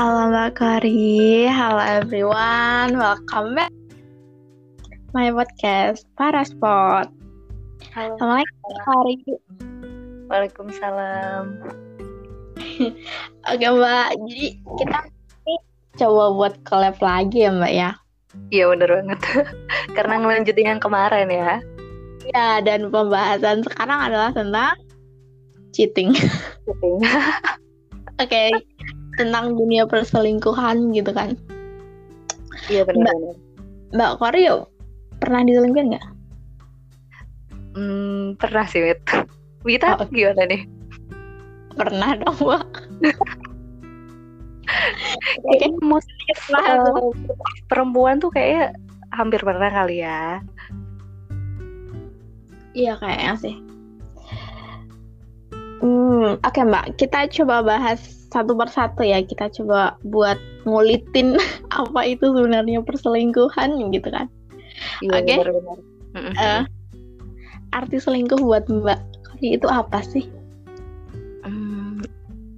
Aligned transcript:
Halo 0.00 0.32
Mbak 0.32 0.56
Kori, 0.56 1.44
halo 1.44 1.76
everyone, 1.76 2.96
welcome 2.96 3.52
back 3.52 3.68
my 5.12 5.28
podcast 5.28 6.08
para 6.16 6.40
sport. 6.40 7.12
Halo. 7.92 8.16
Assalamualaikum 8.16 8.56
Mbak 8.64 8.80
Kori. 8.80 9.16
Waalaikumsalam. 10.32 11.44
Oke 13.44 13.66
Mbak, 13.68 14.08
jadi 14.24 14.46
kita 14.80 14.98
coba 16.00 16.24
buat 16.32 16.54
collab 16.64 16.96
lagi 17.04 17.44
ya 17.44 17.52
Mbak 17.52 17.72
ya. 17.76 17.90
Iya 18.48 18.72
bener 18.72 19.04
banget. 19.04 19.20
Karena 20.00 20.14
ngelanjutin 20.16 20.64
yang 20.64 20.80
kemarin 20.80 21.28
ya. 21.28 21.60
Ya, 22.32 22.64
dan 22.64 22.88
pembahasan 22.88 23.68
sekarang 23.68 24.00
adalah 24.00 24.32
tentang 24.32 24.80
cheating. 25.76 26.16
Cheating. 26.64 27.04
Oke, 28.20 28.52
tentang 29.18 29.56
dunia 29.58 29.86
perselingkuhan 29.88 30.92
gitu 30.94 31.10
kan. 31.10 31.34
Iya 32.70 32.86
bener 32.86 33.10
bener. 33.10 33.36
Mbak 33.90 34.12
Kori 34.22 34.46
pernah 35.18 35.40
diselingkuhin 35.42 35.90
nggak? 35.94 36.06
Hmm, 37.74 38.34
pernah 38.38 38.66
sih, 38.66 38.82
Wit. 38.82 39.02
Wita 39.66 39.98
Oh. 39.98 40.06
gimana 40.08 40.46
nih? 40.48 40.62
Pernah 41.74 42.10
dong 42.22 42.38
Mbak. 42.38 42.66
Kayaknya 45.42 45.82
most 45.82 46.06
Pernah 46.46 46.62
eh, 46.78 47.10
perempuan 47.66 48.22
tuh 48.22 48.30
kayaknya 48.30 48.70
hampir 49.10 49.42
pernah 49.42 49.66
kali 49.66 50.06
ya. 50.06 50.38
Iya 52.70 52.94
kayaknya 53.02 53.34
sih. 53.42 53.54
Hmm, 55.82 56.38
oke 56.38 56.60
Mbak, 56.62 57.00
kita 57.02 57.26
coba 57.34 57.66
bahas 57.66 58.19
satu 58.30 58.54
persatu 58.54 59.02
ya. 59.02 59.20
Kita 59.22 59.50
coba 59.50 59.98
buat 60.06 60.38
ngulitin 60.64 61.36
apa 61.80 62.00
itu 62.06 62.30
sebenarnya 62.30 62.82
perselingkuhan 62.82 63.90
gitu 63.92 64.08
kan. 64.10 64.26
Iya 65.04 65.20
Oke. 65.20 65.34
bener 65.36 65.48
bener. 65.52 65.78
Mm-mm. 66.10 66.34
Eh, 66.34 66.62
arti 67.70 67.96
selingkuh 68.02 68.40
buat 68.42 68.66
Mbak 68.66 69.00
Kori 69.30 69.46
itu 69.54 69.66
apa 69.70 70.02
sih? 70.02 70.26
Hmm, 71.46 72.02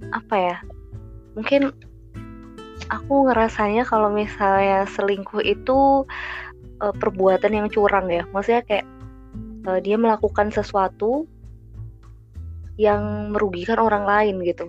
apa 0.09 0.35
ya? 0.35 0.57
Mungkin 1.37 1.69
aku 2.89 3.29
ngerasanya 3.29 3.85
kalau 3.85 4.09
misalnya 4.09 4.89
selingkuh 4.89 5.41
itu 5.45 6.07
eh, 6.81 6.95
perbuatan 6.97 7.53
yang 7.53 7.67
curang 7.69 8.09
ya. 8.09 8.25
Maksudnya 8.33 8.65
kayak 8.65 8.87
eh, 9.69 9.79
dia 9.85 9.95
melakukan 10.01 10.49
sesuatu 10.49 11.29
yang 12.81 13.29
merugikan 13.29 13.77
orang 13.77 14.09
lain 14.09 14.41
gitu. 14.41 14.65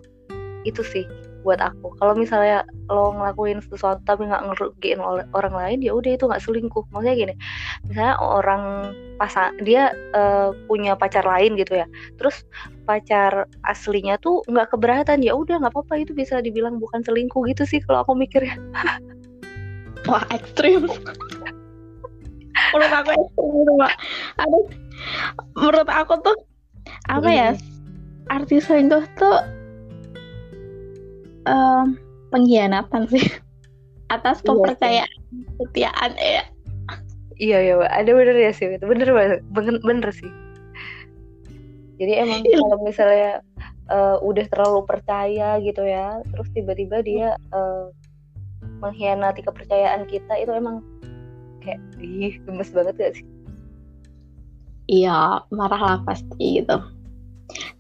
Itu 0.65 0.83
sih 0.83 1.05
buat 1.45 1.61
aku. 1.61 1.93
Kalau 2.01 2.17
misalnya 2.17 2.65
lo 2.89 3.12
ngelakuin 3.12 3.61
sesuatu 3.69 4.01
tapi 4.09 4.25
nggak 4.25 4.48
ngerugiin 4.48 5.01
ol- 5.01 5.29
orang 5.37 5.55
lain, 5.55 5.79
ya 5.84 5.93
udah 5.93 6.17
itu 6.17 6.25
nggak 6.25 6.41
selingkuh. 6.41 6.89
Maksudnya 6.89 7.15
gini, 7.15 7.34
misalnya 7.84 8.17
orang 8.17 8.92
pasang 9.17 9.55
dia 9.62 9.95
eh, 9.95 10.51
punya 10.67 10.98
pacar 10.98 11.23
lain 11.23 11.55
gitu 11.55 11.79
ya 11.79 11.87
terus 12.19 12.42
pacar 12.85 13.47
aslinya 13.65 14.19
tuh 14.19 14.42
nggak 14.51 14.75
keberatan 14.75 15.23
ya 15.23 15.33
udah 15.39 15.62
nggak 15.62 15.73
apa-apa 15.73 16.03
itu 16.03 16.12
bisa 16.12 16.42
dibilang 16.42 16.83
bukan 16.83 17.01
selingkuh 17.07 17.47
gitu 17.47 17.62
sih 17.65 17.81
kalau 17.87 18.03
aku 18.03 18.12
mikirnya 18.19 18.59
Wah 20.05 20.20
ekstrim. 20.37 20.85
menurut 22.77 22.92
aku 22.92 23.11
ekstrim 23.17 23.51
gitu 23.57 23.73
Mbak. 23.73 23.95
Aduh, 24.37 24.65
menurut 25.57 25.89
aku 25.89 26.15
tuh 26.20 26.37
apa 27.09 27.29
ya? 27.33 27.48
Arti 28.29 28.61
selingkuh 28.61 29.01
tuh 29.17 29.41
em, 31.44 31.96
pengkhianatan 32.30 33.08
sih 33.08 33.24
atas 34.14 34.40
Iya 34.40 34.48
kepercayaan 34.50 35.12
kesetiaan 35.56 36.12
ya. 36.16 36.42
iya 37.36 37.58
iya 37.60 37.74
ada 37.88 38.10
bener 38.14 38.36
ya 38.36 38.52
sih 38.52 38.68
itu 38.70 38.84
bener 38.84 39.10
banget 39.10 39.40
bener, 39.50 39.77
bener 39.82 40.10
sih 40.10 40.30
jadi 41.98 42.27
emang 42.27 42.42
Iya. 42.42 42.58
kalau 42.58 42.78
misalnya 42.82 43.32
eh, 43.88 44.16
udah 44.20 44.44
terlalu 44.50 44.80
percaya 44.86 45.58
gitu 45.58 45.82
ya 45.82 46.22
terus 46.30 46.46
tiba-tiba 46.52 47.02
dia 47.02 47.34
eh, 47.50 47.84
mengkhianati 48.78 49.42
kepercayaan 49.42 50.05
kita 50.06 50.34
itu 50.36 50.52
emang 50.52 50.82
kayak 51.61 51.80
ih 51.98 52.36
gemes 52.44 52.70
banget 52.70 52.94
gak 52.98 53.14
sih 53.16 53.26
Iya, 54.84 55.40
marah 55.48 55.80
lah 55.80 55.98
pasti 56.05 56.61
gitu. 56.61 56.76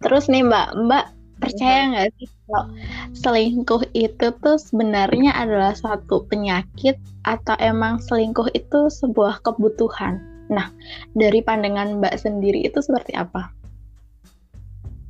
Terus 0.00 0.24
nih 0.24 0.40
Mbak, 0.40 0.88
Mbak 0.88 1.04
percaya 1.44 1.80
nggak 1.92 2.08
sih 2.16 2.28
kalau 2.48 2.64
selingkuh 3.12 3.82
itu 3.92 4.26
tuh 4.40 4.56
sebenarnya 4.56 5.36
adalah 5.36 5.76
suatu 5.76 6.24
penyakit 6.26 6.96
atau 7.28 7.54
emang 7.60 8.00
selingkuh 8.00 8.48
itu 8.56 8.88
sebuah 8.88 9.44
kebutuhan? 9.44 10.20
Nah, 10.48 10.68
dari 11.16 11.40
pandangan 11.40 12.00
Mbak 12.00 12.20
sendiri 12.20 12.64
itu 12.68 12.80
seperti 12.84 13.16
apa? 13.16 13.48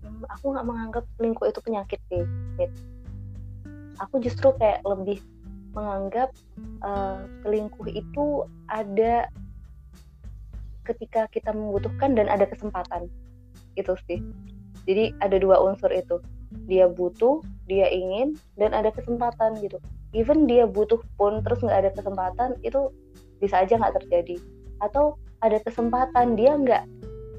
Hmm, 0.03 0.23
aku 0.31 0.55
nggak 0.55 0.67
menganggap 0.67 1.05
selingkuh 1.19 1.47
itu 1.51 1.61
penyakit 1.63 1.99
sih 2.11 2.23
aku 3.99 4.19
justru 4.23 4.51
kayak 4.59 4.83
lebih 4.83 5.19
menganggap 5.75 6.31
eh, 6.83 7.21
selingkuh 7.43 7.89
itu 7.91 8.47
ada 8.71 9.27
ketika 10.85 11.27
kita 11.33 11.51
membutuhkan 11.51 12.15
dan 12.15 12.29
ada 12.29 12.47
kesempatan 12.47 13.09
itu 13.75 13.95
sih 14.07 14.21
jadi 14.85 15.13
ada 15.25 15.37
dua 15.41 15.61
unsur 15.61 15.89
itu. 15.91 16.21
Dia 16.69 16.87
butuh 16.87 17.43
dia 17.67 17.89
ingin 17.89 18.37
dan 18.61 18.77
ada 18.77 18.93
kesempatan 18.93 19.59
gitu. 19.65 19.81
Even 20.15 20.47
dia 20.47 20.69
butuh 20.69 21.01
pun 21.19 21.43
terus 21.43 21.61
nggak 21.65 21.89
ada 21.89 21.91
kesempatan 21.97 22.55
itu 22.63 22.93
bisa 23.41 23.65
aja 23.65 23.81
nggak 23.81 24.05
terjadi. 24.05 24.37
Atau 24.85 25.19
ada 25.43 25.59
kesempatan 25.65 26.39
dia 26.39 26.55
nggak 26.55 26.85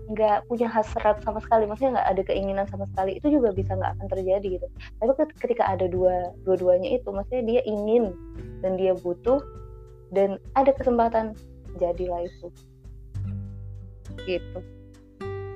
nggak 0.06 0.46
punya 0.50 0.68
hasrat 0.70 1.22
sama 1.24 1.40
sekali. 1.42 1.70
Maksudnya 1.70 2.02
nggak 2.02 2.10
ada 2.18 2.22
keinginan 2.26 2.66
sama 2.70 2.86
sekali 2.92 3.18
itu 3.18 3.40
juga 3.40 3.54
bisa 3.54 3.78
nggak 3.78 3.98
akan 3.98 4.08
terjadi 4.12 4.48
gitu. 4.60 4.68
Tapi 5.02 5.12
ket- 5.18 5.38
ketika 5.40 5.64
ada 5.70 5.86
dua 5.88 6.34
dua-duanya 6.44 6.98
itu 6.98 7.10
maksudnya 7.10 7.44
dia 7.46 7.62
ingin 7.66 8.14
dan 8.62 8.76
dia 8.76 8.98
butuh 8.98 9.40
dan 10.14 10.42
ada 10.58 10.74
kesempatan 10.74 11.38
jadilah 11.78 12.26
itu. 12.26 12.48
Gitu 14.26 14.75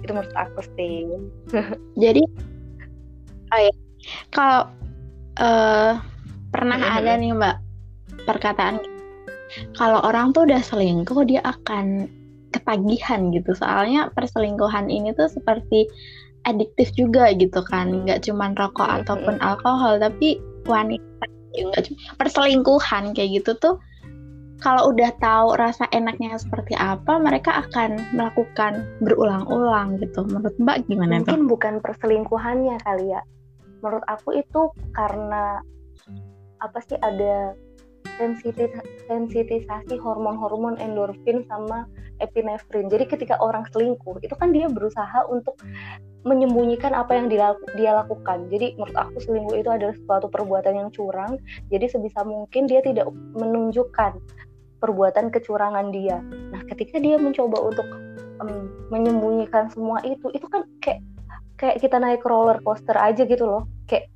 itu 0.09 0.17
menurut 0.17 0.33
aku 0.33 0.59
sih 0.73 1.05
Jadi, 2.03 2.25
oh 3.53 3.59
ya, 3.61 3.73
kalau 4.33 4.65
eh, 5.37 5.93
pernah 6.49 6.79
Mhm. 6.81 6.93
ada 6.97 7.11
nih 7.13 7.31
Mbak 7.37 7.55
perkataan 8.25 8.81
kalau 9.77 10.01
orang 10.01 10.33
tuh 10.33 10.49
udah 10.49 10.65
selingkuh 10.65 11.21
dia 11.29 11.45
akan 11.45 12.09
ketagihan 12.49 13.29
gitu. 13.29 13.53
Soalnya 13.53 14.09
perselingkuhan 14.17 14.89
ini 14.89 15.13
tuh 15.13 15.29
seperti 15.29 15.85
adiktif 16.49 16.89
juga 16.97 17.29
gitu 17.37 17.61
kan. 17.61 17.93
Nggak 18.09 18.25
cuman 18.25 18.57
rokok 18.57 18.89
Mhm. 18.89 18.97
ataupun 19.05 19.35
alkohol, 19.45 20.01
tapi 20.01 20.41
wanita 20.65 21.25
juga 21.53 21.85
cuma 21.85 22.01
perselingkuhan 22.17 23.13
kayak 23.13 23.41
gitu 23.41 23.53
tuh 23.61 23.77
kalau 24.59 24.91
udah 24.91 25.11
tahu 25.23 25.55
rasa 25.55 25.87
enaknya 25.95 26.35
seperti 26.35 26.75
apa, 26.75 27.15
mereka 27.19 27.63
akan 27.67 27.99
melakukan 28.11 28.83
berulang-ulang 28.99 29.99
gitu. 30.03 30.27
Menurut 30.27 30.55
Mbak 30.59 30.77
gimana 30.91 31.23
mungkin 31.23 31.47
bukan 31.47 31.73
perselingkuhannya 31.79 32.75
kali 32.83 33.15
ya. 33.15 33.21
Menurut 33.79 34.03
aku 34.11 34.35
itu 34.35 34.71
karena 34.91 35.63
apa 36.59 36.79
sih 36.83 36.99
ada 36.99 37.55
sensitis 38.19 38.75
sensitisasi 39.07 39.95
hormon-hormon 39.95 40.75
endorfin 40.83 41.47
sama 41.47 41.87
epinefrin. 42.19 42.91
Jadi 42.91 43.07
ketika 43.07 43.39
orang 43.39 43.63
selingkuh 43.71 44.19
itu 44.19 44.35
kan 44.35 44.51
dia 44.51 44.67
berusaha 44.67 45.23
untuk 45.31 45.55
menyembunyikan 46.27 46.91
apa 46.91 47.15
yang 47.15 47.31
dia 47.31 47.91
lakukan. 47.95 48.51
Jadi 48.51 48.75
menurut 48.75 48.97
aku 48.99 49.23
selingkuh 49.23 49.55
itu 49.55 49.71
adalah 49.71 49.95
suatu 50.03 50.27
perbuatan 50.27 50.75
yang 50.75 50.89
curang. 50.91 51.39
Jadi 51.71 51.87
sebisa 51.87 52.27
mungkin 52.27 52.67
dia 52.67 52.83
tidak 52.83 53.07
menunjukkan 53.39 54.19
perbuatan 54.79 55.29
kecurangan 55.29 55.91
dia. 55.91 56.23
Nah 56.23 56.63
ketika 56.67 56.97
dia 56.97 57.19
mencoba 57.19 57.59
untuk 57.61 57.87
em, 58.41 58.71
menyembunyikan 58.89 59.69
semua 59.69 59.99
itu 60.07 60.31
itu 60.31 60.47
kan 60.47 60.65
kayak 60.79 61.03
kayak 61.59 61.83
kita 61.83 61.99
naik 61.99 62.23
roller 62.23 62.57
coaster 62.63 62.95
aja 62.95 63.27
gitu 63.27 63.43
loh. 63.43 63.63
Kayak 63.85 64.07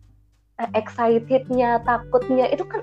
eh, 0.63 0.69
excitednya 0.79 1.83
takutnya 1.83 2.47
itu 2.49 2.63
kan 2.63 2.81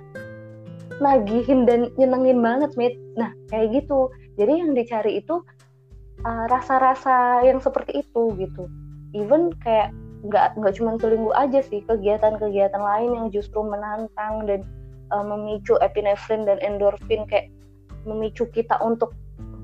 nagihin 1.01 1.65
dan 1.65 1.89
nyenengin 1.97 2.39
banget 2.45 2.71
mit. 2.77 2.95
Nah 3.17 3.33
kayak 3.49 3.83
gitu. 3.83 4.13
Jadi 4.37 4.53
yang 4.61 4.73
dicari 4.77 5.21
itu 5.21 5.41
uh, 6.25 6.45
rasa-rasa 6.49 7.45
yang 7.45 7.59
seperti 7.59 8.05
itu 8.05 8.23
gitu. 8.37 8.69
Even 9.17 9.51
kayak 9.65 9.91
nggak 10.21 10.53
nggak 10.61 10.77
cuma 10.77 11.01
selingkuh 11.01 11.33
aja 11.33 11.65
sih 11.65 11.81
kegiatan-kegiatan 11.89 12.81
lain 12.81 13.11
yang 13.17 13.27
justru 13.33 13.65
menantang 13.65 14.45
dan 14.45 14.61
uh, 15.13 15.25
memicu 15.25 15.81
epinefrin 15.81 16.45
dan 16.45 16.61
endorfin. 16.61 17.25
Kayak 17.27 17.49
memicu 18.09 18.49
kita 18.49 18.81
untuk 18.81 19.13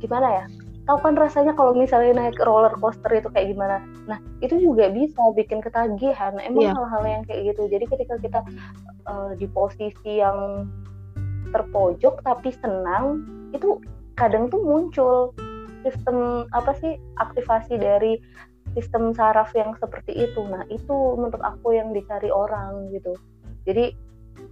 gimana 0.00 0.44
ya 0.44 0.46
tahu 0.86 0.98
kan 1.02 1.14
rasanya 1.18 1.52
kalau 1.58 1.74
misalnya 1.74 2.14
naik 2.14 2.38
roller 2.46 2.70
coaster 2.78 3.10
itu 3.10 3.26
kayak 3.34 3.52
gimana? 3.52 3.82
Nah 4.06 4.22
itu 4.38 4.54
juga 4.62 4.86
bisa 4.88 5.18
bikin 5.34 5.58
ketagihan. 5.58 6.38
Emang 6.38 6.70
yeah. 6.70 6.74
hal-hal 6.78 7.02
yang 7.02 7.22
kayak 7.26 7.52
gitu. 7.52 7.66
Jadi 7.66 7.84
ketika 7.90 8.14
kita 8.22 8.40
uh, 9.10 9.34
di 9.34 9.50
posisi 9.50 10.22
yang 10.22 10.70
terpojok 11.50 12.22
tapi 12.22 12.54
senang 12.54 13.26
itu 13.50 13.82
kadang 14.14 14.46
tuh 14.46 14.62
muncul 14.62 15.34
sistem 15.82 16.46
apa 16.54 16.74
sih 16.78 16.98
aktivasi 17.18 17.78
dari 17.78 18.18
sistem 18.78 19.10
saraf 19.10 19.50
yang 19.58 19.74
seperti 19.82 20.14
itu. 20.14 20.40
Nah 20.46 20.62
itu 20.70 21.18
menurut 21.18 21.42
aku 21.42 21.74
yang 21.74 21.90
dicari 21.90 22.30
orang 22.30 22.94
gitu. 22.94 23.10
Jadi 23.66 23.90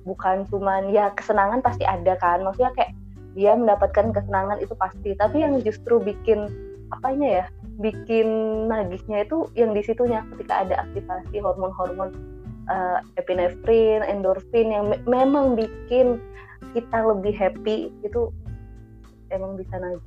bukan 0.03 0.51
cuman 0.51 0.91
ya 0.91 1.15
kesenangan 1.15 1.63
pasti 1.63 1.87
ada 1.87 2.19
kan. 2.19 2.43
Maksudnya 2.43 2.75
kayak 2.75 2.91
dia 3.35 3.59
mendapatkan 3.59 4.15
kesenangan 4.15 4.59
itu 4.63 4.75
pasti 4.79 5.11
tapi 5.19 5.43
yang 5.43 5.59
justru 5.61 5.99
bikin 5.99 6.49
apanya 6.95 7.43
ya 7.43 7.45
bikin 7.83 8.29
nagihnya 8.71 9.27
itu 9.27 9.51
yang 9.59 9.75
di 9.75 9.83
situnya 9.83 10.23
ketika 10.35 10.63
ada 10.63 10.87
aktivasi 10.87 11.43
hormon-hormon 11.43 12.15
uh, 12.71 13.03
epinefrin, 13.19 14.07
endorfin 14.07 14.71
yang 14.71 14.85
me 14.95 14.97
memang 15.07 15.59
bikin 15.59 16.23
kita 16.73 16.99
lebih 17.03 17.35
happy 17.35 17.91
itu 18.07 18.31
emang 19.35 19.59
bisa 19.59 19.75
nagih. 19.79 20.05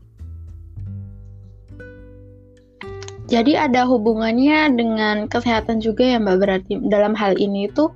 Jadi 3.27 3.59
ada 3.59 3.83
hubungannya 3.83 4.71
dengan 4.79 5.27
kesehatan 5.27 5.83
juga 5.83 6.15
ya 6.15 6.17
Mbak 6.23 6.37
berarti 6.39 6.73
dalam 6.87 7.11
hal 7.11 7.35
ini 7.35 7.67
itu 7.67 7.91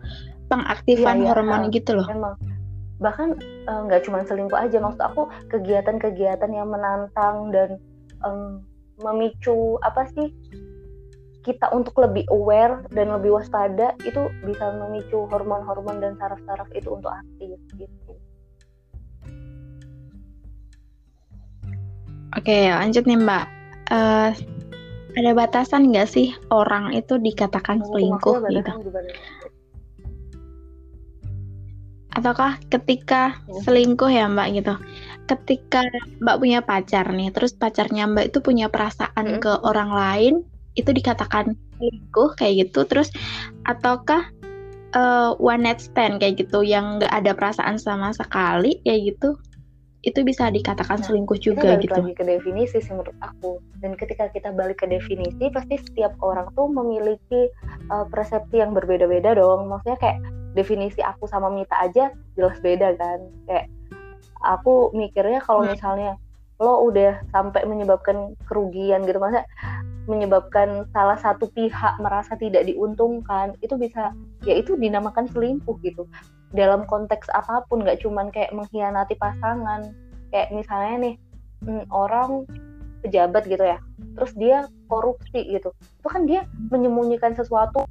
pengaktifan 0.51 1.23
iya, 1.23 1.23
iya, 1.23 1.29
hormon 1.31 1.71
gitu 1.71 1.95
loh. 1.95 2.07
Memang 2.11 2.35
bahkan 3.01 3.33
eh, 3.41 3.79
nggak 3.89 4.01
uh, 4.01 4.05
cuma 4.05 4.21
selingkuh 4.21 4.55
aja 4.55 4.77
maksud 4.77 5.01
aku 5.01 5.25
kegiatan-kegiatan 5.49 6.53
yang 6.53 6.69
menantang 6.69 7.49
dan 7.49 7.81
um, 8.21 8.61
memicu 9.01 9.81
apa 9.81 10.05
sih 10.13 10.29
kita 11.41 11.73
untuk 11.73 11.97
lebih 11.97 12.29
aware 12.29 12.85
dan 12.93 13.09
lebih 13.09 13.33
waspada 13.33 13.97
itu 14.05 14.29
bisa 14.45 14.77
memicu 14.77 15.25
hormon-hormon 15.33 15.97
dan 15.97 16.13
saraf-saraf 16.21 16.69
itu 16.77 16.93
untuk 16.93 17.09
aktif 17.09 17.57
gitu. 17.73 18.13
Oke, 22.37 22.69
lanjut 22.69 23.03
nih 23.09 23.17
Mbak. 23.17 23.45
Uh, 23.91 24.31
ada 25.17 25.31
batasan 25.35 25.91
nggak 25.91 26.07
sih 26.07 26.31
orang 26.53 26.95
itu 26.95 27.19
dikatakan 27.19 27.83
selingkuh 27.83 28.39
gitu? 28.47 28.71
Ataukah 32.21 32.61
ketika 32.69 33.35
iya. 33.49 33.61
selingkuh 33.65 34.11
ya 34.13 34.29
mbak 34.29 34.47
gitu 34.53 34.77
ketika 35.25 35.81
mbak 36.21 36.37
punya 36.37 36.59
pacar 36.61 37.09
nih 37.09 37.33
terus 37.33 37.57
pacarnya 37.57 38.05
mbak 38.05 38.29
itu 38.29 38.39
punya 38.45 38.69
perasaan 38.69 39.37
hmm. 39.37 39.41
ke 39.41 39.51
orang 39.65 39.89
lain 39.89 40.33
itu 40.77 40.93
dikatakan 40.93 41.57
selingkuh 41.81 42.37
kayak 42.37 42.69
gitu 42.69 42.85
terus 42.85 43.09
ataukah 43.65 44.29
uh, 44.93 45.33
one 45.41 45.65
night 45.65 45.81
stand 45.81 46.21
kayak 46.21 46.39
gitu 46.39 46.61
yang 46.61 47.01
nggak 47.01 47.11
ada 47.11 47.33
perasaan 47.33 47.81
sama 47.81 48.13
sekali 48.13 48.79
kayak 48.85 49.17
gitu 49.17 49.35
itu 50.01 50.25
bisa 50.25 50.49
dikatakan 50.49 50.97
nah, 50.97 51.05
selingkuh 51.05 51.37
juga 51.37 51.77
kita 51.77 51.85
gitu. 51.85 51.93
lagi 51.93 52.13
ke 52.17 52.25
definisi 52.25 52.81
sih 52.81 52.89
menurut 52.89 53.13
aku. 53.21 53.61
Dan 53.85 53.93
ketika 53.93 54.33
kita 54.33 54.49
balik 54.49 54.81
ke 54.81 54.89
definisi, 54.89 55.53
pasti 55.53 55.77
setiap 55.77 56.17
orang 56.25 56.49
tuh 56.57 56.65
memiliki 56.73 57.53
uh, 57.93 58.09
persepsi 58.09 58.65
yang 58.65 58.73
berbeda-beda 58.73 59.37
dong. 59.37 59.69
Maksudnya 59.69 60.01
kayak 60.01 60.17
definisi 60.53 60.99
aku 60.99 61.27
sama 61.27 61.47
Mita 61.51 61.75
aja 61.79 62.11
jelas 62.35 62.57
beda 62.59 62.95
kan. 62.99 63.19
Kayak 63.47 63.67
aku 64.43 64.91
mikirnya 64.91 65.39
kalau 65.43 65.63
hmm. 65.63 65.75
misalnya 65.75 66.13
lo 66.61 66.85
udah 66.85 67.25
sampai 67.33 67.65
menyebabkan 67.65 68.37
kerugian 68.45 69.01
gitu 69.09 69.17
masa 69.17 69.41
menyebabkan 70.05 70.85
salah 70.93 71.17
satu 71.17 71.49
pihak 71.57 71.97
merasa 71.97 72.37
tidak 72.37 72.69
diuntungkan 72.69 73.57
itu 73.65 73.73
bisa 73.77 74.13
ya 74.45 74.53
itu 74.57 74.77
dinamakan 74.77 75.25
selingkuh 75.29 75.77
gitu. 75.81 76.05
Dalam 76.53 76.85
konteks 76.85 77.31
apa 77.31 77.65
pun 77.65 77.81
nggak 77.81 78.05
cuman 78.05 78.29
kayak 78.29 78.53
mengkhianati 78.53 79.17
pasangan. 79.17 79.93
Kayak 80.29 80.49
misalnya 80.53 80.95
nih 81.01 81.15
hmm, 81.65 81.85
orang 81.89 82.45
pejabat 83.01 83.49
gitu 83.49 83.65
ya 83.65 83.81
terus 84.17 84.33
dia 84.37 84.69
korupsi 84.85 85.49
gitu. 85.49 85.73
Itu 85.73 86.07
kan 86.09 86.29
dia 86.29 86.45
menyembunyikan 86.69 87.33
sesuatu 87.33 87.89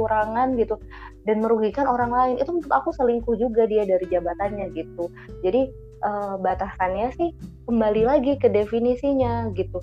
kurangan 0.00 0.56
gitu 0.56 0.80
dan 1.28 1.42
merugikan 1.44 1.84
orang 1.88 2.12
lain. 2.12 2.34
Itu 2.40 2.54
menurut 2.54 2.72
aku 2.72 2.90
selingkuh 2.96 3.36
juga 3.36 3.68
dia 3.68 3.84
dari 3.84 4.06
jabatannya 4.08 4.72
gitu. 4.72 5.08
Jadi 5.44 5.68
uh, 6.04 6.34
batasannya 6.40 7.12
sih 7.16 7.30
kembali 7.68 8.02
lagi 8.04 8.36
ke 8.40 8.48
definisinya 8.48 9.52
gitu. 9.56 9.80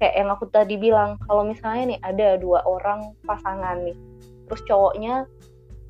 Kayak 0.00 0.14
yang 0.16 0.28
aku 0.32 0.48
tadi 0.48 0.80
bilang 0.80 1.20
kalau 1.28 1.44
misalnya 1.44 1.96
nih 1.96 2.00
ada 2.00 2.28
dua 2.40 2.64
orang 2.64 3.12
pasangan 3.28 3.84
nih 3.84 3.96
terus 4.50 4.66
cowoknya 4.66 5.30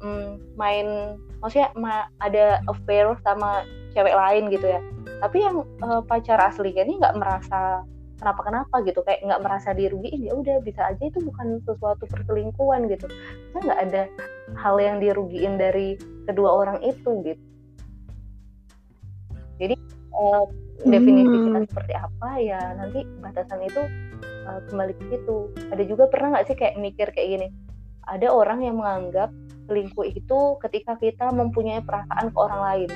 mm, 0.04 0.60
main 0.60 1.16
maksudnya 1.40 1.72
ma 1.78 2.10
ada 2.20 2.60
affair 2.69 3.16
sama 3.25 3.64
cewek 3.96 4.12
lain 4.12 4.52
gitu 4.52 4.66
ya. 4.66 4.81
Tapi 5.22 5.38
yang 5.40 5.64
uh, 5.81 6.02
pacar 6.04 6.36
aslinya 6.43 6.84
ini 6.84 7.00
nggak 7.00 7.16
merasa 7.16 7.86
kenapa 8.20 8.44
kenapa 8.44 8.84
gitu 8.84 9.00
kayak 9.00 9.25
nggak 9.25 9.40
merasa 9.40 9.72
dirugiin 9.72 10.28
ya 10.28 10.36
udah 10.36 10.60
bisa 10.60 10.84
aja 10.93 11.00
itu 11.08 11.19
bukan 11.25 11.62
sesuatu 11.64 12.04
perselingkuhan 12.04 12.90
gitu. 12.93 13.08
Kan 13.56 13.60
nggak 13.64 13.81
ada 13.88 14.02
hal 14.58 14.76
yang 14.81 14.99
dirugiin 14.99 15.58
dari 15.61 15.99
kedua 16.26 16.50
orang 16.64 16.79
itu 16.82 17.11
gitu. 17.26 17.44
Jadi 19.61 19.76
uh, 20.17 20.49
definisi 20.82 21.37
hmm. 21.37 21.44
kita 21.52 21.58
seperti 21.69 21.94
apa 21.94 22.31
ya 22.41 22.61
nanti 22.81 23.05
batasan 23.20 23.61
itu 23.67 23.82
uh, 24.49 24.61
kembali 24.73 24.93
ke 24.97 25.05
situ. 25.12 25.52
Ada 25.69 25.82
juga 25.85 26.08
pernah 26.08 26.38
nggak 26.38 26.47
sih 26.49 26.56
kayak 26.56 26.81
mikir 26.81 27.12
kayak 27.12 27.29
gini 27.38 27.49
ada 28.11 28.29
orang 28.35 28.67
yang 28.67 28.76
menganggap 28.82 29.31
selingkuh 29.70 30.02
itu 30.11 30.38
ketika 30.67 30.99
kita 30.99 31.31
mempunyai 31.31 31.79
perasaan 31.87 32.35
ke 32.35 32.38
orang 32.38 32.61
lain 32.61 32.91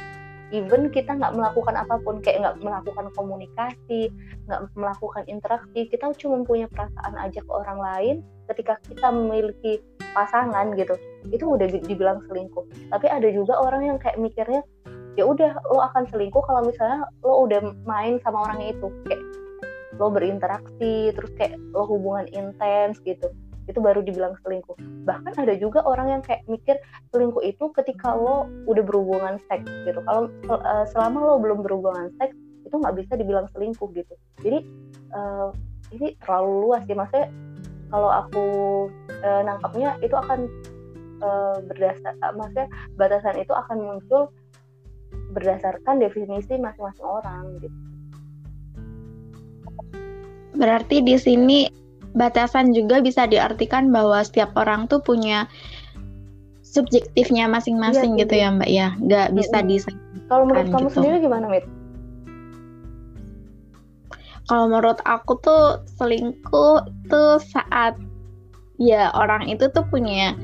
even 0.52 0.92
kita 0.92 1.16
nggak 1.16 1.32
melakukan 1.32 1.74
apa 1.78 1.96
pun 2.02 2.20
kayak 2.20 2.44
nggak 2.44 2.56
melakukan 2.60 3.06
komunikasi 3.16 4.12
nggak 4.44 4.60
melakukan 4.76 5.24
interaksi 5.30 5.88
kita 5.88 6.12
cuma 6.20 6.44
punya 6.44 6.68
perasaan 6.68 7.14
aja 7.16 7.40
ke 7.40 7.52
orang 7.52 7.78
lain 7.80 8.16
ketika 8.52 8.76
kita 8.84 9.08
memiliki 9.08 9.80
pasangan 10.12 10.76
gitu. 10.76 10.94
Itu 11.32 11.56
udah 11.56 11.66
dibilang 11.68 12.20
selingkuh. 12.28 12.92
Tapi 12.92 13.06
ada 13.08 13.28
juga 13.32 13.56
orang 13.58 13.94
yang 13.94 13.98
kayak 13.98 14.20
mikirnya 14.20 14.62
ya 15.14 15.24
udah 15.24 15.54
lo 15.70 15.78
akan 15.90 16.04
selingkuh 16.10 16.42
kalau 16.42 16.66
misalnya 16.66 17.06
lo 17.24 17.48
udah 17.48 17.60
main 17.88 18.20
sama 18.20 18.44
orangnya 18.44 18.76
itu. 18.76 18.88
Kayak 19.08 19.22
lo 19.94 20.10
berinteraksi 20.10 21.14
terus 21.14 21.30
kayak 21.38 21.54
lo 21.70 21.86
hubungan 21.86 22.26
intens 22.34 22.98
gitu 23.06 23.30
itu 23.64 23.78
baru 23.80 24.04
dibilang 24.04 24.36
selingkuh. 24.44 24.76
Bahkan 25.08 25.34
ada 25.40 25.54
juga 25.56 25.80
orang 25.84 26.18
yang 26.18 26.22
kayak 26.24 26.44
mikir 26.46 26.76
selingkuh 27.12 27.40
itu 27.44 27.72
ketika 27.76 28.12
lo 28.12 28.48
udah 28.68 28.82
berhubungan 28.84 29.40
seks 29.48 29.68
gitu. 29.88 30.00
Kalau 30.04 30.28
uh, 30.52 30.84
selama 30.92 31.18
lo 31.24 31.34
belum 31.40 31.64
berhubungan 31.64 32.12
seks 32.20 32.36
itu 32.64 32.74
nggak 32.76 32.96
bisa 33.00 33.12
dibilang 33.16 33.46
selingkuh 33.56 33.88
gitu. 33.96 34.14
Jadi 34.44 34.58
uh, 35.16 35.48
ini 35.92 36.16
terlalu 36.20 36.68
luas 36.68 36.82
sih. 36.84 36.96
Maksudnya 36.96 37.28
kalau 37.88 38.10
aku 38.10 38.44
uh, 39.22 39.42
nangkapnya 39.46 39.96
itu 40.02 40.16
akan 40.16 40.50
uh, 41.22 41.56
berdasar 41.64 42.12
uh, 42.20 42.34
maksudnya 42.34 42.68
batasan 42.98 43.36
itu 43.38 43.52
akan 43.54 43.78
muncul 43.80 44.22
berdasarkan 45.34 46.02
definisi 46.02 46.58
masing-masing 46.58 47.06
orang 47.06 47.58
gitu. 47.62 47.78
Berarti 50.54 51.02
di 51.02 51.18
sini 51.18 51.66
batasan 52.14 52.70
juga 52.70 53.02
bisa 53.02 53.26
diartikan 53.26 53.90
bahwa 53.90 54.22
setiap 54.22 54.54
orang 54.54 54.86
tuh 54.86 55.02
punya 55.02 55.50
subjektifnya 56.62 57.46
masing-masing 57.46 58.18
iya, 58.18 58.20
gitu 58.26 58.34
ya 58.34 58.48
Mbak 58.50 58.70
ya, 58.70 58.88
nggak 58.98 59.28
bisa 59.38 59.58
mm 59.62 59.68
-hmm. 59.70 60.26
Kalau 60.26 60.44
menurut 60.48 60.66
kamu 60.72 60.88
gitu. 60.88 60.94
sendiri 60.98 61.16
gimana, 61.20 61.46
Mit? 61.46 61.64
Kalau 64.44 64.64
menurut 64.68 64.98
aku 65.08 65.40
tuh 65.40 65.64
selingkuh 65.96 66.84
tuh 67.08 67.40
saat 67.40 67.96
ya 68.76 69.08
orang 69.14 69.48
itu 69.48 69.70
tuh 69.72 69.86
punya 69.88 70.36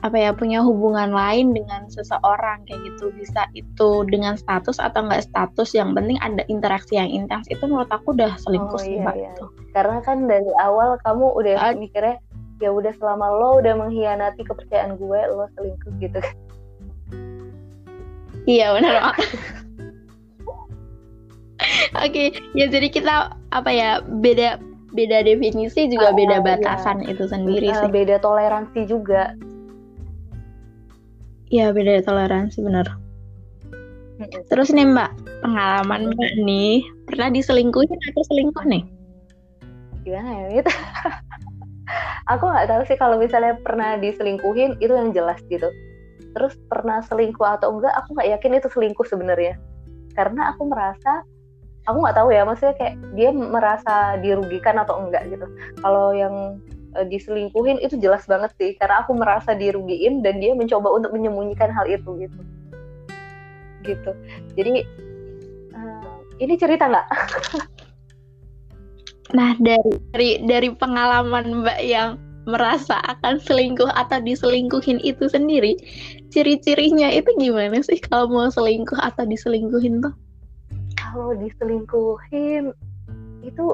apa 0.00 0.16
ya 0.16 0.32
punya 0.32 0.64
hubungan 0.64 1.12
lain 1.12 1.52
dengan 1.52 1.84
seseorang 1.92 2.64
kayak 2.64 2.80
gitu 2.88 3.12
bisa 3.12 3.44
itu 3.52 4.08
dengan 4.08 4.32
status 4.40 4.80
atau 4.80 5.04
enggak 5.04 5.28
status 5.28 5.76
yang 5.76 5.92
penting 5.92 6.16
ada 6.24 6.40
interaksi 6.48 6.96
yang 6.96 7.12
intens 7.12 7.44
itu 7.52 7.60
menurut 7.68 7.92
aku 7.92 8.16
udah 8.16 8.32
selingkuh 8.40 8.80
oh, 8.80 8.80
sih 8.80 8.96
iya, 8.96 9.12
iya. 9.12 9.32
karena 9.76 10.00
kan 10.00 10.24
dari 10.24 10.48
awal 10.56 10.96
kamu 11.04 11.36
udah 11.36 11.54
uh, 11.60 11.76
mikirnya 11.76 12.16
ya 12.64 12.72
udah 12.72 12.92
selama 12.96 13.28
lo 13.28 13.60
udah 13.60 13.76
mengkhianati 13.76 14.40
kepercayaan 14.40 14.96
gue 14.96 15.20
lo 15.36 15.44
selingkuh 15.60 15.92
gitu 16.00 16.18
kan 16.20 16.34
iya 18.48 18.72
benar 18.72 19.12
Oke, 22.00 22.08
okay, 22.08 22.26
ya 22.56 22.72
jadi 22.72 22.88
kita 22.88 23.36
apa 23.52 23.68
ya 23.68 24.00
beda 24.00 24.56
beda 24.96 25.22
definisi 25.22 25.92
juga 25.92 26.08
oh, 26.10 26.16
beda 26.16 26.40
iya. 26.40 26.44
batasan 26.44 27.04
iya. 27.04 27.12
itu 27.12 27.24
sendiri 27.28 27.68
uh, 27.68 27.84
sih. 27.84 27.88
Beda 27.92 28.16
toleransi 28.16 28.80
juga 28.88 29.36
Iya 31.50 31.74
beda 31.74 32.06
toleransi 32.06 32.62
benar. 32.62 32.86
Terus 34.46 34.70
nih 34.70 34.86
Mbak, 34.86 35.42
pengalaman 35.42 36.14
Mbak 36.14 36.32
nih 36.46 36.86
pernah 37.10 37.28
diselingkuhin 37.34 37.90
atau 37.90 38.22
selingkuh 38.30 38.64
nih? 38.70 38.82
Gimana 40.06 40.30
ya 40.30 40.62
itu? 40.62 40.72
aku 42.32 42.44
nggak 42.46 42.68
tahu 42.70 42.82
sih 42.86 42.96
kalau 43.00 43.18
misalnya 43.18 43.58
pernah 43.66 43.98
diselingkuhin 43.98 44.78
itu 44.78 44.92
yang 44.94 45.10
jelas 45.10 45.42
gitu. 45.50 45.66
Terus 46.30 46.54
pernah 46.70 47.02
selingkuh 47.02 47.42
atau 47.42 47.74
enggak, 47.74 47.90
aku 47.98 48.14
nggak 48.14 48.30
yakin 48.38 48.58
itu 48.62 48.68
selingkuh 48.70 49.06
sebenarnya. 49.08 49.58
Karena 50.14 50.54
aku 50.54 50.70
merasa 50.70 51.26
aku 51.88 51.96
nggak 52.06 52.16
tahu 52.16 52.28
ya 52.30 52.42
maksudnya 52.46 52.74
kayak 52.76 52.94
dia 53.16 53.30
merasa 53.32 54.20
dirugikan 54.20 54.76
atau 54.78 55.00
enggak 55.00 55.26
gitu 55.32 55.48
kalau 55.80 56.12
yang 56.12 56.60
uh, 56.96 57.06
diselingkuhin 57.06 57.82
itu 57.82 57.98
jelas 57.98 58.24
banget 58.26 58.50
sih. 58.56 58.70
Karena 58.78 59.02
aku 59.04 59.14
merasa 59.14 59.52
dirugiin 59.52 60.22
dan 60.24 60.38
dia 60.38 60.56
mencoba 60.56 60.90
untuk 60.90 61.10
menyembunyikan 61.14 61.70
hal 61.70 61.86
itu 61.86 62.26
gitu. 62.26 62.40
Gitu. 63.86 64.10
Jadi 64.54 64.74
uh, 65.74 66.16
ini 66.40 66.54
cerita 66.58 66.88
nggak? 66.88 67.08
Nah 69.30 69.54
dari 69.62 69.94
dari 70.10 70.30
dari 70.42 70.68
pengalaman 70.74 71.62
mbak 71.62 71.80
yang 71.86 72.18
merasa 72.48 72.98
akan 73.06 73.38
selingkuh 73.38 73.86
atau 73.94 74.18
diselingkuhin 74.18 74.98
itu 75.06 75.30
sendiri 75.30 75.78
ciri-cirinya 76.34 77.12
itu 77.12 77.28
gimana 77.36 77.78
sih 77.84 78.00
kalau 78.00 78.26
mau 78.30 78.48
selingkuh 78.50 78.96
atau 78.98 79.22
diselingkuhin 79.26 80.02
tuh? 80.02 80.14
Kalau 80.98 81.36
diselingkuhin 81.38 82.74
itu 83.46 83.66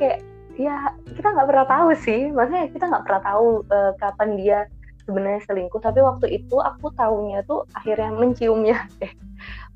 kayak 0.00 0.24
ya 0.58 0.90
kita 1.14 1.28
nggak 1.30 1.48
pernah 1.48 1.66
tahu 1.70 1.88
sih. 2.02 2.20
Maksudnya 2.34 2.66
kita 2.74 2.84
nggak 2.90 3.04
pernah 3.06 3.22
tahu 3.22 3.46
uh, 3.70 3.92
kapan 4.02 4.30
dia 4.34 4.58
sebenarnya 5.06 5.40
selingkuh. 5.46 5.80
Tapi 5.80 6.02
waktu 6.02 6.26
itu 6.42 6.58
aku 6.58 6.90
tahunya 6.98 7.46
tuh 7.46 7.64
akhirnya 7.72 8.10
menciumnya. 8.12 8.78
Eh 9.06 9.14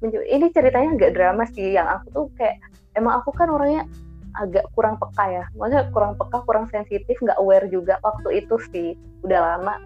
mencium. 0.03 0.27
Ini 0.27 0.51
ceritanya 0.51 0.99
agak 0.99 1.15
drama 1.15 1.47
sih. 1.55 1.79
Yang 1.79 1.89
aku 2.03 2.07
tuh 2.11 2.27
kayak 2.35 2.59
emang 2.99 3.23
aku 3.23 3.31
kan 3.31 3.47
orangnya 3.47 3.87
agak 4.35 4.67
kurang 4.75 4.99
peka 4.99 5.25
ya. 5.31 5.45
Maksudnya 5.55 5.87
kurang 5.95 6.19
peka 6.19 6.39
kurang 6.43 6.67
sensitif 6.69 7.15
nggak 7.23 7.39
aware 7.39 7.71
juga 7.71 8.03
waktu 8.03 8.43
itu 8.43 8.59
sih. 8.75 8.99
Udah 9.23 9.39
lama. 9.55 9.79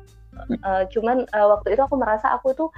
Uh, 0.64 0.84
cuman 0.92 1.24
uh, 1.32 1.48
waktu 1.56 1.76
itu 1.76 1.80
aku 1.80 1.96
merasa 1.96 2.28
aku 2.32 2.52
tuh 2.52 2.68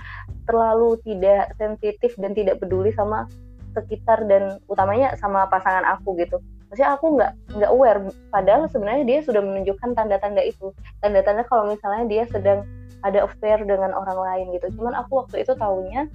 terlalu 0.46 0.94
tidak 1.02 1.54
sensitif 1.58 2.14
dan 2.14 2.30
tidak 2.30 2.62
peduli 2.62 2.94
sama 2.94 3.26
sekitar 3.75 4.26
dan 4.30 4.62
utamanya 4.70 5.14
sama 5.18 5.46
pasangan 5.50 5.82
aku 5.87 6.14
gitu 6.22 6.38
maksudnya 6.68 6.90
aku 6.94 7.06
nggak 7.16 7.32
nggak 7.56 7.70
aware. 7.72 8.00
Padahal 8.30 8.68
sebenarnya 8.68 9.04
dia 9.08 9.18
sudah 9.25 9.40
menunjukkan 9.40 9.96
tanda-tanda 9.96 10.44
itu. 10.44 10.72
Tanda-tanda 11.00 11.42
kalau 11.48 11.72
misalnya 11.72 12.04
dia 12.06 12.25
sedang 12.28 12.64
ada 13.02 13.25
affair 13.25 13.62
dengan 13.64 13.96
orang 13.96 14.18
lain 14.18 14.46
gitu. 14.60 14.72
Cuman 14.78 14.94
aku 14.94 15.25
waktu 15.25 15.42
itu 15.42 15.52
tahunya 15.56 16.06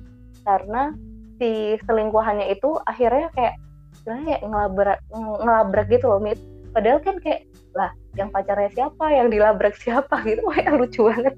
karena 0.45 0.93
si 1.41 1.79
selingkuhannya 1.89 2.53
itu 2.53 2.77
akhirnya 2.85 3.33
kayak 3.33 3.57
sebenarnya 4.01 4.25
kayak 4.29 4.41
ngelabrak 4.45 4.99
ngelabrak 5.13 5.87
gitu 5.89 6.05
loh 6.07 6.21
mit. 6.21 6.39
Padahal 6.73 6.99
kan 7.01 7.17
kayak 7.21 7.45
lah 7.73 7.89
yang 8.13 8.29
pacarnya 8.29 8.69
siapa? 8.73 9.05
Yang 9.09 9.27
dilabrak 9.33 9.75
siapa? 9.77 10.21
Gitu. 10.25 10.41
Wah 10.47 10.57
lucu 10.77 11.01
banget 11.09 11.35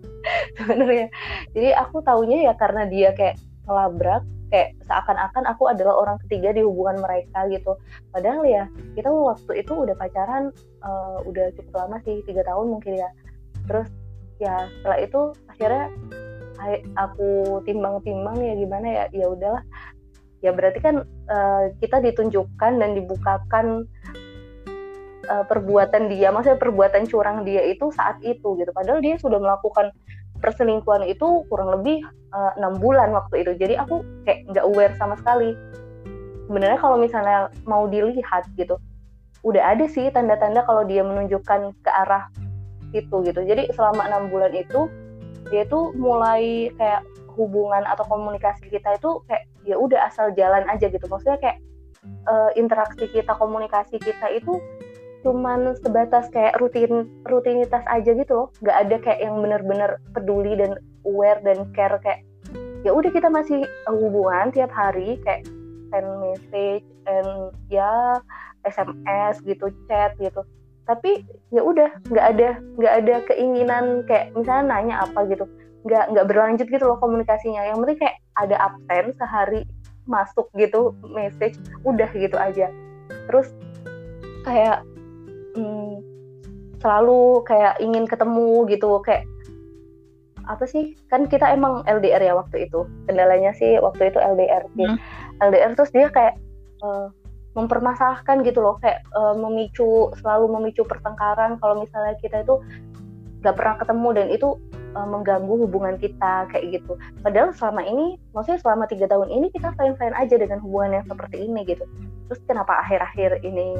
sebenarnya. 0.59 1.07
Jadi 1.55 1.69
aku 1.71 2.03
tahunya 2.03 2.51
ya 2.51 2.53
karena 2.59 2.83
dia 2.87 3.09
kayak 3.15 3.39
ngelabrak 3.65 4.23
kayak 4.49 4.77
seakan-akan 4.85 5.43
aku 5.49 5.69
adalah 5.69 5.97
orang 5.97 6.17
ketiga 6.25 6.53
di 6.53 6.61
hubungan 6.61 7.01
mereka 7.01 7.47
gitu. 7.49 7.77
Padahal 8.13 8.43
ya 8.45 8.63
kita 8.93 9.09
waktu 9.09 9.65
itu 9.65 9.73
udah 9.73 9.95
pacaran 9.97 10.53
uh, 10.85 11.17
udah 11.25 11.51
cukup 11.57 11.73
lama 11.85 11.97
sih 12.05 12.21
tiga 12.25 12.45
tahun 12.45 12.77
mungkin 12.77 12.93
ya. 12.99 13.09
Terus 13.65 13.89
ya 14.37 14.69
setelah 14.79 14.99
itu 15.01 15.21
akhirnya 15.49 15.85
aku 16.97 17.61
timbang-timbang 17.67 18.37
ya 18.41 18.53
gimana 18.57 18.87
ya 18.87 19.03
ya 19.11 19.25
udahlah. 19.29 19.63
Ya 20.43 20.53
berarti 20.53 20.79
kan 20.83 21.05
uh, 21.29 21.63
kita 21.81 22.05
ditunjukkan 22.05 22.71
dan 22.77 22.91
dibukakan 22.93 23.89
uh, 25.25 25.43
perbuatan 25.49 26.07
dia 26.11 26.29
maksudnya 26.29 26.61
perbuatan 26.61 27.09
curang 27.09 27.41
dia 27.43 27.65
itu 27.65 27.89
saat 27.89 28.21
itu 28.21 28.55
gitu. 28.61 28.69
Padahal 28.71 29.01
dia 29.01 29.17
sudah 29.17 29.41
melakukan 29.41 29.89
perselingkuhan 30.45 31.09
itu 31.09 31.41
kurang 31.49 31.73
lebih 31.73 32.05
eh, 32.05 32.51
enam 32.61 32.77
uh, 32.77 32.79
bulan 32.79 33.09
waktu 33.09 33.41
itu. 33.41 33.57
Jadi 33.57 33.73
aku 33.81 34.05
kayak 34.29 34.45
nggak 34.53 34.65
aware 34.69 34.93
sama 35.01 35.17
sekali. 35.17 35.57
Sebenarnya 36.45 36.77
kalau 36.77 37.01
misalnya 37.01 37.49
mau 37.65 37.89
dilihat 37.89 38.45
gitu 38.53 38.77
udah 39.45 39.77
ada 39.77 39.85
sih 39.85 40.09
tanda-tanda 40.09 40.65
kalau 40.65 40.81
dia 40.89 41.05
menunjukkan 41.05 41.73
ke 41.85 41.91
arah 42.05 42.29
itu 42.97 43.15
gitu. 43.21 43.41
Jadi 43.45 43.69
selama 43.77 44.09
enam 44.09 44.33
bulan 44.33 44.53
itu 44.57 44.89
dia 45.53 45.65
tuh 45.69 45.93
mulai 45.93 46.73
kayak 46.81 47.05
hubungan 47.37 47.85
atau 47.85 48.01
komunikasi 48.09 48.65
kita 48.73 48.97
itu 48.97 49.21
kayak 49.29 49.45
ya 49.61 49.77
udah 49.77 50.09
asal 50.09 50.33
jalan 50.33 50.65
aja 50.65 50.89
gitu. 50.89 51.05
Maksudnya 51.05 51.37
kayak 51.37 51.57
uh, 52.25 52.49
interaksi 52.57 53.05
kita 53.05 53.37
komunikasi 53.37 54.01
kita 54.01 54.33
itu 54.33 54.57
cuman 55.25 55.73
sebatas 55.81 56.29
kayak 56.29 56.61
rutin 56.61 57.09
rutinitas 57.25 57.81
aja 57.89 58.13
gitu 58.13 58.45
loh. 58.45 58.47
Nggak 58.61 58.77
ada 58.77 58.95
kayak 59.01 59.19
yang 59.25 59.35
bener-bener 59.41 59.97
peduli 60.13 60.53
dan 60.53 60.77
aware 61.01 61.41
dan 61.41 61.65
care 61.73 61.97
kayak 62.05 62.21
ya 62.85 62.93
udah 62.93 63.09
kita 63.09 63.25
masih 63.33 63.65
hubungan 63.89 64.53
tiap 64.53 64.69
hari 64.69 65.17
kayak 65.25 65.49
send 65.89 66.09
message 66.21 66.85
and 67.09 67.49
ya 67.73 68.21
SMS 68.69 69.41
gitu 69.41 69.73
chat 69.89 70.13
gitu. 70.21 70.45
Tapi 70.85 71.25
ya 71.49 71.65
udah 71.65 71.89
nggak 72.13 72.25
ada 72.37 72.61
nggak 72.77 72.93
ada 73.01 73.15
keinginan 73.25 74.05
kayak 74.05 74.29
misalnya 74.37 74.77
nanya 74.77 74.95
apa 75.09 75.25
gitu. 75.25 75.49
Nggak 75.89 76.13
nggak 76.13 76.27
berlanjut 76.29 76.67
gitu 76.69 76.85
loh 76.85 77.01
komunikasinya. 77.01 77.65
Yang 77.65 77.77
penting 77.81 77.99
kayak 78.05 78.17
ada 78.37 78.55
absen 78.61 79.05
sehari 79.17 79.61
masuk 80.05 80.45
gitu 80.53 80.93
message 81.09 81.57
udah 81.81 82.09
gitu 82.13 82.37
aja. 82.37 82.69
Terus 83.25 83.49
kayak 84.45 84.85
hmm, 85.55 86.15
selalu 86.83 87.41
kayak 87.47 87.81
ingin 87.81 88.05
ketemu 88.05 88.67
gitu 88.69 89.01
kayak 89.01 89.25
apa 90.45 90.69
sih? 90.69 90.93
Kan 91.09 91.25
kita 91.25 91.49
emang 91.49 91.81
LDR 91.89 92.21
ya 92.21 92.37
waktu 92.37 92.69
itu. 92.69 92.85
Kendalanya 93.09 93.55
sih 93.57 93.81
waktu 93.81 94.13
itu 94.13 94.21
LDR 94.21 94.63
sih 94.77 94.85
hmm. 94.85 94.97
LDR 95.41 95.73
terus 95.73 95.89
dia 95.89 96.07
kayak 96.13 96.37
uh, 96.85 97.09
mempermasalahkan 97.57 98.45
gitu 98.45 98.61
loh. 98.61 98.77
Kayak 98.83 99.01
uh, 99.17 99.33
memicu 99.33 100.13
selalu 100.21 100.45
memicu 100.59 100.85
pertengkaran. 100.85 101.57
Kalau 101.57 101.81
misalnya 101.81 102.13
kita 102.21 102.45
itu 102.45 102.61
nggak 103.41 103.55
pernah 103.57 103.75
ketemu 103.81 104.09
dan 104.13 104.27
itu 104.29 104.47
uh, 104.93 105.07
mengganggu 105.09 105.53
hubungan 105.65 105.97
kita 105.97 106.45
kayak 106.53 106.77
gitu. 106.77 106.93
Padahal 107.25 107.49
selama 107.57 107.81
ini 107.81 108.21
maksudnya 108.37 108.61
selama 108.61 108.85
tiga 108.85 109.09
tahun 109.09 109.33
ini 109.33 109.49
kita 109.49 109.73
fine 109.73 109.97
fine 109.97 110.13
aja 110.13 110.37
dengan 110.37 110.61
hubungan 110.61 111.01
yang 111.01 111.05
seperti 111.09 111.41
ini 111.41 111.65
gitu. 111.65 111.85
Terus 112.29 112.41
kenapa 112.45 112.85
akhir-akhir 112.85 113.41
ini 113.41 113.73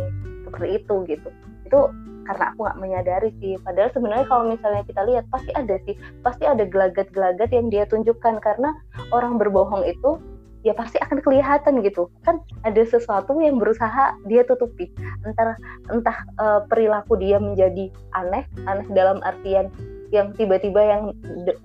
seperti 0.46 0.82
itu 0.82 0.96
gitu 1.10 1.29
itu 1.65 1.79
karena 2.25 2.43
aku 2.51 2.60
nggak 2.65 2.79
menyadari 2.81 3.29
sih. 3.38 3.53
Padahal 3.62 3.89
sebenarnya 3.93 4.25
kalau 4.25 4.43
misalnya 4.50 4.84
kita 4.86 5.01
lihat 5.05 5.25
pasti 5.29 5.51
ada 5.53 5.75
sih. 5.86 5.95
Pasti 6.25 6.43
ada 6.45 6.63
gelagat-gelagat 6.65 7.50
yang 7.53 7.69
dia 7.69 7.86
tunjukkan. 7.86 8.41
Karena 8.41 8.74
orang 9.13 9.38
berbohong 9.38 9.86
itu 9.86 10.17
ya 10.65 10.74
pasti 10.74 10.98
akan 10.98 11.22
kelihatan 11.22 11.86
gitu. 11.86 12.10
Kan 12.25 12.41
ada 12.65 12.81
sesuatu 12.81 13.38
yang 13.38 13.62
berusaha 13.62 14.17
dia 14.25 14.41
tutupi. 14.41 14.89
Entah 15.22 15.53
entah 15.93 16.17
uh, 16.41 16.62
perilaku 16.65 17.13
dia 17.22 17.38
menjadi 17.38 17.93
aneh 18.17 18.45
aneh 18.65 18.88
dalam 18.89 19.22
artian 19.22 19.69
yang 20.13 20.34
tiba-tiba 20.34 20.81
yang 20.81 21.03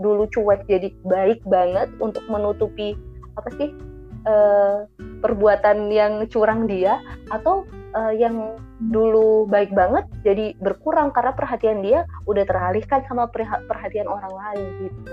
dulu 0.00 0.28
cuek 0.32 0.64
jadi 0.68 0.92
baik 1.04 1.40
banget 1.44 1.92
untuk 2.00 2.24
menutupi 2.26 2.96
apa 3.36 3.48
sih 3.60 3.70
uh, 4.26 4.88
perbuatan 5.20 5.92
yang 5.92 6.24
curang 6.32 6.64
dia 6.64 6.98
atau 7.30 7.68
uh, 7.94 8.10
yang 8.10 8.56
dulu 8.88 9.44
baik 9.44 9.76
banget 9.76 10.08
jadi 10.24 10.56
berkurang 10.56 11.12
karena 11.12 11.36
perhatian 11.36 11.84
dia 11.84 12.08
udah 12.24 12.48
teralihkan 12.48 13.04
sama 13.04 13.28
perhatian 13.68 14.08
orang 14.08 14.32
lain 14.32 14.68
gitu. 14.88 15.12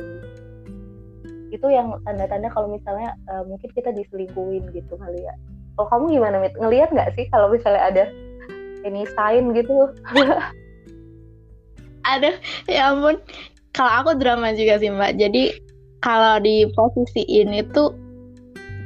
Itu 1.51 1.67
yang 1.67 1.99
tanda-tanda 2.07 2.47
kalau 2.55 2.71
misalnya 2.71 3.11
uh, 3.27 3.43
mungkin 3.43 3.67
kita 3.75 3.91
diselingkuhin 3.91 4.71
gitu 4.71 4.95
kali 4.95 5.19
ya. 5.19 5.35
Kalau 5.75 5.87
kamu 5.91 6.19
gimana 6.19 6.39
mit? 6.39 6.55
Ngelihat 6.55 6.95
nggak 6.95 7.11
sih 7.19 7.27
kalau 7.27 7.51
misalnya 7.51 7.83
ada 7.83 8.03
ini 8.87 9.03
sign 9.11 9.51
gitu? 9.51 9.91
Ada 12.07 12.39
ya 12.71 12.95
ampun. 12.95 13.19
Kalau 13.75 13.91
aku 13.99 14.15
drama 14.15 14.55
juga 14.55 14.79
sih 14.79 14.87
mbak. 14.87 15.19
Jadi 15.19 15.59
kalau 15.99 16.39
di 16.39 16.63
posisi 16.71 17.27
ini 17.27 17.59
tuh 17.75 17.91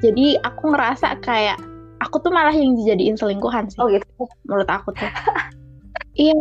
jadi 0.02 0.42
aku 0.42 0.74
ngerasa 0.74 1.22
kayak 1.22 1.62
aku 2.02 2.18
tuh 2.26 2.32
malah 2.34 2.54
yang 2.54 2.74
dijadiin 2.74 3.16
selingkuhan 3.16 3.70
sih. 3.70 3.78
Oh 3.78 3.88
gitu. 3.88 4.06
Menurut 4.50 4.70
aku 4.70 4.92
tuh. 4.98 5.06
iya. 6.18 6.36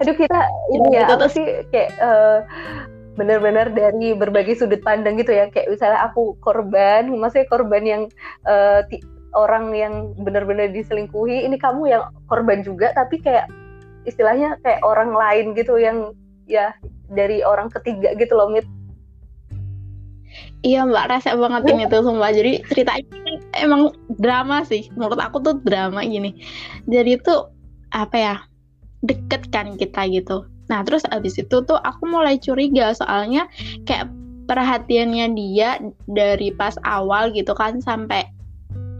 Aduh 0.00 0.16
kita 0.16 0.40
ini 0.72 0.96
ya, 0.96 1.12
apa 1.12 1.28
sih 1.28 1.44
kayak 1.68 1.92
uh, 2.00 2.40
benar-benar 3.20 3.68
dari 3.72 4.16
berbagai 4.16 4.56
sudut 4.60 4.80
pandang 4.80 5.20
gitu 5.20 5.32
ya. 5.32 5.48
Kayak 5.48 5.76
misalnya 5.76 6.00
aku 6.08 6.36
korban, 6.40 7.08
maksudnya 7.12 7.48
korban 7.48 7.82
yang 7.84 8.02
uh, 8.48 8.80
orang 9.36 9.72
yang 9.76 10.16
benar-benar 10.20 10.72
diselingkuhi, 10.72 11.44
ini 11.44 11.56
kamu 11.60 11.92
yang 11.92 12.02
korban 12.26 12.64
juga 12.64 12.90
tapi 12.96 13.20
kayak 13.20 13.46
istilahnya 14.08 14.56
kayak 14.64 14.80
orang 14.80 15.12
lain 15.12 15.52
gitu 15.52 15.76
yang 15.76 16.16
ya 16.48 16.72
dari 17.12 17.44
orang 17.44 17.68
ketiga 17.70 18.16
gitu 18.16 18.32
loh 18.34 18.48
Mit 18.50 18.66
Iya 20.60 20.84
mbak 20.84 21.08
rasa 21.08 21.32
banget 21.40 21.72
ini 21.72 21.88
tuh 21.88 22.04
sumpah. 22.04 22.32
Jadi 22.36 22.60
ceritanya 22.68 23.08
kan 23.08 23.36
emang 23.56 23.82
drama 24.20 24.60
sih. 24.68 24.92
Menurut 24.92 25.16
aku 25.16 25.40
tuh 25.40 25.56
drama 25.64 26.04
gini. 26.04 26.36
Jadi 26.84 27.16
tuh 27.20 27.48
apa 27.96 28.16
ya 28.16 28.36
Deket 29.00 29.48
kan 29.48 29.80
kita 29.80 30.04
gitu. 30.12 30.44
Nah 30.68 30.84
terus 30.84 31.08
abis 31.08 31.40
itu 31.40 31.64
tuh 31.64 31.80
aku 31.80 32.04
mulai 32.04 32.36
curiga 32.36 32.92
Soalnya 32.92 33.48
kayak 33.88 34.12
perhatiannya 34.44 35.32
dia 35.32 35.80
Dari 36.04 36.52
pas 36.52 36.76
awal 36.84 37.32
gitu 37.32 37.56
kan 37.56 37.80
Sampai 37.80 38.28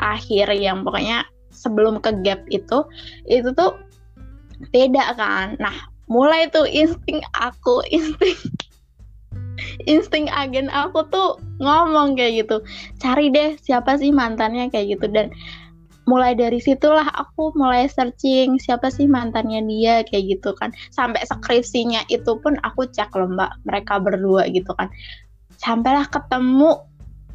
akhir 0.01 0.49
yang 0.57 0.81
pokoknya 0.89 1.29
sebelum 1.53 2.01
ke 2.01 2.17
gap 2.25 2.41
itu 2.49 2.81
Itu 3.29 3.53
tuh 3.53 3.77
beda 4.73 5.13
kan. 5.21 5.61
Nah 5.61 5.77
mulai 6.09 6.49
tuh 6.49 6.65
insting 6.65 7.21
aku 7.37 7.85
Insting 7.93 8.41
insting 9.87 10.29
agen 10.33 10.69
aku 10.73 11.07
tuh 11.09 11.41
ngomong 11.63 12.17
kayak 12.17 12.45
gitu. 12.45 12.61
Cari 12.99 13.33
deh 13.33 13.57
siapa 13.61 13.97
sih 14.01 14.11
mantannya 14.13 14.69
kayak 14.69 14.99
gitu. 14.99 15.07
Dan 15.09 15.31
mulai 16.09 16.35
dari 16.35 16.59
situlah 16.59 17.07
aku 17.15 17.55
mulai 17.55 17.87
searching 17.87 18.59
siapa 18.59 18.91
sih 18.91 19.07
mantannya 19.07 19.63
dia 19.65 20.03
kayak 20.03 20.39
gitu 20.39 20.51
kan. 20.59 20.75
Sampai 20.91 21.23
skripsinya 21.23 22.03
itu 22.11 22.35
pun 22.41 22.59
aku 22.67 22.89
cek 22.91 23.15
loh 23.15 23.31
mbak 23.31 23.53
mereka 23.69 24.03
berdua 24.03 24.49
gitu 24.51 24.73
kan. 24.75 24.91
Sampailah 25.61 26.09
ketemu 26.09 26.83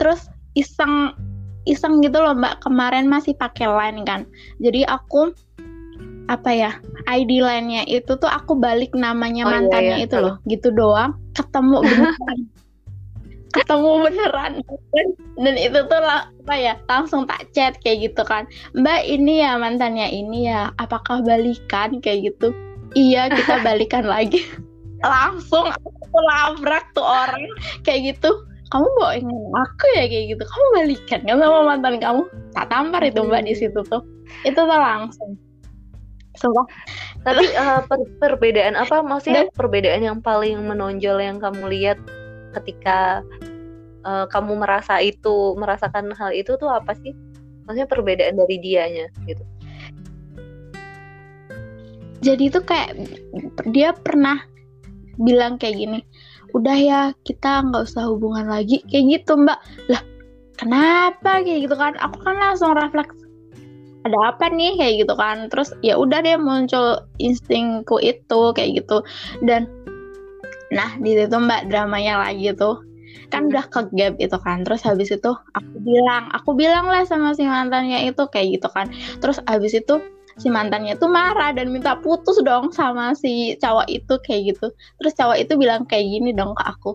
terus 0.01 0.27
iseng 0.59 1.15
iseng 1.63 2.03
gitu 2.03 2.19
loh 2.19 2.35
mbak. 2.35 2.59
Kemarin 2.65 3.07
masih 3.07 3.37
pakai 3.37 3.69
line 3.69 4.03
kan. 4.03 4.27
Jadi 4.59 4.83
aku 4.83 5.31
apa 6.25 6.49
ya 6.49 6.71
ID 7.05 7.41
lainnya 7.41 7.85
itu 7.85 8.17
tuh 8.17 8.29
aku 8.29 8.57
balik 8.57 8.97
namanya 8.97 9.45
oh, 9.45 9.49
iya, 9.49 9.53
mantannya 9.53 9.95
iya, 9.95 10.01
iya. 10.01 10.07
itu 10.09 10.17
loh 10.17 10.35
gitu 10.49 10.67
doang. 10.73 11.13
Ketemu 11.37 11.77
beneran. 11.85 12.37
Ketemu 13.53 13.91
beneran. 14.09 14.53
Dan 15.37 15.55
itu 15.55 15.79
tuh 15.85 16.01
lah, 16.01 16.27
apa 16.45 16.55
ya 16.57 16.73
langsung 16.89 17.29
tak 17.29 17.45
chat 17.53 17.77
kayak 17.85 18.11
gitu 18.11 18.21
kan. 18.25 18.49
Mbak 18.73 19.01
ini 19.05 19.45
ya 19.45 19.55
mantannya 19.55 20.09
ini 20.09 20.49
ya 20.49 20.73
apakah 20.81 21.21
balikan? 21.21 22.01
Kayak 22.01 22.33
gitu. 22.33 22.51
Iya 22.97 23.29
kita 23.29 23.61
balikan 23.67 24.09
lagi. 24.09 24.41
Langsung 25.05 25.69
aku 25.69 26.17
labrak 26.33 26.89
tuh 26.97 27.05
orang 27.05 27.45
kayak 27.85 28.17
gitu. 28.17 28.33
Kamu 28.73 28.87
bawain 28.97 29.29
aku 29.53 29.85
ya? 29.93 30.09
Kayak 30.09 30.25
gitu. 30.35 30.43
Kamu 30.43 30.65
balikan 30.73 31.19
kan 31.21 31.37
sama 31.37 31.59
mantan 31.61 31.95
kamu? 32.01 32.21
Tak 32.57 32.65
tampar 32.73 33.01
itu 33.05 33.21
mbak 33.21 33.45
di 33.45 33.53
situ 33.53 33.79
tuh. 33.85 34.01
Itu 34.41 34.57
tuh 34.57 34.73
langsung 34.73 35.37
Sumpah. 36.35 36.67
Tapi 37.25 37.45
uh, 37.57 37.81
per 37.87 37.99
perbedaan 38.21 38.77
apa 38.77 39.01
maksudnya 39.01 39.49
Dan, 39.49 39.55
perbedaan 39.55 40.01
yang 40.03 40.19
paling 40.21 40.61
menonjol 40.61 41.17
yang 41.17 41.41
kamu 41.41 41.71
lihat 41.73 41.97
ketika 42.53 43.25
uh, 44.05 44.29
kamu 44.29 44.61
merasa 44.61 45.01
itu 45.01 45.57
merasakan 45.57 46.13
hal 46.13 46.31
itu 46.35 46.53
tuh 46.59 46.69
apa 46.69 46.93
sih? 47.01 47.15
Maksudnya 47.65 47.89
perbedaan 47.89 48.37
dari 48.37 48.61
dianya 48.61 49.07
gitu. 49.25 49.41
Jadi 52.21 52.49
tuh 52.53 52.63
kayak 52.65 52.93
dia 53.73 53.93
pernah 53.93 54.41
bilang 55.17 55.57
kayak 55.57 55.77
gini, 55.77 55.99
udah 56.57 56.77
ya 56.77 57.01
kita 57.25 57.65
nggak 57.65 57.85
usah 57.89 58.09
hubungan 58.09 58.49
lagi 58.49 58.81
kayak 58.89 59.21
gitu 59.21 59.37
mbak. 59.37 59.57
Lah 59.89 60.01
kenapa 60.57 61.41
kayak 61.41 61.69
gitu 61.69 61.75
kan? 61.77 61.93
Aku 62.01 62.17
kan 62.21 62.37
langsung 62.37 62.73
refleks 62.77 63.24
ada 64.05 64.17
apa 64.29 64.53
nih 64.53 64.77
kayak 64.77 64.93
gitu 65.03 65.13
kan. 65.17 65.49
Terus 65.49 65.73
ya 65.81 65.97
udah 65.97 66.21
deh 66.21 66.37
muncul 66.37 67.01
instingku 67.17 67.97
itu 67.99 68.41
kayak 68.53 68.85
gitu. 68.85 69.01
Dan 69.41 69.67
nah 70.69 70.93
di 71.01 71.17
situ 71.17 71.35
mbak 71.35 71.73
dramanya 71.73 72.21
lagi 72.21 72.53
tuh. 72.53 72.85
Kan 73.33 73.49
hmm. 73.49 73.51
udah 73.51 73.65
ke 73.73 73.81
gap 73.97 74.15
itu 74.21 74.37
kan. 74.37 74.61
Terus 74.61 74.85
habis 74.85 75.09
itu 75.09 75.31
aku 75.57 75.75
bilang 75.81 76.29
aku 76.31 76.53
bilang 76.53 76.85
lah 76.85 77.01
sama 77.03 77.33
si 77.33 77.43
mantannya 77.49 78.05
itu 78.05 78.23
kayak 78.29 78.61
gitu 78.61 78.69
kan. 78.69 78.93
Terus 79.19 79.41
habis 79.49 79.73
itu 79.73 79.97
si 80.37 80.51
mantannya 80.51 80.99
tuh 80.99 81.09
marah 81.09 81.55
dan 81.55 81.71
minta 81.71 81.95
putus 81.97 82.37
dong 82.43 82.69
sama 82.69 83.17
si 83.17 83.57
cowok 83.57 83.89
itu 83.89 84.13
kayak 84.21 84.53
gitu. 84.53 84.67
Terus 85.01 85.13
cowok 85.17 85.37
itu 85.41 85.53
bilang 85.57 85.89
kayak 85.89 86.05
gini 86.05 86.29
dong 86.37 86.53
ke 86.53 86.63
aku. 86.63 86.93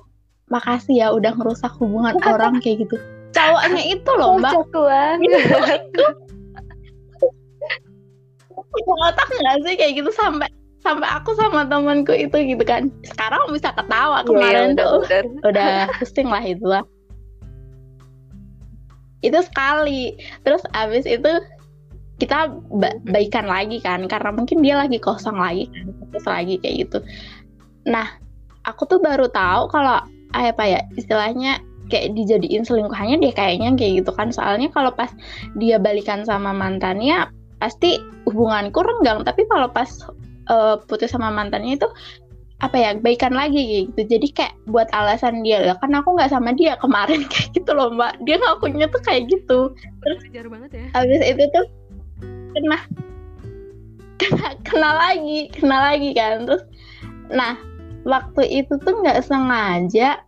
Makasih 0.51 0.95
ya 1.03 1.09
udah 1.11 1.35
ngerusak 1.35 1.75
hubungan 1.83 2.15
orang 2.31 2.63
kayak 2.63 2.87
gitu. 2.87 2.97
Cowoknya 3.37 3.83
itu 3.87 4.11
loh 4.19 4.43
mbak 4.43 4.55
otak 8.79 9.29
nggak 9.29 9.57
sih 9.67 9.75
kayak 9.77 9.93
gitu? 10.03 10.11
Sampai 10.15 10.49
sampai 10.81 11.09
aku 11.13 11.37
sama 11.37 11.69
temanku 11.69 12.13
itu 12.17 12.37
gitu 12.57 12.65
kan. 12.65 12.89
Sekarang 13.05 13.53
bisa 13.53 13.73
ketawa 13.77 14.25
iya, 14.25 14.29
kemarin 14.29 14.69
yeah, 14.75 14.81
tuh. 14.81 14.97
udah, 15.05 15.23
udah 15.45 15.73
pusing 16.01 16.29
lah 16.29 16.45
itu 16.45 16.67
lah. 16.67 16.85
Itu 19.21 19.39
sekali. 19.45 20.17
Terus 20.43 20.65
abis 20.73 21.05
itu 21.05 21.29
kita 22.21 22.53
ba 22.77 22.93
baikan 23.09 23.49
lagi 23.49 23.81
kan 23.81 24.05
karena 24.05 24.29
mungkin 24.29 24.61
dia 24.61 24.77
lagi 24.77 25.01
kosong 25.01 25.41
lagi 25.41 25.73
kan 25.73 25.89
terus 26.13 26.27
lagi 26.29 26.55
kayak 26.61 26.77
gitu. 26.89 26.99
Nah 27.89 28.21
aku 28.69 28.85
tuh 28.85 29.01
baru 29.01 29.25
tahu 29.33 29.73
kalau 29.73 30.05
apa 30.37 30.65
ya 30.69 30.81
istilahnya 31.01 31.65
kayak 31.89 32.15
dijadiin 32.15 32.63
selingkuhannya 32.63 33.25
dia 33.25 33.33
kayaknya 33.33 33.73
kayak 33.77 34.05
gitu 34.05 34.13
kan. 34.13 34.29
Soalnya 34.33 34.69
kalau 34.73 34.93
pas 34.93 35.09
dia 35.57 35.81
balikan 35.81 36.25
sama 36.29 36.53
mantannya 36.53 37.29
pasti 37.61 38.01
hubunganku 38.27 38.81
renggang 38.81 39.23
tapi 39.23 39.45
kalau 39.47 39.69
pas 39.69 39.89
uh, 40.49 40.81
putus 40.89 41.13
sama 41.13 41.29
mantannya 41.31 41.77
itu 41.77 41.89
apa 42.61 42.77
ya 42.77 42.91
baikan 43.01 43.33
lagi 43.33 43.89
gitu. 43.89 44.05
Jadi 44.05 44.37
kayak 44.37 44.55
buat 44.69 44.89
alasan 44.93 45.41
dia 45.41 45.65
lah 45.65 45.81
kan 45.81 45.97
aku 45.97 46.13
nggak 46.13 46.29
sama 46.29 46.53
dia 46.53 46.77
kemarin 46.77 47.25
kayak 47.33 47.57
gitu 47.57 47.71
loh 47.73 47.89
mbak. 47.93 48.21
Dia 48.29 48.37
ngakunya 48.37 48.87
tuh 48.93 49.01
kayak 49.01 49.33
gitu. 49.33 49.73
Terus 50.05 50.21
Ajar 50.29 50.47
banget 50.49 50.71
ya. 50.77 50.87
habis 50.93 51.21
itu 51.25 51.45
tuh 51.57 51.67
kena 52.53 52.79
kena 54.21 54.49
kena 54.69 54.91
lagi 54.93 55.49
kena 55.57 55.77
lagi 55.93 56.11
kan. 56.13 56.45
Terus 56.45 56.65
nah 57.33 57.57
waktu 58.05 58.65
itu 58.65 58.77
tuh 58.85 58.93
nggak 59.01 59.25
sengaja 59.25 60.21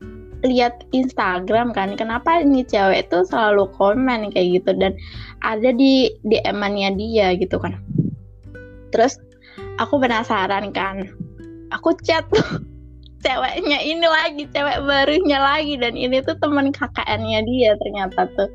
lihat 0.43 0.89
Instagram 0.97 1.77
kan. 1.77 1.95
Kenapa 2.01 2.41
ini 2.41 2.65
cewek 2.65 3.13
tuh 3.13 3.29
selalu 3.29 3.69
komen 3.77 4.33
kayak 4.33 4.65
gitu? 4.65 4.73
Dan 4.73 4.97
ada 5.43 5.71
di 5.75 6.11
DM-nya 6.23 6.95
dia 6.95 7.35
gitu 7.35 7.59
kan 7.59 7.79
terus 8.95 9.19
aku 9.83 9.99
penasaran 9.99 10.71
kan 10.71 11.11
aku 11.75 11.97
chat 12.07 12.25
tuh 12.31 12.63
ceweknya 13.25 13.79
ini 13.83 14.07
lagi 14.07 14.45
cewek 14.51 14.83
barunya 14.83 15.39
lagi 15.39 15.79
dan 15.79 15.95
ini 15.95 16.19
tuh 16.27 16.35
teman 16.43 16.75
KKN-nya 16.75 17.41
dia 17.47 17.71
ternyata 17.79 18.27
tuh 18.35 18.51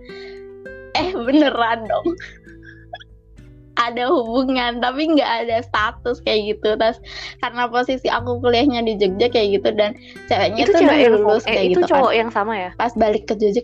eh 0.96 1.16
beneran 1.16 1.88
dong 1.88 2.08
ada 3.78 4.10
hubungan 4.10 4.82
tapi 4.82 5.06
nggak 5.06 5.32
ada 5.46 5.62
status 5.62 6.18
kayak 6.26 6.58
gitu 6.58 6.76
terus 6.76 6.98
karena 7.46 7.70
posisi 7.70 8.10
aku 8.10 8.42
kuliahnya 8.42 8.82
di 8.84 8.98
Jogja 8.98 9.30
kayak 9.30 9.62
gitu 9.62 9.70
dan 9.78 9.94
ceweknya 10.26 10.66
itu 10.66 10.72
tuh 10.74 10.82
udah 10.84 11.12
lulus 11.14 11.44
eh, 11.46 11.54
kayak 11.54 11.64
itu 11.64 11.72
gitu 11.72 11.82
kan. 11.86 11.90
cowok 11.94 12.12
kan. 12.12 12.20
yang 12.20 12.30
sama 12.34 12.54
ya 12.58 12.70
pas 12.76 12.92
balik 12.98 13.24
ke 13.30 13.34
Jogja 13.38 13.62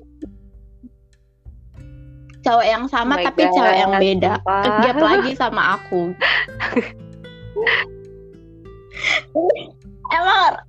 cowok 2.43 2.65
yang 2.67 2.83
sama 2.91 3.15
oh 3.17 3.23
tapi 3.23 3.47
God, 3.47 3.55
cewek 3.55 3.77
yang 3.79 3.93
beda. 3.97 4.33
kegap 4.43 4.97
lagi 4.99 5.31
sama 5.39 5.79
aku. 5.79 6.11
Emang 10.13 10.59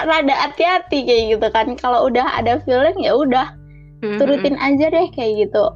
rada 0.00 0.34
hati-hati 0.34 1.06
kayak 1.06 1.38
gitu 1.38 1.46
kan. 1.52 1.76
Kalau 1.78 2.08
udah 2.10 2.26
ada 2.40 2.58
feeling 2.64 2.98
ya 3.04 3.14
udah 3.14 3.54
mm-hmm. 4.02 4.18
turutin 4.18 4.56
aja 4.58 4.90
deh 4.90 5.06
kayak 5.14 5.46
gitu. 5.46 5.70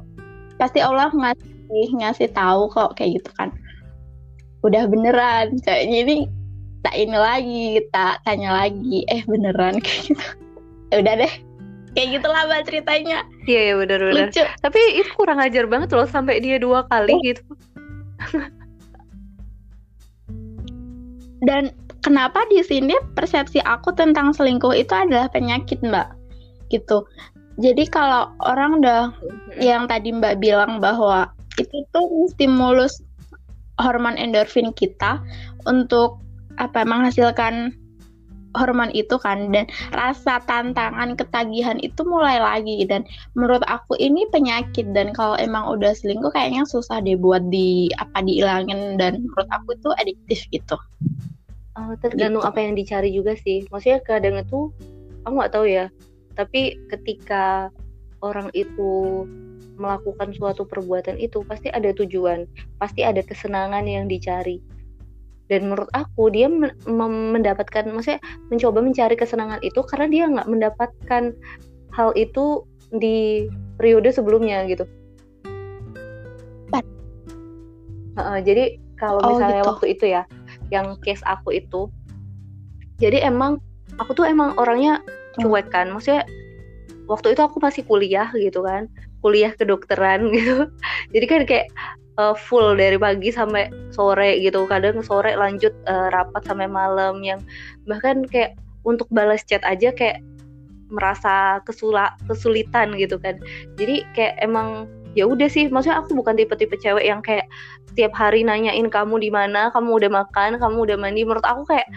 Pasti 0.59 0.83
Allah 0.83 1.13
ngasih 1.13 1.95
ngasih 1.95 2.27
tahu 2.35 2.67
kok 2.73 2.97
kayak 2.99 3.21
gitu 3.21 3.29
kan. 3.37 3.53
Udah 4.65 4.89
beneran 4.91 5.55
kayaknya 5.63 5.97
ini 6.03 6.17
tak 6.83 6.95
ini 6.95 7.15
lagi 7.15 7.79
tak 7.95 8.19
tanya 8.27 8.65
lagi 8.65 9.07
eh 9.07 9.23
beneran? 9.23 9.79
Kayak 9.83 10.01
gitu. 10.11 10.25
Ya 10.89 10.95
udah 11.05 11.15
deh 11.21 11.33
kayak 11.93 12.19
gitulah 12.19 12.41
mbak 12.45 12.65
ceritanya. 12.69 13.25
Iya 13.49 13.61
iya 13.71 13.73
bener 13.77 13.99
bener. 14.01 14.27
Lucu. 14.29 14.43
Tapi 14.61 14.79
itu 14.99 15.11
kurang 15.17 15.39
ajar 15.41 15.65
banget 15.65 15.89
loh 15.93 16.07
sampai 16.09 16.41
dia 16.41 16.61
dua 16.61 16.85
kali 16.87 17.13
oh. 17.13 17.21
gitu. 17.23 17.43
Dan 21.47 21.71
kenapa 22.03 22.43
di 22.51 22.59
sini 22.61 22.95
persepsi 23.15 23.63
aku 23.63 23.95
tentang 23.95 24.35
selingkuh 24.35 24.75
itu 24.75 24.91
adalah 24.91 25.31
penyakit 25.31 25.79
mbak? 25.81 26.11
Gitu. 26.67 27.07
Jadi 27.59 27.83
kalau 27.91 28.31
orang 28.43 28.79
udah 28.83 29.11
yang 29.59 29.87
tadi 29.87 30.11
mbak 30.15 30.39
bilang 30.39 30.79
bahwa 30.79 31.31
itu 31.59 31.83
tuh 31.91 32.07
stimulus 32.31 33.03
hormon 33.79 34.19
endorfin 34.19 34.71
kita 34.75 35.23
untuk 35.67 36.19
apa 36.59 36.83
menghasilkan 36.83 37.71
hormon 38.57 38.89
itu 38.97 39.17
kan 39.21 39.53
dan 39.53 39.69
rasa 39.93 40.41
tantangan 40.49 41.13
ketagihan 41.13 41.77
itu 41.83 42.01
mulai 42.01 42.41
lagi 42.41 42.81
dan 42.89 43.05
menurut 43.37 43.61
aku 43.69 43.93
ini 44.01 44.25
penyakit 44.33 44.89
dan 44.93 45.13
kalau 45.13 45.37
emang 45.37 45.69
udah 45.69 45.93
selingkuh 45.93 46.33
kayaknya 46.33 46.65
susah 46.65 47.01
deh 47.03 47.13
buat 47.17 47.45
di 47.53 47.93
apa 48.01 48.25
dihilangin 48.25 48.97
dan 48.97 49.21
menurut 49.21 49.49
aku 49.53 49.77
itu 49.77 49.89
adiktif 50.01 50.39
gitu. 50.49 50.77
Oh, 51.79 51.95
tergantung 52.01 52.43
gitu. 52.43 52.49
apa 52.49 52.59
yang 52.59 52.73
dicari 52.75 53.09
juga 53.13 53.37
sih. 53.39 53.63
Maksudnya 53.71 54.03
kadang 54.03 54.41
itu 54.41 54.73
aku 55.23 55.33
nggak 55.37 55.53
tahu 55.53 55.65
ya 55.69 55.87
tapi 56.39 56.79
ketika 56.87 57.67
orang 58.23 58.47
itu 58.55 59.23
melakukan 59.75 60.31
suatu 60.35 60.63
perbuatan 60.63 61.19
itu 61.19 61.43
pasti 61.43 61.67
ada 61.71 61.91
tujuan 61.91 62.47
pasti 62.79 63.03
ada 63.03 63.19
kesenangan 63.19 63.83
yang 63.83 64.07
dicari 64.07 64.63
dan 65.49 65.65
menurut 65.65 65.89
aku 65.97 66.29
dia 66.29 66.45
mendapatkan 66.87 67.89
maksudnya 67.89 68.21
mencoba 68.53 68.79
mencari 68.85 69.17
kesenangan 69.17 69.59
itu 69.65 69.81
karena 69.81 70.07
dia 70.07 70.23
nggak 70.29 70.49
mendapatkan 70.49 71.33
hal 71.93 72.09
itu 72.13 72.63
di 72.93 73.49
periode 73.81 74.13
sebelumnya 74.13 74.65
gitu 74.69 74.85
uh, 78.19 78.39
jadi 78.41 78.77
kalau 78.99 79.19
oh, 79.23 79.29
misalnya 79.35 79.61
gitu. 79.63 79.69
waktu 79.73 79.85
itu 79.95 80.05
ya 80.11 80.23
yang 80.69 80.99
case 81.01 81.23
aku 81.25 81.55
itu 81.55 81.89
jadi 82.99 83.31
emang 83.31 83.57
aku 83.97 84.13
tuh 84.13 84.27
emang 84.27 84.53
orangnya 84.59 85.01
hmm. 85.01 85.41
cuek 85.47 85.71
kan 85.71 85.89
maksudnya 85.89 86.27
waktu 87.09 87.33
itu 87.33 87.41
aku 87.41 87.57
masih 87.63 87.81
kuliah 87.87 88.29
gitu 88.35 88.61
kan 88.61 88.91
kuliah 89.23 89.55
kedokteran 89.55 90.29
gitu 90.35 90.69
jadi 91.15 91.25
kan 91.25 91.41
kayak 91.47 91.67
uh, 92.19 92.35
full 92.35 92.75
dari 92.75 92.99
pagi 92.99 93.31
sampai 93.31 93.71
sore 93.95 94.43
gitu. 94.43 94.67
Kadang 94.67 94.99
sore 94.99 95.31
lanjut 95.39 95.71
uh, 95.87 96.11
rapat 96.11 96.43
sampai 96.43 96.67
malam 96.67 97.23
yang 97.23 97.39
bahkan 97.87 98.27
kayak 98.27 98.59
untuk 98.83 99.07
balas 99.15 99.47
chat 99.47 99.63
aja 99.63 99.95
kayak 99.95 100.19
merasa 100.91 101.63
kesula 101.63 102.11
kesulitan 102.27 102.91
gitu 102.99 103.15
kan. 103.21 103.39
Jadi 103.79 104.03
kayak 104.11 104.35
emang 104.43 104.91
ya 105.17 105.25
udah 105.25 105.49
sih 105.49 105.71
maksudnya 105.71 106.05
aku 106.05 106.13
bukan 106.13 106.37
tipe-tipe 106.37 106.75
cewek 106.77 107.07
yang 107.07 107.23
kayak 107.23 107.49
setiap 107.89 108.13
hari 108.13 108.45
nanyain 108.45 108.85
kamu 108.93 109.17
di 109.17 109.33
mana 109.33 109.73
kamu 109.73 109.97
udah 110.03 110.11
makan 110.11 110.59
kamu 110.59 110.77
udah 110.89 110.97
mandi. 110.99 111.21
Menurut 111.23 111.45
aku 111.45 111.63
kayak 111.71 111.87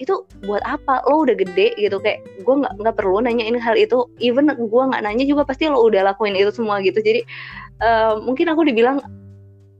itu 0.00 0.24
buat 0.48 0.64
apa? 0.64 1.04
Lo 1.06 1.28
udah 1.28 1.36
gede 1.36 1.76
gitu. 1.78 2.00
Kayak 2.02 2.26
gue 2.42 2.54
nggak 2.64 2.74
nggak 2.80 2.94
perlu 2.98 3.22
nanyain 3.22 3.54
hal 3.54 3.78
itu. 3.78 4.08
Even 4.18 4.50
gue 4.50 4.82
nggak 4.82 5.02
nanya 5.04 5.24
juga 5.28 5.46
pasti 5.46 5.70
lo 5.70 5.78
udah 5.86 6.10
lakuin 6.10 6.34
itu 6.34 6.50
semua 6.50 6.82
gitu. 6.82 6.98
Jadi 6.98 7.22
uh, 7.84 8.18
mungkin 8.18 8.50
aku 8.50 8.66
dibilang 8.66 8.98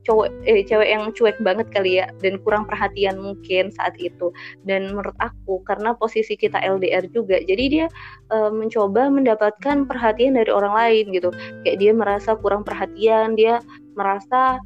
cowok 0.04 0.32
eh 0.48 0.64
cewek 0.64 0.88
yang 0.88 1.12
cuek 1.12 1.36
banget 1.44 1.66
kali 1.72 2.00
ya 2.00 2.08
dan 2.24 2.40
kurang 2.40 2.64
perhatian 2.64 3.20
mungkin 3.20 3.68
saat 3.74 3.96
itu. 4.00 4.32
Dan 4.64 4.96
menurut 4.96 5.16
aku 5.20 5.60
karena 5.68 5.92
posisi 5.96 6.34
kita 6.36 6.60
LDR 6.60 7.04
juga 7.12 7.40
jadi 7.44 7.64
dia 7.68 7.86
e, 8.32 8.36
mencoba 8.48 9.12
mendapatkan 9.12 9.84
perhatian 9.84 10.36
dari 10.36 10.50
orang 10.50 10.72
lain 10.72 11.04
gitu. 11.12 11.30
Kayak 11.66 11.76
dia 11.80 11.92
merasa 11.92 12.30
kurang 12.38 12.64
perhatian 12.64 13.36
dia 13.36 13.60
merasa 13.98 14.60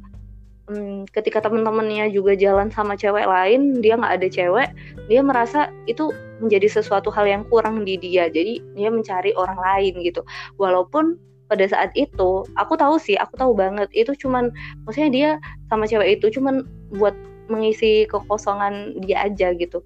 hmm, 0.71 1.11
ketika 1.11 1.43
teman-temannya 1.43 2.11
juga 2.15 2.33
jalan 2.39 2.71
sama 2.71 2.95
cewek 2.95 3.27
lain 3.27 3.83
dia 3.83 3.99
nggak 3.99 4.15
ada 4.21 4.27
cewek 4.31 4.69
dia 5.11 5.21
merasa 5.21 5.69
itu 5.85 6.09
menjadi 6.39 6.67
sesuatu 6.79 7.11
hal 7.11 7.27
yang 7.27 7.43
kurang 7.47 7.83
di 7.83 7.99
dia. 7.99 8.27
Jadi 8.31 8.63
dia 8.75 8.89
mencari 8.91 9.31
orang 9.35 9.59
lain 9.59 9.93
gitu. 10.03 10.23
Walaupun 10.59 11.19
pada 11.45 11.65
saat 11.69 11.93
itu 11.93 12.45
aku 12.57 12.73
tahu 12.73 12.97
sih 12.97 13.15
aku 13.17 13.37
tahu 13.37 13.53
banget. 13.53 13.89
Itu 13.93 14.17
cuman 14.17 14.49
maksudnya 14.85 15.09
dia 15.11 15.29
sama 15.69 15.85
cewek 15.85 16.19
itu 16.21 16.39
cuman 16.39 16.65
buat 16.97 17.13
mengisi 17.49 18.09
kekosongan 18.09 18.97
dia 19.05 19.29
aja 19.29 19.53
gitu. 19.53 19.81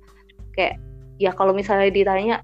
Kayak 0.56 0.80
ya 1.20 1.36
kalau 1.36 1.52
misalnya 1.52 1.92
ditanya 1.92 2.38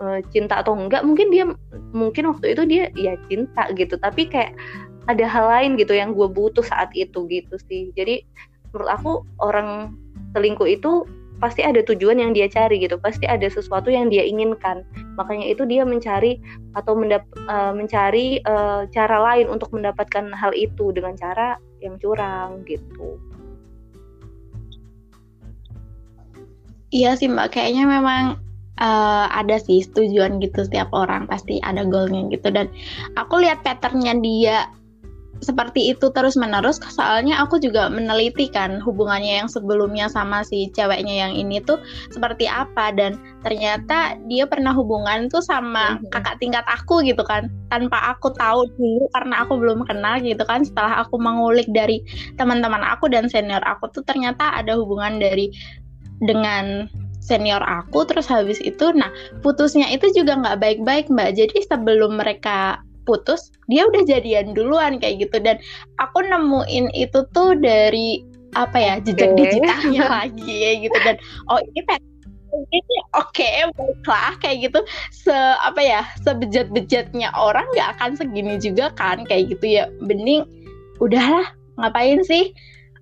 e, 0.00 0.24
cinta 0.32 0.64
atau 0.64 0.72
enggak 0.72 1.04
mungkin 1.04 1.28
dia 1.28 1.44
mungkin 1.92 2.32
waktu 2.32 2.56
itu 2.56 2.62
dia 2.64 2.84
ya 2.96 3.16
cinta 3.28 3.68
gitu. 3.76 4.00
Tapi 4.00 4.28
kayak 4.28 4.56
ada 5.04 5.28
hal 5.28 5.46
lain 5.52 5.76
gitu 5.76 5.92
yang 5.92 6.16
gue 6.16 6.28
butuh 6.28 6.64
saat 6.64 6.88
itu 6.96 7.28
gitu 7.28 7.54
sih. 7.68 7.92
Jadi 7.92 8.24
menurut 8.72 8.88
aku 8.88 9.12
orang 9.44 9.94
selingkuh 10.32 10.66
itu 10.66 11.04
pasti 11.44 11.60
ada 11.60 11.84
tujuan 11.84 12.16
yang 12.16 12.32
dia 12.32 12.48
cari 12.48 12.80
gitu 12.80 12.96
pasti 12.96 13.28
ada 13.28 13.44
sesuatu 13.44 13.92
yang 13.92 14.08
dia 14.08 14.24
inginkan. 14.24 14.80
Makanya 15.20 15.52
itu 15.52 15.68
dia 15.68 15.84
mencari 15.84 16.40
atau 16.72 16.96
mendap 16.96 17.28
uh, 17.44 17.76
mencari 17.76 18.40
uh, 18.48 18.88
cara 18.88 19.20
lain 19.20 19.52
untuk 19.52 19.68
mendapatkan 19.76 20.32
hal 20.32 20.56
itu 20.56 20.88
dengan 20.96 21.12
cara 21.20 21.60
yang 21.84 22.00
curang 22.00 22.64
gitu. 22.64 23.20
Iya 26.88 27.12
sih 27.20 27.28
mbak. 27.28 27.52
Kayaknya 27.52 27.84
memang 27.84 28.40
uh, 28.80 29.26
ada 29.28 29.60
sih 29.60 29.84
tujuan 29.84 30.40
gitu 30.40 30.64
setiap 30.64 30.88
orang 30.96 31.28
pasti 31.28 31.60
ada 31.60 31.84
goalnya 31.84 32.24
gitu. 32.32 32.48
Dan 32.48 32.72
aku 33.20 33.44
lihat 33.44 33.60
patternnya 33.60 34.16
dia 34.24 34.72
seperti 35.44 35.92
itu 35.92 36.08
terus 36.16 36.34
menerus 36.34 36.80
soalnya 36.90 37.38
aku 37.44 37.60
juga 37.60 37.92
meneliti 37.92 38.48
kan 38.48 38.80
hubungannya 38.80 39.44
yang 39.44 39.48
sebelumnya 39.52 40.08
sama 40.08 40.40
si 40.42 40.72
ceweknya 40.72 41.28
yang 41.28 41.32
ini 41.36 41.60
tuh 41.60 41.76
seperti 42.10 42.48
apa 42.48 42.90
dan 42.96 43.20
ternyata 43.44 44.16
dia 44.26 44.48
pernah 44.48 44.72
hubungan 44.72 45.28
tuh 45.28 45.44
sama 45.44 46.00
mm-hmm. 46.00 46.10
kakak 46.10 46.36
tingkat 46.40 46.64
aku 46.64 47.04
gitu 47.04 47.20
kan 47.22 47.52
tanpa 47.68 48.16
aku 48.16 48.32
tahu 48.34 48.64
dulu 48.80 49.06
karena 49.12 49.44
aku 49.44 49.60
belum 49.60 49.84
kenal 49.84 50.16
gitu 50.24 50.42
kan 50.48 50.64
setelah 50.64 51.04
aku 51.04 51.20
mengulik 51.20 51.68
dari 51.70 52.00
teman-teman 52.40 52.80
aku 52.80 53.12
dan 53.12 53.28
senior 53.28 53.62
aku 53.68 53.92
tuh 53.92 54.02
ternyata 54.02 54.56
ada 54.56 54.74
hubungan 54.80 55.20
dari 55.20 55.52
dengan 56.24 56.88
senior 57.24 57.64
aku 57.64 58.04
terus 58.04 58.28
habis 58.28 58.60
itu 58.60 58.92
nah 58.92 59.08
putusnya 59.40 59.88
itu 59.88 60.12
juga 60.12 60.36
nggak 60.36 60.60
baik-baik 60.60 61.08
mbak 61.08 61.32
jadi 61.32 61.56
sebelum 61.64 62.20
mereka 62.20 62.83
putus 63.04 63.52
dia 63.70 63.84
udah 63.88 64.02
jadian 64.04 64.52
duluan 64.52 64.98
kayak 64.98 65.28
gitu. 65.28 65.36
Dan 65.40 65.60
aku 66.02 66.24
nemuin 66.24 66.92
itu 66.96 67.24
tuh 67.32 67.56
dari 67.56 68.24
apa 68.54 68.78
ya 68.78 68.94
jejak 69.02 69.34
okay. 69.34 69.38
digitalnya 69.38 70.04
lagi 70.22 70.54
ya 70.54 70.72
gitu. 70.82 70.98
Dan 71.04 71.16
oh 71.50 71.60
ini 71.60 71.80
ini 72.70 72.96
oke 73.18 73.34
okay, 73.34 73.66
baiklah 73.74 74.34
kayak 74.38 74.70
gitu. 74.70 74.80
Se 75.10 75.34
apa 75.62 75.80
ya 75.82 76.02
sebejat-bejatnya 76.22 77.34
orang 77.34 77.66
nggak 77.74 77.98
akan 77.98 78.10
segini 78.14 78.56
juga 78.62 78.94
kan 78.94 79.26
kayak 79.26 79.54
gitu. 79.56 79.80
Ya 79.80 79.84
bening 80.02 80.46
udahlah 81.02 81.50
ngapain 81.74 82.22
sih 82.22 82.54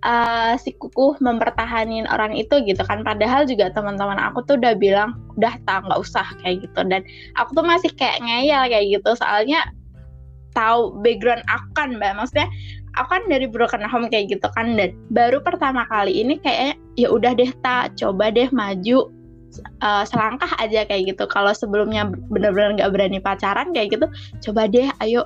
uh, 0.06 0.56
si 0.56 0.72
kukuh 0.76 1.18
mempertahanin 1.20 2.08
orang 2.10 2.34
itu 2.36 2.60
gitu 2.64 2.82
kan. 2.84 3.04
Padahal 3.04 3.44
juga 3.44 3.70
teman-teman 3.72 4.18
aku 4.18 4.44
tuh 4.44 4.56
udah 4.58 4.74
bilang 4.76 5.18
udah 5.38 5.54
tak 5.64 5.84
nggak 5.86 6.00
usah 6.00 6.26
kayak 6.42 6.64
gitu. 6.66 6.80
Dan 6.86 7.04
aku 7.38 7.56
tuh 7.56 7.66
masih 7.66 7.90
kayak 7.94 8.20
ngeyel 8.24 8.62
kayak 8.68 8.86
gitu. 8.88 9.10
Soalnya 9.16 9.68
tahu 10.52 10.96
background 11.00 11.42
aku 11.48 11.68
kan 11.76 11.96
mbak. 11.96 12.16
Maksudnya 12.16 12.48
aku 12.96 13.08
kan 13.08 13.22
dari 13.28 13.46
broken 13.48 13.84
home 13.84 14.08
kayak 14.12 14.32
gitu 14.32 14.48
kan 14.52 14.76
dan 14.76 14.92
baru 15.12 15.40
pertama 15.40 15.88
kali 15.88 16.12
ini 16.12 16.36
kayak 16.40 16.76
ya 17.00 17.08
udah 17.08 17.32
deh 17.32 17.48
tak 17.64 17.96
coba 17.96 18.28
deh 18.28 18.48
maju 18.52 19.08
uh, 19.80 20.04
selangkah 20.04 20.50
aja 20.60 20.84
kayak 20.84 21.16
gitu. 21.16 21.24
Kalau 21.28 21.52
sebelumnya 21.56 22.08
benar-benar 22.28 22.76
nggak 22.80 22.92
berani 22.92 23.18
pacaran 23.20 23.72
kayak 23.72 23.96
gitu 23.96 24.06
coba 24.50 24.68
deh 24.68 24.88
ayo 25.00 25.24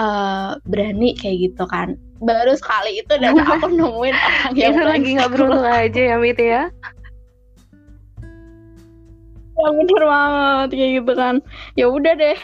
uh, 0.00 0.56
berani 0.68 1.16
kayak 1.16 1.52
gitu 1.52 1.64
kan. 1.68 1.96
Baru 2.20 2.56
sekali 2.56 3.00
itu 3.00 3.12
dan 3.20 3.36
aku 3.44 3.68
nemuin 3.72 4.16
orang 4.16 4.54
yang 4.56 4.76
lagi 4.80 5.08
nggak 5.16 5.32
beruntung 5.32 5.68
aja 5.84 6.00
ya 6.14 6.16
Mit 6.20 6.40
ya? 6.40 6.68
Ya 9.56 9.68
bener 9.72 10.02
banget 10.04 10.68
kayak 10.76 10.92
gitu 11.00 11.12
kan. 11.16 11.34
Ya 11.80 11.88
udah 11.88 12.12
deh 12.12 12.36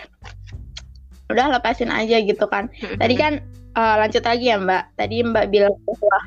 udah 1.33 1.59
lepasin 1.59 1.91
aja 1.91 2.21
gitu 2.21 2.45
kan. 2.47 2.69
Tadi 3.01 3.15
kan 3.17 3.43
uh, 3.75 3.97
lanjut 3.99 4.23
lagi 4.23 4.53
ya 4.53 4.57
mbak. 4.61 4.93
Tadi 5.01 5.25
mbak 5.25 5.49
bilang 5.49 5.75
bahwa 5.89 6.19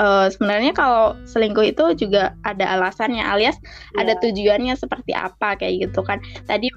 uh, 0.00 0.26
sebenarnya 0.32 0.72
kalau 0.74 1.14
selingkuh 1.28 1.70
itu 1.74 1.84
juga 2.06 2.34
ada 2.42 2.78
alasannya 2.78 3.22
alias 3.22 3.56
yeah. 3.60 4.02
ada 4.04 4.12
tujuannya 4.20 4.74
seperti 4.74 5.12
apa 5.12 5.58
kayak 5.58 5.90
gitu 5.90 6.00
kan. 6.02 6.18
Tadi 6.48 6.72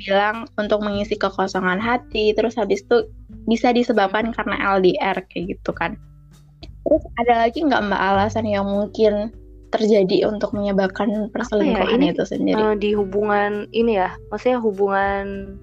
bilang 0.00 0.48
untuk 0.56 0.80
mengisi 0.80 1.20
kekosongan 1.20 1.76
hati 1.76 2.32
terus 2.32 2.56
habis 2.56 2.80
itu 2.80 3.12
bisa 3.44 3.76
disebabkan 3.76 4.32
karena 4.32 4.56
LDR 4.78 5.20
kayak 5.28 5.58
gitu 5.58 5.70
kan. 5.74 5.98
Terus 6.82 7.04
ada 7.22 7.46
lagi 7.46 7.62
nggak 7.62 7.92
mbak 7.92 8.00
alasan 8.00 8.48
yang 8.48 8.66
mungkin 8.66 9.30
terjadi 9.72 10.28
untuk 10.28 10.52
menyebabkan 10.52 11.08
ya, 11.08 11.20
perselingkuhan 11.32 12.04
ya? 12.04 12.12
itu 12.12 12.24
sendiri? 12.28 12.60
uh, 12.60 12.76
di 12.76 12.92
hubungan 12.92 13.66
ini 13.72 13.96
ya 13.96 14.12
maksudnya 14.28 14.60
hubungan 14.60 15.56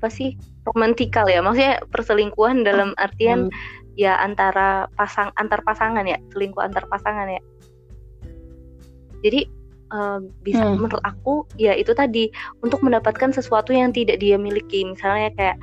apa 0.00 0.08
sih 0.08 0.32
romantikal 0.64 1.28
ya. 1.28 1.44
Maksudnya 1.44 1.84
perselingkuhan 1.92 2.64
dalam 2.64 2.96
oh, 2.96 3.04
artian 3.04 3.52
hmm. 3.52 4.00
ya 4.00 4.16
antara 4.16 4.88
pasang 4.96 5.28
antar 5.36 5.60
pasangan 5.60 6.08
ya 6.08 6.16
selingkuh 6.32 6.64
antar 6.64 6.88
pasangan 6.88 7.28
ya. 7.28 7.40
Jadi 9.20 9.44
uh, 9.92 10.24
bisa 10.40 10.64
hmm. 10.64 10.80
menurut 10.80 11.04
aku 11.04 11.44
ya 11.60 11.76
itu 11.76 11.92
tadi 11.92 12.32
untuk 12.64 12.80
mendapatkan 12.80 13.28
sesuatu 13.28 13.76
yang 13.76 13.92
tidak 13.92 14.24
dia 14.24 14.40
miliki. 14.40 14.88
Misalnya 14.88 15.28
kayak 15.36 15.56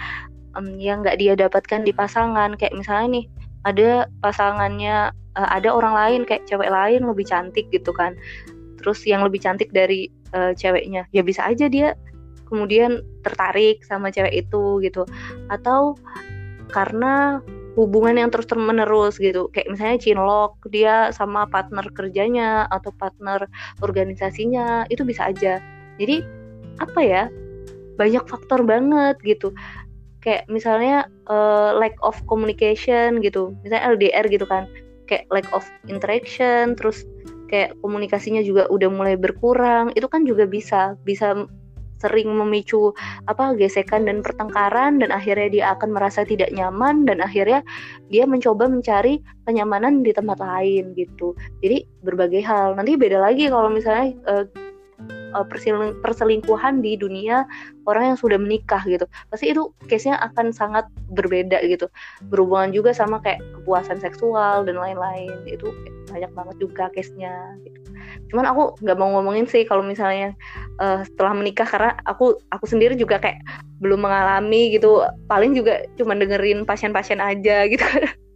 um, 0.53 0.77
yang 0.77 1.01
nggak 1.01 1.17
dia 1.17 1.33
dapatkan 1.33 1.81
di 1.81 1.89
pasangan. 1.89 2.53
Kayak 2.61 2.77
misalnya 2.77 3.07
nih 3.17 3.25
ada 3.65 3.89
pasangannya 4.21 5.09
uh, 5.33 5.49
ada 5.49 5.73
orang 5.73 5.97
lain 5.97 6.21
kayak 6.29 6.45
cewek 6.45 6.69
lain 6.69 7.09
lebih 7.09 7.25
cantik 7.25 7.65
gitu 7.73 7.89
kan. 7.89 8.13
Terus 8.77 9.01
yang 9.09 9.25
lebih 9.25 9.41
cantik 9.41 9.73
dari 9.73 10.13
uh, 10.37 10.53
ceweknya. 10.53 11.09
Ya 11.09 11.25
bisa 11.25 11.41
aja 11.41 11.65
dia 11.65 11.97
kemudian 12.47 13.03
tertarik 13.21 13.83
sama 13.83 14.09
cewek 14.09 14.47
itu 14.47 14.79
gitu. 14.81 15.03
Atau 15.51 15.99
karena 16.71 17.43
hubungan 17.77 18.17
yang 18.17 18.33
terus 18.33 18.49
menerus 18.57 19.21
gitu. 19.21 19.53
Kayak 19.53 19.77
misalnya 19.77 19.97
cinlok 20.01 20.57
dia 20.73 21.13
sama 21.13 21.45
partner 21.45 21.85
kerjanya 21.93 22.65
atau 22.73 22.89
partner 22.97 23.45
organisasinya 23.85 24.89
itu 24.89 25.05
bisa 25.05 25.29
aja. 25.29 25.61
Jadi 26.01 26.25
apa 26.81 26.99
ya 27.05 27.23
banyak 28.01 28.25
faktor 28.25 28.65
banget 28.65 29.21
gitu. 29.21 29.53
Kayak 30.25 30.49
misalnya 30.49 31.05
uh, 31.29 31.77
lack 31.77 31.93
of 32.01 32.17
communication 32.25 33.21
gitu. 33.21 33.53
Misalnya 33.61 33.93
LDR 33.93 34.25
gitu 34.25 34.49
kan. 34.49 34.65
Kayak 35.05 35.29
lack 35.29 35.47
of 35.53 35.63
interaction 35.85 36.73
terus 36.73 37.05
kayak 37.47 37.77
komunikasinya 37.85 38.41
juga 38.41 38.65
udah 38.73 38.89
mulai 38.89 39.15
berkurang. 39.15 39.93
Itu 39.93 40.09
kan 40.09 40.25
juga 40.25 40.49
bisa 40.49 40.97
bisa 41.05 41.45
sering 41.97 42.29
memicu 42.33 42.93
apa 43.25 43.57
gesekan 43.57 44.05
dan 44.05 44.21
pertengkaran 44.21 45.01
dan 45.01 45.09
akhirnya 45.09 45.49
dia 45.49 45.65
akan 45.77 45.93
merasa 45.93 46.21
tidak 46.23 46.53
nyaman 46.53 47.05
dan 47.05 47.21
akhirnya 47.21 47.61
dia 48.09 48.23
mencoba 48.29 48.69
mencari 48.69 49.21
kenyamanan 49.45 50.05
di 50.05 50.11
tempat 50.13 50.37
lain 50.37 50.93
gitu. 50.93 51.33
Jadi 51.63 51.87
berbagai 52.03 52.41
hal. 52.45 52.77
Nanti 52.77 52.99
beda 52.99 53.21
lagi 53.21 53.49
kalau 53.49 53.71
misalnya 53.71 54.13
uh, 54.27 54.45
uh, 55.37 55.45
perselingkuhan 56.01 56.81
di 56.81 56.97
dunia 56.97 57.45
orang 57.85 58.13
yang 58.13 58.17
sudah 58.17 58.41
menikah 58.41 58.81
gitu. 58.89 59.05
Pasti 59.29 59.53
itu 59.53 59.69
case-nya 59.85 60.17
akan 60.25 60.49
sangat 60.49 60.89
berbeda 61.13 61.61
gitu. 61.69 61.85
Berhubungan 62.33 62.73
juga 62.73 62.91
sama 62.91 63.21
kayak 63.21 63.39
kepuasan 63.61 64.01
seksual 64.01 64.65
dan 64.65 64.81
lain-lain. 64.81 65.31
Itu 65.45 65.69
banyak 66.09 66.31
banget 66.33 66.55
juga 66.57 66.89
case-nya 66.91 67.55
gitu. 67.61 67.79
Cuman 68.33 68.49
aku 68.49 68.75
nggak 68.81 68.97
mau 68.97 69.13
ngomongin 69.19 69.45
sih 69.45 69.63
kalau 69.63 69.85
misalnya 69.85 70.33
uh, 70.81 71.05
setelah 71.05 71.37
menikah 71.37 71.67
karena 71.67 71.93
aku 72.09 72.35
aku 72.49 72.65
sendiri 72.65 72.97
juga 72.97 73.21
kayak 73.21 73.39
belum 73.79 74.01
mengalami 74.01 74.73
gitu. 74.73 75.05
Paling 75.29 75.53
juga 75.53 75.85
cuma 75.95 76.17
dengerin 76.17 76.65
pasien-pasien 76.65 77.21
aja 77.21 77.69
gitu. 77.69 77.85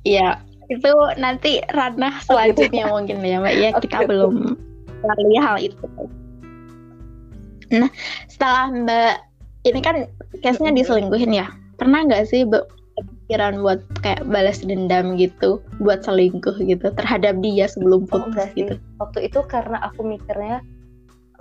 Iya, 0.00 0.40
itu 0.70 0.92
nanti 1.18 1.58
ranah 1.74 2.22
selanjutnya 2.22 2.86
oh, 2.86 3.02
gitu. 3.02 3.18
mungkin 3.18 3.26
ya 3.26 3.36
mbak. 3.42 3.54
Ya 3.58 3.70
kita 3.76 3.98
belum 4.06 4.54
melalui 5.02 5.38
hal 5.42 5.56
itu. 5.58 5.86
Nah 7.74 7.90
setelah 8.30 8.70
mbak 8.70 9.14
ini 9.66 9.80
kan 9.82 9.96
case-nya 10.40 10.70
diselingkuhin 10.72 11.34
ya. 11.34 11.50
Pernah 11.76 12.06
nggak 12.06 12.30
sih 12.30 12.46
mbak 12.46 12.70
pikiran 13.00 13.62
buat 13.62 13.80
kayak 14.02 14.26
balas 14.26 14.62
dendam 14.62 15.14
gitu 15.18 15.62
buat 15.82 16.02
selingkuh 16.06 16.58
gitu 16.62 16.86
terhadap 16.94 17.38
dia 17.42 17.66
sebelum 17.66 18.06
oh, 18.14 18.26
putus 18.26 18.46
oh, 18.46 18.54
gitu? 18.54 18.74
Waktu 19.02 19.18
itu 19.26 19.40
karena 19.50 19.78
aku 19.90 20.06
mikirnya 20.06 20.62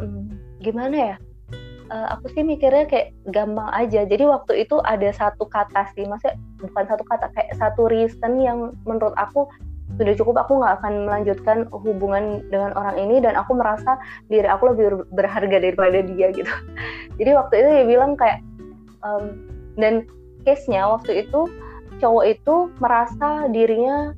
hmm, 0.01 0.33
gimana 0.63 0.95
ya 0.95 1.15
uh, 1.89 2.07
aku 2.17 2.31
sih 2.33 2.45
mikirnya 2.45 2.85
kayak 2.85 3.13
gampang 3.29 3.69
aja. 3.73 4.05
Jadi 4.05 4.23
waktu 4.25 4.65
itu 4.65 4.79
ada 4.85 5.09
satu 5.13 5.49
kata 5.49 5.89
sih, 5.97 6.05
maksudnya 6.05 6.37
bukan 6.61 6.85
satu 6.85 7.03
kata, 7.05 7.25
kayak 7.33 7.51
satu 7.57 7.89
reason 7.89 8.39
yang 8.39 8.73
menurut 8.85 9.13
aku 9.17 9.49
sudah 9.97 10.13
cukup 10.15 10.35
aku 10.45 10.61
nggak 10.61 10.79
akan 10.79 10.93
melanjutkan 11.09 11.57
hubungan 11.73 12.45
dengan 12.53 12.71
orang 12.77 12.95
ini 13.01 13.19
dan 13.19 13.33
aku 13.33 13.57
merasa 13.57 13.97
diri 14.29 14.45
aku 14.45 14.71
lebih 14.71 15.03
berharga 15.11 15.57
daripada 15.59 15.99
dia 16.05 16.29
gitu. 16.29 16.47
Jadi 17.19 17.31
waktu 17.33 17.53
itu 17.57 17.69
dia 17.73 17.85
bilang 17.89 18.13
kayak 18.13 18.39
um, 19.01 19.49
dan 19.75 20.05
case-nya 20.45 20.87
waktu 20.87 21.25
itu 21.25 21.49
cowok 21.99 22.25
itu 22.31 22.55
merasa 22.79 23.49
dirinya 23.49 24.13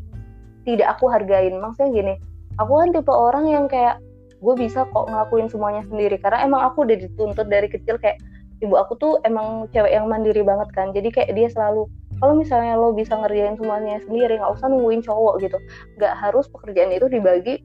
tidak 0.67 0.99
aku 0.99 1.10
hargain. 1.10 1.57
Maksudnya 1.57 1.89
gini, 1.89 2.13
aku 2.62 2.71
kan 2.77 2.89
tipe 2.93 3.13
orang 3.13 3.45
yang 3.49 3.65
kayak 3.65 3.97
gue 4.41 4.54
bisa 4.58 4.89
kok 4.89 5.06
ngelakuin 5.06 5.47
semuanya 5.47 5.86
sendiri 5.86 6.17
karena 6.17 6.41
emang 6.43 6.65
aku 6.65 6.84
udah 6.84 6.97
dituntut 6.97 7.45
dari 7.45 7.69
kecil 7.69 8.01
kayak 8.01 8.17
ibu 8.62 8.73
aku 8.77 8.97
tuh 8.97 9.13
emang 9.25 9.69
cewek 9.69 9.93
yang 9.93 10.10
mandiri 10.10 10.41
banget 10.41 10.69
kan 10.73 10.89
jadi 10.93 11.10
kayak 11.13 11.32
dia 11.38 11.47
selalu 11.54 11.86
kalau 12.21 12.38
misalnya 12.38 12.77
lo 12.77 12.93
bisa 12.93 13.17
ngerjain 13.17 13.58
semuanya 13.58 14.01
sendiri 14.06 14.38
nggak 14.38 14.54
usah 14.54 14.69
nungguin 14.69 15.01
cowok 15.01 15.41
gitu 15.41 15.58
nggak 15.97 16.13
harus 16.17 16.45
pekerjaan 16.49 16.93
itu 16.93 17.10
dibagi 17.10 17.62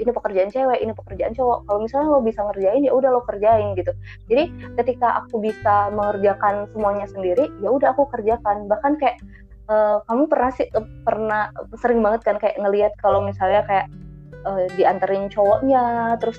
ini 0.00 0.16
pekerjaan 0.16 0.48
cewek, 0.48 0.80
ini 0.80 0.96
pekerjaan 0.96 1.36
cowok. 1.36 1.68
Kalau 1.68 1.80
misalnya 1.84 2.08
lo 2.08 2.24
bisa 2.24 2.40
ngerjain 2.40 2.82
ya 2.88 2.92
udah 2.96 3.10
lo 3.12 3.20
kerjain 3.28 3.76
gitu. 3.76 3.92
Jadi 4.32 4.48
ketika 4.80 5.20
aku 5.20 5.44
bisa 5.44 5.92
mengerjakan 5.92 6.64
semuanya 6.72 7.04
sendiri, 7.04 7.52
ya 7.60 7.68
udah 7.68 7.92
aku 7.92 8.08
kerjakan. 8.08 8.64
Bahkan 8.64 8.96
kayak 8.96 9.20
uh, 9.68 10.00
kamu 10.08 10.24
pernah 10.26 10.50
sih 10.56 10.66
pernah 11.04 11.52
sering 11.76 12.00
banget 12.00 12.20
kan 12.24 12.36
kayak 12.40 12.56
ngelihat 12.56 12.92
kalau 13.04 13.20
misalnya 13.20 13.60
kayak 13.68 13.86
uh, 14.44 14.66
dianterin 14.76 15.28
cowoknya 15.32 16.16
terus 16.20 16.38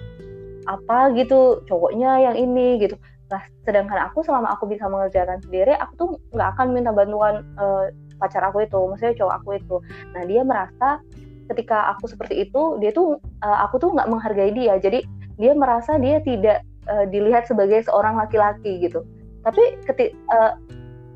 apa 0.70 1.10
gitu 1.18 1.66
cowoknya 1.66 2.32
yang 2.32 2.36
ini 2.38 2.78
gitu. 2.82 2.96
Nah 3.32 3.42
sedangkan 3.66 4.12
aku 4.12 4.22
selama 4.22 4.54
aku 4.54 4.70
bisa 4.70 4.86
mengerjakan 4.86 5.42
sendiri 5.42 5.74
aku 5.80 5.94
tuh 5.98 6.10
nggak 6.36 6.50
akan 6.58 6.68
minta 6.76 6.92
bantuan 6.94 7.42
uh, 7.58 7.90
pacar 8.22 8.46
aku 8.46 8.62
itu 8.62 8.78
maksudnya 8.78 9.18
cowok 9.18 9.34
aku 9.42 9.50
itu. 9.58 9.76
Nah 10.14 10.22
dia 10.30 10.42
merasa 10.46 11.02
ketika 11.50 11.92
aku 11.98 12.08
seperti 12.08 12.48
itu 12.48 12.78
dia 12.80 12.94
tuh 12.94 13.18
uh, 13.42 13.58
aku 13.66 13.82
tuh 13.82 13.90
nggak 13.94 14.10
menghargai 14.10 14.54
dia. 14.54 14.78
Jadi 14.78 15.02
dia 15.42 15.52
merasa 15.58 15.98
dia 15.98 16.22
tidak 16.22 16.62
uh, 16.86 17.10
dilihat 17.10 17.50
sebagai 17.50 17.82
seorang 17.90 18.20
laki-laki 18.20 18.78
gitu. 18.86 19.02
Tapi 19.42 19.82
ketika 19.90 20.14
uh, 20.30 20.54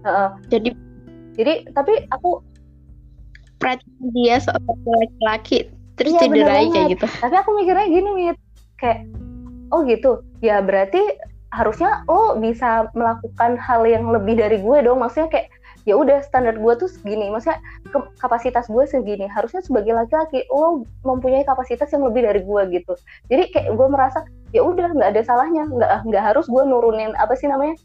uh, 0.10 0.30
jadi 0.50 0.74
jadi 1.38 1.70
tapi 1.78 2.10
aku 2.10 2.42
dia 4.18 4.42
seorang 4.42 4.82
laki-laki 4.86 5.75
terus 5.96 6.12
iya, 6.16 6.22
cederai 6.28 6.68
kayak 6.72 6.88
gitu. 7.00 7.06
Tapi 7.08 7.36
aku 7.36 7.50
mikirnya 7.56 7.88
gini 7.88 8.10
mit. 8.12 8.38
Kayak 8.80 9.08
oh 9.72 9.82
gitu. 9.88 10.22
Ya 10.44 10.60
berarti 10.60 11.02
harusnya 11.56 12.04
lo 12.12 12.36
bisa 12.38 12.92
melakukan 12.92 13.56
hal 13.56 13.88
yang 13.88 14.12
lebih 14.12 14.36
dari 14.36 14.60
gue 14.60 14.78
dong. 14.84 15.00
Maksudnya 15.00 15.32
kayak 15.32 15.48
ya 15.86 15.96
udah 15.96 16.20
standar 16.26 16.58
gue 16.60 16.74
tuh 16.76 16.90
segini. 16.92 17.32
Maksudnya 17.32 17.62
kapasitas 18.20 18.68
gue 18.68 18.84
segini. 18.84 19.26
Harusnya 19.32 19.64
sebagai 19.64 19.96
laki-laki 19.96 20.44
lo 20.52 20.84
mempunyai 21.08 21.48
kapasitas 21.48 21.88
yang 21.96 22.04
lebih 22.04 22.28
dari 22.28 22.44
gue 22.44 22.62
gitu. 22.76 22.94
Jadi 23.32 23.44
kayak 23.56 23.72
gue 23.74 23.88
merasa 23.88 24.28
ya 24.52 24.62
udah 24.68 24.92
nggak 24.92 25.10
ada 25.16 25.22
salahnya. 25.24 25.64
Nggak 25.72 26.12
nggak 26.12 26.24
harus 26.24 26.46
gue 26.52 26.64
nurunin 26.68 27.16
apa 27.16 27.34
sih 27.40 27.48
namanya 27.48 27.80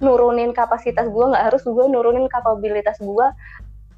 nurunin 0.00 0.56
kapasitas 0.56 1.06
gue. 1.12 1.24
Nggak 1.28 1.52
harus 1.52 1.62
gue 1.68 1.84
nurunin 1.92 2.24
kapabilitas 2.32 2.96
gue 3.02 3.26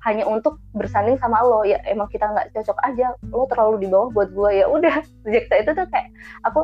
hanya 0.02 0.26
untuk 0.26 0.58
bersanding 0.74 1.18
sama 1.22 1.42
lo. 1.42 1.62
Ya 1.62 1.78
emang 1.86 2.10
kita 2.10 2.26
nggak 2.26 2.50
cocok 2.54 2.78
aja 2.82 3.14
lo 3.30 3.46
terlalu 3.46 3.86
di 3.86 3.88
bawah 3.90 4.10
buat 4.10 4.30
gue 4.34 4.50
ya 4.62 4.66
udah 4.66 5.02
sejak 5.26 5.46
saat 5.48 5.62
itu 5.66 5.72
tuh 5.78 5.86
kayak 5.90 6.08
aku 6.42 6.60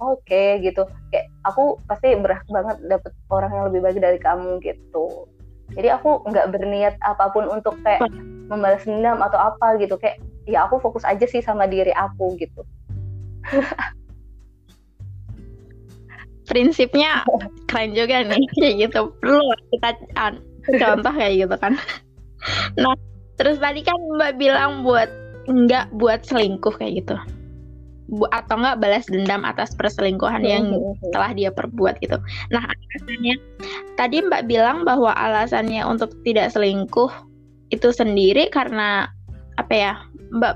oke 0.00 0.20
okay, 0.24 0.60
gitu. 0.64 0.88
Kayak 1.12 1.28
aku 1.44 1.76
pasti 1.84 2.16
berhak 2.16 2.44
banget 2.48 2.76
dapet 2.88 3.12
orang 3.28 3.50
yang 3.52 3.64
lebih 3.68 3.80
baik 3.84 3.98
dari 4.00 4.18
kamu 4.20 4.60
gitu. 4.64 5.28
Jadi 5.76 5.88
aku 5.92 6.24
nggak 6.24 6.48
berniat 6.48 6.96
apa 7.04 7.28
pun 7.28 7.44
untuk 7.44 7.76
kayak 7.84 8.08
membalas 8.48 8.88
dendam 8.88 9.20
atau 9.20 9.36
apa 9.36 9.76
gitu. 9.76 10.00
Kayak 10.00 10.24
ya 10.48 10.64
aku 10.64 10.80
fokus 10.80 11.04
aja 11.04 11.28
sih 11.28 11.44
sama 11.44 11.68
diri 11.68 11.92
aku 11.92 12.40
gitu. 12.40 12.64
Prinsipnya 16.48 17.28
keren 17.68 17.92
juga 17.92 18.24
nih 18.24 18.40
kayak 18.56 18.74
gitu. 18.88 19.12
Perlu 19.20 19.44
kita 19.76 19.90
contoh 20.80 21.12
kayak 21.12 21.44
gitu 21.44 21.56
kan 21.60 21.76
nah 22.80 22.94
terus 23.38 23.58
tadi 23.62 23.82
kan 23.86 23.96
mbak 24.18 24.38
bilang 24.38 24.82
buat 24.82 25.10
nggak 25.48 25.94
buat 25.96 26.26
selingkuh 26.28 26.76
kayak 26.76 27.04
gitu 27.04 27.16
Bu, 28.08 28.24
atau 28.32 28.56
nggak 28.56 28.80
balas 28.80 29.04
dendam 29.04 29.44
atas 29.44 29.76
perselingkuhan 29.76 30.40
yang 30.40 30.72
hmm, 30.72 30.80
hmm, 30.80 30.94
hmm. 30.96 31.12
telah 31.12 31.30
dia 31.36 31.52
perbuat 31.52 32.00
gitu. 32.00 32.16
Nah 32.48 32.64
alasannya 32.64 33.36
tadi 34.00 34.24
Mbak 34.24 34.48
bilang 34.48 34.88
bahwa 34.88 35.12
alasannya 35.12 35.84
untuk 35.84 36.16
tidak 36.24 36.48
selingkuh 36.56 37.12
itu 37.68 37.92
sendiri 37.92 38.48
karena 38.48 39.12
apa 39.60 39.74
ya 39.76 39.92
Mbak 40.32 40.54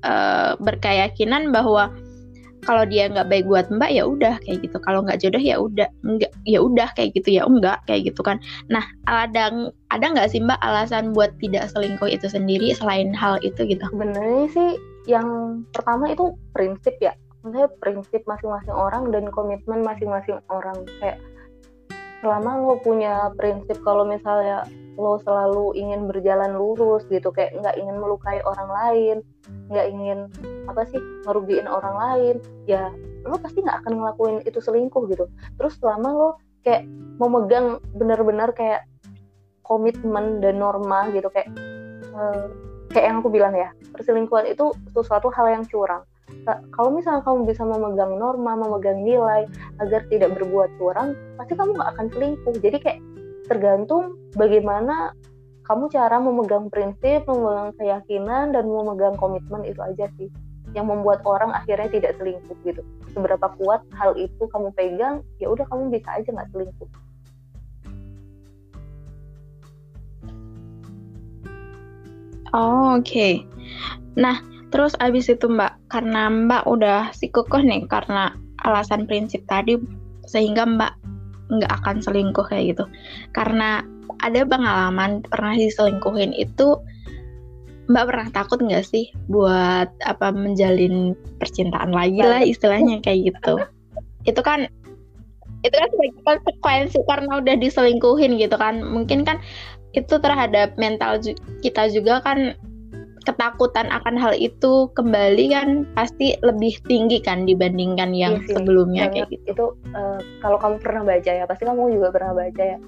e, 0.00 0.12
berkeyakinan 0.64 1.52
bahwa 1.52 1.92
kalau 2.64 2.84
dia 2.88 3.06
nggak 3.08 3.28
baik 3.28 3.44
buat 3.46 3.68
mbak 3.68 3.92
ya 3.92 4.04
udah 4.08 4.40
kayak 4.42 4.64
gitu. 4.64 4.76
Kalau 4.80 5.04
nggak 5.04 5.20
jodoh 5.20 5.40
ya 5.40 5.56
udah 5.60 5.88
nggak 6.02 6.32
ya 6.48 6.58
udah 6.60 6.88
kayak 6.96 7.14
gitu. 7.16 7.40
Ya 7.40 7.42
enggak 7.44 7.84
kayak 7.86 8.10
gitu 8.12 8.20
kan. 8.24 8.40
Nah 8.72 8.84
ada 9.06 9.72
ada 9.92 10.04
nggak 10.04 10.32
sih 10.32 10.40
mbak 10.40 10.58
alasan 10.64 11.12
buat 11.12 11.32
tidak 11.38 11.70
selingkuh 11.70 12.08
itu 12.08 12.26
sendiri 12.26 12.72
selain 12.74 13.12
hal 13.12 13.38
itu 13.44 13.62
gitu? 13.68 13.84
Sebenarnya 13.92 14.46
sih 14.50 14.70
yang 15.04 15.60
pertama 15.70 16.10
itu 16.10 16.32
prinsip 16.56 16.96
ya. 16.98 17.12
Maksudnya 17.44 17.68
prinsip 17.78 18.24
masing-masing 18.24 18.72
orang 18.72 19.12
dan 19.12 19.28
komitmen 19.28 19.84
masing-masing 19.84 20.40
orang. 20.48 20.88
Kayak 20.98 21.20
selama 22.24 22.56
lo 22.56 22.80
punya 22.80 23.28
prinsip 23.36 23.76
kalau 23.84 24.08
misalnya 24.08 24.64
lo 24.94 25.18
selalu 25.22 25.74
ingin 25.74 26.06
berjalan 26.06 26.54
lurus 26.54 27.02
gitu 27.10 27.34
kayak 27.34 27.54
nggak 27.58 27.76
ingin 27.78 27.96
melukai 27.98 28.38
orang 28.46 28.70
lain 28.70 29.16
nggak 29.70 29.86
ingin 29.90 30.18
apa 30.70 30.86
sih 30.86 31.00
merugiin 31.26 31.66
orang 31.66 31.94
lain 31.98 32.36
ya 32.70 32.94
lo 33.26 33.36
pasti 33.40 33.64
nggak 33.64 33.84
akan 33.84 33.92
ngelakuin 33.98 34.38
itu 34.46 34.58
selingkuh 34.62 35.10
gitu 35.10 35.26
terus 35.58 35.74
selama 35.82 36.08
lo 36.14 36.30
kayak 36.62 36.86
memegang 37.18 37.82
benar-benar 37.96 38.54
kayak 38.54 38.86
komitmen 39.66 40.38
dan 40.38 40.60
norma 40.60 41.10
gitu 41.10 41.28
kayak 41.32 41.50
eh, 42.14 42.46
kayak 42.94 43.06
yang 43.10 43.18
aku 43.20 43.30
bilang 43.32 43.54
ya 43.56 43.74
perselingkuhan 43.90 44.46
itu 44.46 44.70
sesuatu 44.94 45.28
hal 45.34 45.50
yang 45.50 45.64
curang 45.66 46.06
kalau 46.44 46.90
misalnya 46.92 47.24
kamu 47.24 47.48
bisa 47.48 47.64
memegang 47.64 48.20
norma, 48.20 48.52
memegang 48.56 49.00
nilai 49.00 49.48
agar 49.80 50.04
tidak 50.12 50.36
berbuat 50.36 50.72
curang, 50.76 51.16
pasti 51.40 51.56
kamu 51.56 51.72
nggak 51.76 51.90
akan 51.96 52.06
selingkuh. 52.12 52.54
Jadi 52.60 52.76
kayak 52.84 53.00
tergantung 53.46 54.16
bagaimana 54.34 55.12
kamu 55.64 55.88
cara 55.88 56.20
memegang 56.20 56.68
prinsip, 56.68 57.24
memegang 57.24 57.72
keyakinan 57.80 58.52
dan 58.52 58.64
memegang 58.68 59.16
komitmen 59.16 59.64
itu 59.64 59.80
aja 59.80 60.08
sih. 60.20 60.28
yang 60.74 60.90
membuat 60.90 61.22
orang 61.22 61.54
akhirnya 61.54 61.86
tidak 61.86 62.18
selingkuh 62.18 62.56
gitu 62.66 62.82
seberapa 63.14 63.46
kuat 63.62 63.86
hal 63.94 64.10
itu 64.18 64.42
kamu 64.50 64.74
pegang 64.74 65.22
ya 65.38 65.46
udah 65.46 65.62
kamu 65.70 65.86
bisa 65.92 66.08
aja 66.18 66.34
nggak 66.34 66.50
selingkuh 66.50 66.90
Oh, 72.54 73.02
oke. 73.02 73.02
Okay. 73.02 73.42
Nah, 74.14 74.38
terus 74.70 74.94
abis 75.02 75.26
itu 75.26 75.50
Mbak, 75.50 75.90
karena 75.90 76.30
Mbak 76.30 76.62
udah 76.70 77.10
sikukuh 77.10 77.58
nih 77.66 77.82
karena 77.90 78.30
alasan 78.62 79.10
prinsip 79.10 79.42
tadi, 79.50 79.74
sehingga 80.30 80.62
Mbak 80.62 81.03
nggak 81.52 81.72
akan 81.82 82.00
selingkuh 82.00 82.46
kayak 82.48 82.76
gitu. 82.76 82.84
Karena 83.32 83.84
ada 84.20 84.44
pengalaman 84.46 85.20
pernah 85.28 85.54
diselingkuhin 85.56 86.32
itu, 86.36 86.78
Mbak 87.84 88.04
pernah 88.08 88.28
takut 88.32 88.58
nggak 88.64 88.84
sih 88.88 89.12
buat 89.28 89.92
apa 90.08 90.32
menjalin 90.32 91.12
percintaan 91.36 91.92
lagi 91.92 92.24
lah 92.24 92.40
istilahnya 92.40 93.04
kayak 93.04 93.34
gitu. 93.34 93.60
Itu 94.24 94.40
kan 94.40 94.64
itu 95.64 95.72
kan 95.72 95.88
sebagai 95.92 96.20
konsekuensi 96.24 96.98
karena 97.08 97.40
udah 97.40 97.56
diselingkuhin 97.60 98.40
gitu 98.40 98.56
kan. 98.56 98.80
Mungkin 98.84 99.24
kan 99.28 99.40
itu 99.92 100.16
terhadap 100.18 100.74
mental 100.80 101.20
kita 101.60 101.88
juga 101.92 102.20
kan 102.24 102.56
ketakutan 103.24 103.88
akan 103.90 104.14
hal 104.20 104.32
itu 104.36 104.92
kembali 104.92 105.44
kan 105.50 105.68
pasti 105.96 106.36
lebih 106.44 106.78
tinggi 106.84 107.18
kan 107.24 107.48
dibandingkan 107.48 108.12
yang 108.12 108.40
iya 108.44 108.48
sebelumnya 108.52 109.04
kayak 109.10 109.32
gitu. 109.32 109.44
Itu 109.50 109.66
uh, 109.96 110.20
kalau 110.44 110.60
kamu 110.60 110.76
pernah 110.84 111.02
baca 111.02 111.30
ya, 111.32 111.44
pasti 111.48 111.64
kamu 111.64 111.96
juga 111.96 112.08
pernah 112.12 112.32
baca 112.36 112.62
ya. 112.62 112.78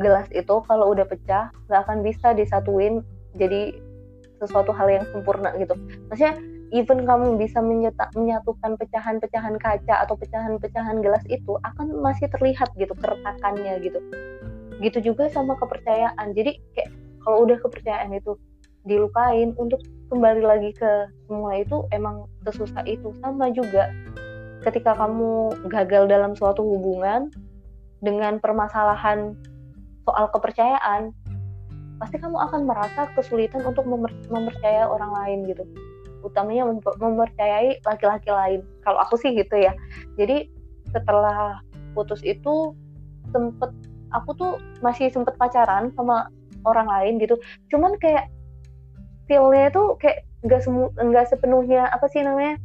Gelas 0.00 0.26
itu 0.34 0.54
kalau 0.66 0.90
udah 0.90 1.06
pecah 1.06 1.54
nggak 1.70 1.80
akan 1.86 1.98
bisa 2.02 2.34
disatuin 2.34 3.04
jadi 3.38 3.76
sesuatu 4.42 4.74
hal 4.74 4.90
yang 4.90 5.04
sempurna 5.14 5.54
gitu. 5.60 5.76
Maksudnya 6.10 6.34
even 6.74 7.06
kamu 7.06 7.38
bisa 7.38 7.62
menyetak, 7.62 8.10
menyatukan 8.18 8.74
pecahan-pecahan 8.80 9.60
kaca 9.62 9.94
atau 10.02 10.18
pecahan-pecahan 10.18 10.98
gelas 11.04 11.22
itu 11.30 11.54
akan 11.62 12.02
masih 12.02 12.26
terlihat 12.34 12.72
gitu 12.74 12.90
keretakannya 12.98 13.78
gitu 13.84 14.02
gitu 14.82 15.12
juga 15.12 15.30
sama 15.30 15.54
kepercayaan 15.54 16.34
jadi 16.34 16.58
kayak 16.74 16.90
kalau 17.22 17.46
udah 17.46 17.56
kepercayaan 17.62 18.10
itu 18.12 18.34
dilukain. 18.84 19.52
Untuk 19.56 19.80
kembali 20.12 20.42
lagi 20.44 20.70
ke 20.76 21.10
semula 21.26 21.58
itu 21.60 21.84
emang 21.90 22.28
sesusah 22.44 22.84
itu. 22.86 23.10
Sama 23.20 23.50
juga 23.50 23.90
ketika 24.64 24.96
kamu 24.96 25.52
gagal 25.68 26.08
dalam 26.08 26.32
suatu 26.32 26.64
hubungan 26.64 27.28
dengan 28.00 28.40
permasalahan 28.40 29.36
soal 30.04 30.28
kepercayaan 30.32 31.12
pasti 31.96 32.20
kamu 32.20 32.36
akan 32.36 32.68
merasa 32.68 33.08
kesulitan 33.16 33.64
untuk 33.64 33.86
memper 33.88 34.12
mempercayai 34.28 34.84
orang 34.84 35.12
lain 35.14 35.38
gitu. 35.48 35.64
Utamanya 36.24 36.68
mempercayai 37.00 37.80
laki-laki 37.84 38.28
lain. 38.32 38.60
Kalau 38.84 39.00
aku 39.00 39.16
sih 39.20 39.32
gitu 39.36 39.56
ya. 39.56 39.72
Jadi 40.16 40.48
setelah 40.92 41.60
putus 41.96 42.20
itu 42.24 42.76
sempet 43.32 43.70
aku 44.12 44.30
tuh 44.36 44.52
masih 44.80 45.08
sempet 45.08 45.36
pacaran 45.36 45.92
sama 45.96 46.28
orang 46.64 46.88
lain 46.88 47.14
gitu. 47.20 47.36
Cuman 47.72 47.96
kayak 48.00 48.28
feelnya 49.26 49.72
tuh 49.72 49.96
kayak 50.00 50.28
nggak 50.44 50.60
semu 50.60 50.92
nggak 50.92 51.26
sepenuhnya 51.32 51.88
apa 51.88 52.04
sih 52.12 52.20
namanya 52.20 52.60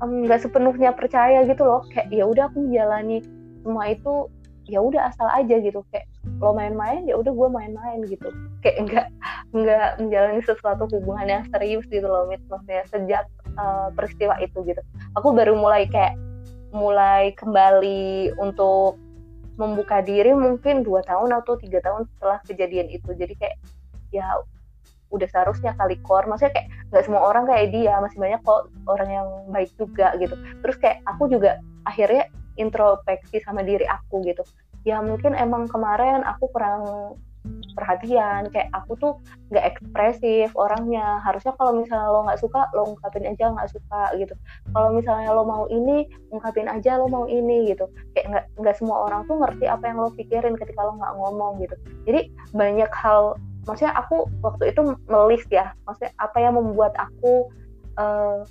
nggak 0.00 0.40
um, 0.40 0.44
sepenuhnya 0.44 0.90
percaya 0.96 1.44
gitu 1.46 1.62
loh. 1.64 1.84
Kayak 1.92 2.12
ya 2.12 2.24
udah 2.26 2.44
aku 2.50 2.66
menjalani 2.66 3.22
semua 3.64 3.84
itu 3.92 4.28
ya 4.64 4.80
udah 4.80 5.12
asal 5.12 5.28
aja 5.30 5.56
gitu. 5.60 5.84
Kayak 5.92 6.08
lo 6.40 6.56
main-main 6.56 7.04
ya 7.04 7.14
udah 7.20 7.32
gue 7.32 7.48
main-main 7.52 7.98
gitu. 8.08 8.28
Kayak 8.64 8.76
nggak 8.88 9.06
nggak 9.54 9.88
menjalani 10.02 10.40
sesuatu 10.42 10.88
hubungan 10.90 11.26
yang 11.28 11.44
serius 11.52 11.84
gitu 11.88 12.04
loh 12.04 12.26
maksudnya 12.28 12.82
sejak 12.90 13.24
uh, 13.56 13.88
peristiwa 13.94 14.34
itu 14.40 14.64
gitu. 14.66 14.80
Aku 15.16 15.32
baru 15.32 15.54
mulai 15.56 15.86
kayak 15.88 16.16
mulai 16.74 17.30
kembali 17.38 18.34
untuk 18.42 18.98
membuka 19.54 20.02
diri 20.02 20.34
mungkin 20.34 20.82
dua 20.82 21.06
tahun 21.06 21.30
atau 21.30 21.54
tiga 21.62 21.78
tahun 21.84 22.10
setelah 22.16 22.42
kejadian 22.42 22.90
itu. 22.90 23.14
Jadi 23.14 23.34
kayak 23.38 23.56
ya 24.10 24.26
udah 25.14 25.28
seharusnya 25.30 25.72
kali 25.78 25.96
kor 26.02 26.26
maksudnya 26.26 26.52
kayak 26.58 26.68
nggak 26.90 27.04
semua 27.06 27.22
orang 27.22 27.46
kayak 27.46 27.70
dia 27.70 27.94
masih 28.02 28.18
banyak 28.18 28.40
kok 28.42 28.62
orang 28.90 29.08
yang 29.10 29.28
baik 29.54 29.70
juga 29.78 30.12
gitu. 30.18 30.34
Terus 30.60 30.76
kayak 30.82 30.98
aku 31.06 31.30
juga 31.30 31.62
akhirnya 31.86 32.26
introspeksi 32.58 33.42
sama 33.42 33.62
diri 33.62 33.86
aku 33.86 34.22
gitu. 34.26 34.42
Ya 34.84 35.00
mungkin 35.00 35.32
emang 35.38 35.70
kemarin 35.70 36.26
aku 36.26 36.50
kurang 36.52 37.14
perhatian 37.76 38.48
kayak 38.48 38.72
aku 38.72 38.96
tuh 38.96 39.12
nggak 39.52 39.76
ekspresif 39.76 40.48
orangnya. 40.56 41.20
Harusnya 41.20 41.52
kalau 41.60 41.76
misalnya 41.76 42.08
lo 42.08 42.24
nggak 42.24 42.40
suka 42.40 42.60
lo 42.72 42.96
ungkapin 42.96 43.28
aja 43.28 43.52
nggak 43.52 43.68
suka 43.68 44.02
gitu. 44.16 44.34
Kalau 44.72 44.88
misalnya 44.96 45.30
lo 45.34 45.44
mau 45.44 45.64
ini 45.68 46.08
ungkapin 46.32 46.70
aja 46.70 46.96
lo 46.96 47.10
mau 47.10 47.28
ini 47.28 47.68
gitu. 47.72 47.84
Kayak 48.16 48.26
nggak 48.30 48.44
nggak 48.64 48.76
semua 48.80 48.96
orang 49.08 49.28
tuh 49.28 49.36
ngerti 49.40 49.64
apa 49.68 49.84
yang 49.88 49.98
lo 50.00 50.10
pikirin 50.16 50.56
ketika 50.56 50.80
lo 50.84 50.96
nggak 50.96 51.14
ngomong 51.20 51.52
gitu. 51.60 51.76
Jadi 52.08 52.20
banyak 52.56 52.90
hal 52.92 53.36
maksudnya 53.64 53.92
aku 53.96 54.28
waktu 54.44 54.72
itu 54.72 54.96
melis 55.08 55.44
ya. 55.48 55.72
Maksudnya 55.88 56.12
apa 56.20 56.36
yang 56.40 56.54
membuat 56.56 56.92
aku 56.96 57.48
uh, 57.98 58.44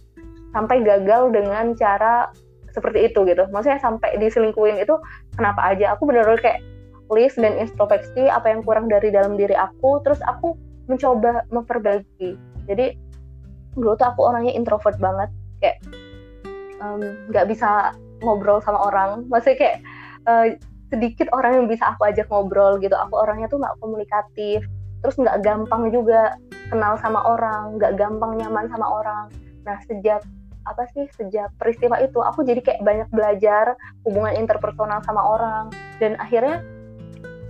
sampai 0.53 0.85
gagal 0.85 1.33
dengan 1.33 1.73
cara 1.77 2.29
seperti 2.73 3.09
itu 3.13 3.25
gitu. 3.29 3.45
Maksudnya 3.53 3.79
sampai 3.81 4.17
diselingkuhin 4.17 4.81
itu 4.81 4.97
kenapa 5.37 5.73
aja? 5.73 5.93
Aku 5.97 6.09
bener-bener 6.09 6.41
kayak 6.41 6.61
list 7.13 7.37
dan 7.37 7.53
introspeksi 7.61 8.25
apa 8.25 8.49
yang 8.49 8.65
kurang 8.65 8.89
dari 8.89 9.13
dalam 9.13 9.37
diri 9.37 9.53
aku 9.53 10.01
terus 10.01 10.19
aku 10.25 10.57
mencoba 10.89 11.45
memperbaiki. 11.53 12.33
Jadi 12.65 12.97
dulu 13.77 13.93
tuh 13.97 14.07
aku 14.09 14.21
orangnya 14.25 14.53
introvert 14.57 14.97
banget. 14.97 15.29
Kayak 15.61 15.77
nggak 17.29 17.45
um, 17.45 17.49
bisa 17.49 17.93
ngobrol 18.25 18.57
sama 18.65 18.81
orang. 18.89 19.29
Maksudnya 19.29 19.57
kayak 19.61 19.77
uh, 20.25 20.47
sedikit 20.89 21.29
orang 21.33 21.63
yang 21.63 21.67
bisa 21.69 21.93
aku 21.93 22.09
ajak 22.09 22.25
ngobrol 22.29 22.81
gitu. 22.81 22.93
Aku 22.97 23.21
orangnya 23.21 23.45
tuh 23.49 23.61
nggak 23.61 23.77
komunikatif 23.77 24.65
terus 25.03 25.19
nggak 25.19 25.43
gampang 25.43 25.91
juga 25.91 26.39
kenal 26.71 26.95
sama 26.97 27.19
orang 27.27 27.75
nggak 27.75 27.99
gampang 27.99 28.39
nyaman 28.39 28.65
sama 28.71 28.87
orang. 28.87 29.25
Nah 29.67 29.77
sejak 29.83 30.23
apa 30.63 30.87
sih 30.95 31.05
sejak 31.19 31.51
peristiwa 31.59 31.99
itu 31.99 32.23
aku 32.23 32.47
jadi 32.47 32.63
kayak 32.63 32.81
banyak 32.87 33.09
belajar 33.11 33.75
hubungan 34.07 34.39
interpersonal 34.39 35.03
sama 35.03 35.21
orang. 35.21 35.67
Dan 35.99 36.15
akhirnya 36.17 36.63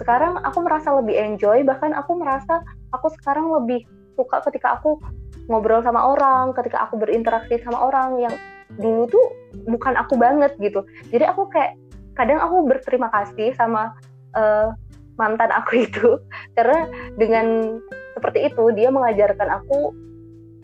sekarang 0.01 0.41
aku 0.41 0.65
merasa 0.65 0.89
lebih 0.97 1.13
enjoy 1.13 1.61
bahkan 1.61 1.93
aku 1.93 2.17
merasa 2.17 2.65
aku 2.89 3.13
sekarang 3.21 3.53
lebih 3.53 3.85
suka 4.17 4.41
ketika 4.49 4.81
aku 4.81 4.97
ngobrol 5.45 5.85
sama 5.85 6.01
orang 6.09 6.57
ketika 6.57 6.89
aku 6.89 6.97
berinteraksi 6.97 7.61
sama 7.61 7.85
orang 7.85 8.17
yang 8.17 8.33
dulu 8.81 9.05
tuh 9.05 9.25
bukan 9.69 9.93
aku 9.93 10.17
banget 10.17 10.57
gitu. 10.57 10.81
Jadi 11.13 11.29
aku 11.29 11.45
kayak 11.53 11.77
kadang 12.17 12.41
aku 12.41 12.65
berterima 12.65 13.09
kasih 13.13 13.53
sama 13.57 13.93
uh, 14.33 14.73
mantan 15.19 15.49
aku 15.53 15.85
itu 15.85 16.17
karena 16.57 16.89
dengan 17.17 17.77
seperti 18.13 18.49
itu 18.49 18.63
dia 18.73 18.89
mengajarkan 18.93 19.49
aku 19.61 19.93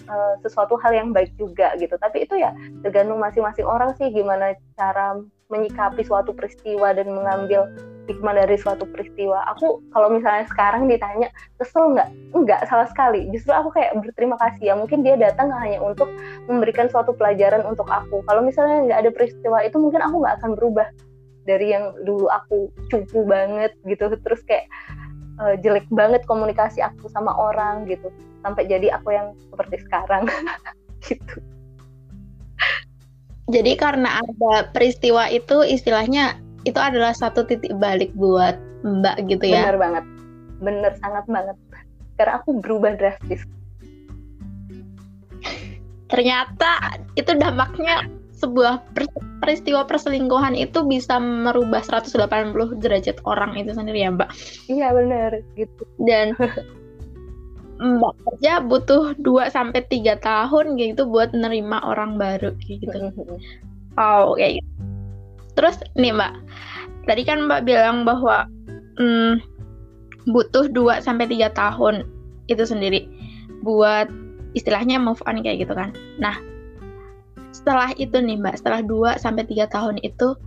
uh, 0.10 0.34
sesuatu 0.42 0.78
hal 0.82 0.94
yang 0.94 1.10
baik 1.14 1.34
juga 1.38 1.74
gitu 1.78 1.96
tapi 1.98 2.26
itu 2.26 2.38
ya 2.38 2.54
tergantung 2.86 3.22
masing-masing 3.22 3.66
orang 3.66 3.94
sih 3.98 4.10
gimana 4.14 4.54
cara 4.78 5.20
menyikapi 5.50 6.06
suatu 6.06 6.32
peristiwa 6.32 6.94
dan 6.94 7.10
mengambil 7.10 7.66
hikmah 8.10 8.34
dari 8.34 8.58
suatu 8.58 8.90
peristiwa. 8.90 9.46
Aku 9.54 9.86
kalau 9.94 10.10
misalnya 10.10 10.50
sekarang 10.50 10.90
ditanya 10.90 11.30
kesel 11.62 11.94
nggak? 11.94 12.10
Nggak 12.34 12.62
sama 12.66 12.90
sekali. 12.90 13.30
Justru 13.30 13.54
aku 13.54 13.70
kayak 13.70 13.94
berterima 14.02 14.36
kasih 14.42 14.74
ya. 14.74 14.76
Mungkin 14.78 15.06
dia 15.06 15.14
datang 15.16 15.54
hanya 15.62 15.78
untuk 15.78 16.10
memberikan 16.50 16.90
suatu 16.90 17.14
pelajaran 17.14 17.62
untuk 17.70 17.86
aku. 17.86 18.26
Kalau 18.26 18.42
misalnya 18.42 18.90
nggak 18.90 19.00
ada 19.06 19.12
peristiwa 19.14 19.58
itu 19.62 19.78
mungkin 19.78 20.02
aku 20.02 20.26
nggak 20.26 20.36
akan 20.42 20.52
berubah 20.58 20.88
dari 21.50 21.74
yang 21.74 21.98
dulu 22.06 22.30
aku 22.30 22.70
cupu 22.94 23.26
banget 23.26 23.74
gitu. 23.90 24.14
Terus 24.22 24.42
kayak 24.46 24.70
uh, 25.42 25.58
jelek 25.58 25.90
banget 25.90 26.22
komunikasi 26.30 26.86
aku 26.86 27.10
sama 27.10 27.34
orang 27.34 27.90
gitu. 27.90 28.14
Sampai 28.46 28.70
jadi 28.70 28.94
aku 28.94 29.10
yang 29.10 29.34
seperti 29.50 29.82
sekarang 29.90 30.30
gitu. 31.10 31.42
Jadi 33.50 33.74
karena 33.82 34.22
ada 34.22 34.70
peristiwa 34.70 35.26
itu 35.34 35.66
istilahnya 35.66 36.38
itu 36.70 36.78
adalah 36.78 37.18
satu 37.18 37.42
titik 37.50 37.74
balik 37.82 38.14
buat 38.14 38.54
Mbak 38.86 39.18
gitu 39.26 39.46
ya. 39.50 39.74
Bener 39.74 39.78
banget. 39.82 40.06
Bener 40.62 40.92
sangat 41.02 41.26
banget. 41.26 41.58
Karena 42.22 42.38
aku 42.38 42.62
berubah 42.62 42.94
drastis. 42.94 43.42
Ternyata 46.10 47.02
itu 47.18 47.32
dampaknya 47.38 48.06
sebuah 48.40 48.96
peristiwa 49.44 49.84
perselingkuhan 49.84 50.56
itu 50.56 50.80
bisa 50.88 51.20
merubah 51.20 51.84
180 51.84 52.56
derajat 52.80 53.20
orang 53.28 53.60
itu 53.60 53.76
sendiri 53.76 54.08
ya 54.08 54.16
Mbak. 54.16 54.30
Iya 54.72 54.88
bener 54.96 55.44
gitu. 55.60 55.84
Dan 56.00 56.40
Mbak 57.80 58.14
kerja 58.28 58.64
butuh 58.64 59.16
2 59.20 59.52
sampai 59.52 59.84
tiga 59.88 60.20
tahun 60.20 60.80
gitu 60.80 61.08
buat 61.08 61.36
nerima 61.36 61.84
orang 61.84 62.16
baru 62.16 62.56
gitu. 62.64 63.12
oh, 64.00 64.36
kayak 64.36 64.64
gitu. 64.64 64.70
Terus 65.60 65.76
nih 66.00 66.16
Mbak, 66.16 66.34
tadi 67.08 67.22
kan 67.28 67.44
Mbak 67.48 67.62
bilang 67.68 68.08
bahwa 68.08 68.48
hmm, 69.00 69.44
butuh 70.32 70.72
2 70.72 71.04
sampai 71.04 71.28
tiga 71.28 71.52
tahun 71.52 72.08
itu 72.48 72.64
sendiri 72.64 73.08
buat 73.64 74.08
istilahnya 74.56 75.00
move 75.00 75.20
on 75.28 75.40
kayak 75.44 75.64
gitu 75.64 75.76
kan. 75.76 75.92
Nah, 76.20 76.36
setelah 77.60 77.92
itu 78.00 78.16
nih 78.16 78.40
Mbak, 78.40 78.64
setelah 78.64 78.82
2 78.88 79.20
sampai 79.20 79.44
3 79.44 79.68
tahun 79.68 80.00
itu 80.00 80.40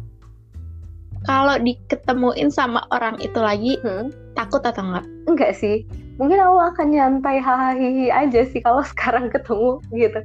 kalau 1.23 1.55
diketemuin 1.61 2.51
sama 2.51 2.83
orang 2.91 3.21
itu 3.23 3.39
lagi 3.39 3.79
hmm? 3.85 4.11
takut 4.35 4.65
atau 4.65 4.83
enggak? 4.83 5.07
Enggak 5.29 5.53
sih. 5.55 5.87
Mungkin 6.17 6.41
aku 6.41 6.59
akan 6.73 6.87
nyantai 6.93 7.39
hahaha 7.39 8.09
aja 8.11 8.41
sih 8.49 8.59
kalau 8.65 8.83
sekarang 8.97 9.29
ketemu 9.29 9.79
gitu. 9.95 10.21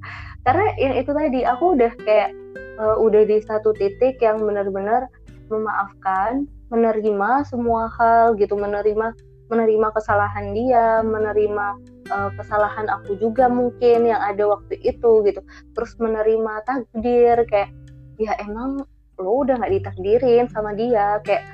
Karena 0.48 0.66
yang 0.80 0.96
itu 0.98 1.12
tadi 1.12 1.40
aku 1.44 1.76
udah 1.78 1.92
kayak 2.02 2.32
uh, 2.80 2.98
udah 2.98 3.28
di 3.28 3.38
satu 3.44 3.76
titik 3.76 4.18
yang 4.24 4.40
benar-benar 4.42 5.12
memaafkan, 5.52 6.48
menerima 6.72 7.46
semua 7.48 7.92
hal 8.00 8.36
gitu, 8.40 8.56
menerima 8.56 9.14
menerima 9.48 9.88
kesalahan 9.96 10.52
dia, 10.52 11.00
menerima 11.08 11.66
uh, 12.12 12.32
kesalahan 12.36 12.88
aku 12.91 13.16
juga 13.20 13.47
mungkin 13.47 14.08
yang 14.08 14.22
ada 14.22 14.47
waktu 14.47 14.80
itu 14.82 15.24
gitu. 15.28 15.41
Terus 15.76 15.91
menerima 15.99 16.64
takdir 16.68 17.43
kayak 17.47 17.72
ya 18.18 18.34
emang 18.41 18.84
lo 19.18 19.32
udah 19.45 19.58
nggak 19.62 19.74
ditakdirin 19.82 20.45
sama 20.51 20.74
dia. 20.74 21.20
Kayak 21.24 21.45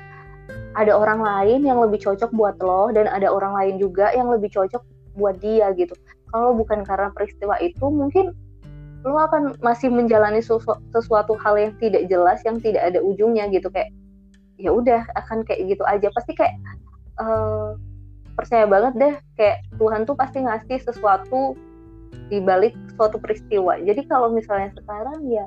ada 0.74 0.92
orang 0.98 1.22
lain 1.22 1.64
yang 1.64 1.78
lebih 1.80 2.02
cocok 2.02 2.34
buat 2.34 2.58
lo 2.60 2.90
dan 2.90 3.06
ada 3.06 3.30
orang 3.30 3.54
lain 3.54 3.74
juga 3.78 4.10
yang 4.12 4.28
lebih 4.28 4.50
cocok 4.52 4.82
buat 5.14 5.38
dia 5.38 5.70
gitu. 5.78 5.94
Kalau 6.34 6.50
bukan 6.54 6.82
karena 6.82 7.14
peristiwa 7.14 7.54
itu 7.62 7.86
mungkin 7.86 8.34
lo 9.04 9.20
akan 9.20 9.60
masih 9.60 9.92
menjalani 9.92 10.40
sesu 10.40 10.74
sesuatu 10.90 11.36
hal 11.36 11.60
yang 11.60 11.72
tidak 11.76 12.08
jelas 12.08 12.40
yang 12.42 12.58
tidak 12.58 12.90
ada 12.90 12.98
ujungnya 13.04 13.46
gitu. 13.52 13.70
Kayak 13.70 13.94
ya 14.58 14.70
udah 14.74 15.06
akan 15.14 15.46
kayak 15.46 15.76
gitu 15.76 15.84
aja. 15.86 16.10
Pasti 16.10 16.32
kayak 16.34 16.56
uh, 17.22 17.78
percaya 18.34 18.66
banget 18.66 18.92
deh 18.98 19.14
kayak 19.38 19.58
Tuhan 19.78 20.06
tuh 20.06 20.18
pasti 20.18 20.42
ngasih 20.42 20.78
sesuatu 20.82 21.54
di 22.30 22.38
balik 22.42 22.74
suatu 22.98 23.18
peristiwa. 23.18 23.78
Jadi 23.82 24.06
kalau 24.06 24.30
misalnya 24.30 24.74
sekarang 24.74 25.22
ya 25.30 25.46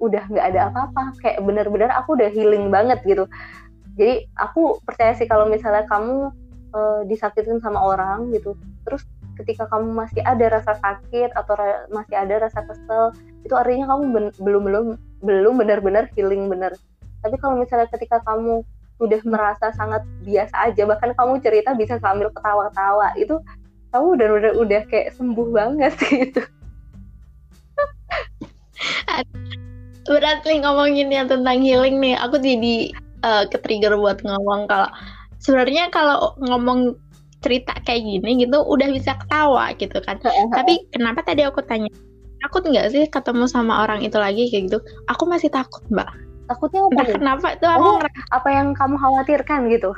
udah 0.00 0.24
nggak 0.28 0.46
ada 0.52 0.60
apa-apa. 0.72 1.16
Kayak 1.20 1.44
bener-bener 1.44 1.90
aku 1.92 2.16
udah 2.16 2.28
healing 2.32 2.72
banget 2.72 3.00
gitu. 3.04 3.28
Jadi 3.96 4.24
aku 4.40 4.80
percaya 4.88 5.12
sih 5.12 5.28
kalau 5.28 5.48
misalnya 5.48 5.84
kamu 5.88 6.32
uh, 6.72 7.00
disakitin 7.06 7.60
sama 7.60 7.78
orang 7.80 8.32
gitu 8.32 8.56
terus 8.82 9.04
ketika 9.40 9.64
kamu 9.70 9.96
masih 9.96 10.20
ada 10.24 10.60
rasa 10.60 10.76
sakit 10.76 11.32
atau 11.32 11.56
ra 11.56 11.88
masih 11.88 12.16
ada 12.20 12.48
rasa 12.48 12.60
kesel 12.68 13.16
itu 13.42 13.54
artinya 13.56 13.88
kamu 13.88 14.02
belum 14.40 14.62
belum 14.64 14.84
belum 15.24 15.54
benar-benar 15.56 16.10
healing 16.14 16.50
bener. 16.52 16.76
Tapi 17.22 17.38
kalau 17.38 17.58
misalnya 17.58 17.88
ketika 17.90 18.20
kamu 18.26 18.66
udah 19.02 19.20
merasa 19.26 19.74
sangat 19.74 20.06
biasa 20.22 20.70
aja. 20.70 20.86
Bahkan 20.86 21.18
kamu 21.18 21.42
cerita 21.42 21.74
bisa 21.74 21.98
sambil 21.98 22.30
ketawa-tawa 22.30 23.10
itu 23.18 23.34
kamu 23.90 24.06
udah 24.16 24.28
udah 24.38 24.52
udah 24.62 24.82
kayak 24.88 25.12
sembuh 25.18 25.48
banget 25.50 25.92
gitu. 26.14 26.42
Berarti 30.06 30.62
ngomongin 30.62 31.10
yang 31.10 31.26
tentang 31.26 31.58
healing 31.60 31.98
nih. 31.98 32.14
Aku 32.22 32.38
jadi 32.38 32.94
uh, 33.26 33.44
ke 33.50 33.58
trigger 33.58 33.98
buat 33.98 34.22
ngomong 34.22 34.70
kalau 34.70 34.88
sebenarnya 35.42 35.90
kalau 35.90 36.38
ngomong 36.38 36.94
cerita 37.42 37.74
kayak 37.82 38.06
gini 38.06 38.46
gitu 38.46 38.62
udah 38.62 38.86
bisa 38.94 39.18
ketawa 39.18 39.74
gitu 39.74 39.98
kan. 40.06 40.22
Tapi 40.54 40.86
kenapa 40.94 41.26
tadi 41.26 41.42
aku 41.42 41.58
tanya? 41.66 41.90
Takut 42.42 42.66
nggak 42.66 42.90
sih 42.90 43.06
ketemu 43.06 43.46
sama 43.46 43.86
orang 43.86 44.02
itu 44.02 44.18
lagi 44.18 44.50
kayak 44.50 44.70
gitu? 44.70 44.78
Aku 45.10 45.26
masih 45.26 45.50
takut 45.50 45.82
mbak 45.90 46.31
takutnya 46.52 46.80
apa 46.84 46.92
Entah 46.92 47.06
kenapa 47.16 47.46
itu 47.56 47.66
aku 47.66 47.88
oh, 47.88 47.98
apa 48.28 48.48
yang 48.52 48.68
kamu 48.76 48.96
khawatirkan 49.00 49.60
gitu? 49.72 49.90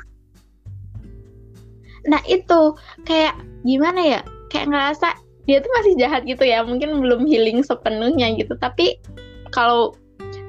Nah 2.06 2.20
itu. 2.30 2.78
Kayak 3.02 3.34
gimana 3.66 4.00
ya? 4.00 4.20
Kayak 4.48 4.70
ngerasa 4.70 5.08
dia 5.44 5.58
tuh 5.60 5.72
masih 5.82 5.92
jahat 5.98 6.22
gitu 6.24 6.46
ya. 6.46 6.62
Mungkin 6.62 7.02
belum 7.02 7.26
healing 7.26 7.66
sepenuhnya 7.66 8.32
gitu. 8.38 8.54
Tapi 8.62 9.02
kalau 9.50 9.98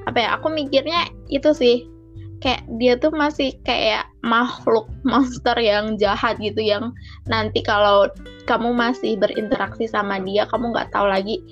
apa 0.06 0.18
ya 0.22 0.28
aku 0.38 0.46
mikirnya 0.52 1.10
itu 1.26 1.50
sih. 1.50 1.90
Kayak 2.38 2.68
dia 2.78 2.94
tuh 3.00 3.10
masih 3.10 3.56
kayak 3.66 4.06
makhluk 4.22 4.86
monster 5.10 5.58
yang 5.58 5.98
jahat 5.98 6.38
gitu. 6.38 6.62
Yang 6.62 6.94
nanti 7.26 7.60
kalau 7.66 8.06
kamu 8.46 8.70
masih 8.70 9.18
berinteraksi 9.18 9.90
sama 9.90 10.22
dia 10.22 10.46
kamu 10.46 10.70
nggak 10.70 10.94
tahu 10.94 11.10
lagi 11.10 11.42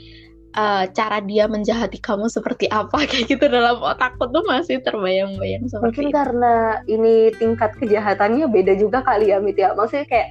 uh, 0.55 0.85
cara 0.95 1.19
dia 1.21 1.45
menjahati 1.51 1.99
kamu 2.01 2.31
seperti 2.31 2.71
apa 2.71 3.05
kayak 3.11 3.27
gitu 3.29 3.47
dalam 3.51 3.83
otakku 3.83 4.31
tuh 4.31 4.43
masih 4.47 4.81
terbayang-bayang 4.83 5.67
mungkin 5.83 6.07
itu. 6.09 6.15
karena 6.15 6.81
ini 6.87 7.35
tingkat 7.37 7.75
kejahatannya 7.79 8.47
beda 8.49 8.79
juga 8.79 9.03
kali 9.03 9.35
ya 9.35 9.43
Mit 9.43 9.59
ya. 9.59 9.75
Maksudnya 9.75 10.07
kayak 10.09 10.29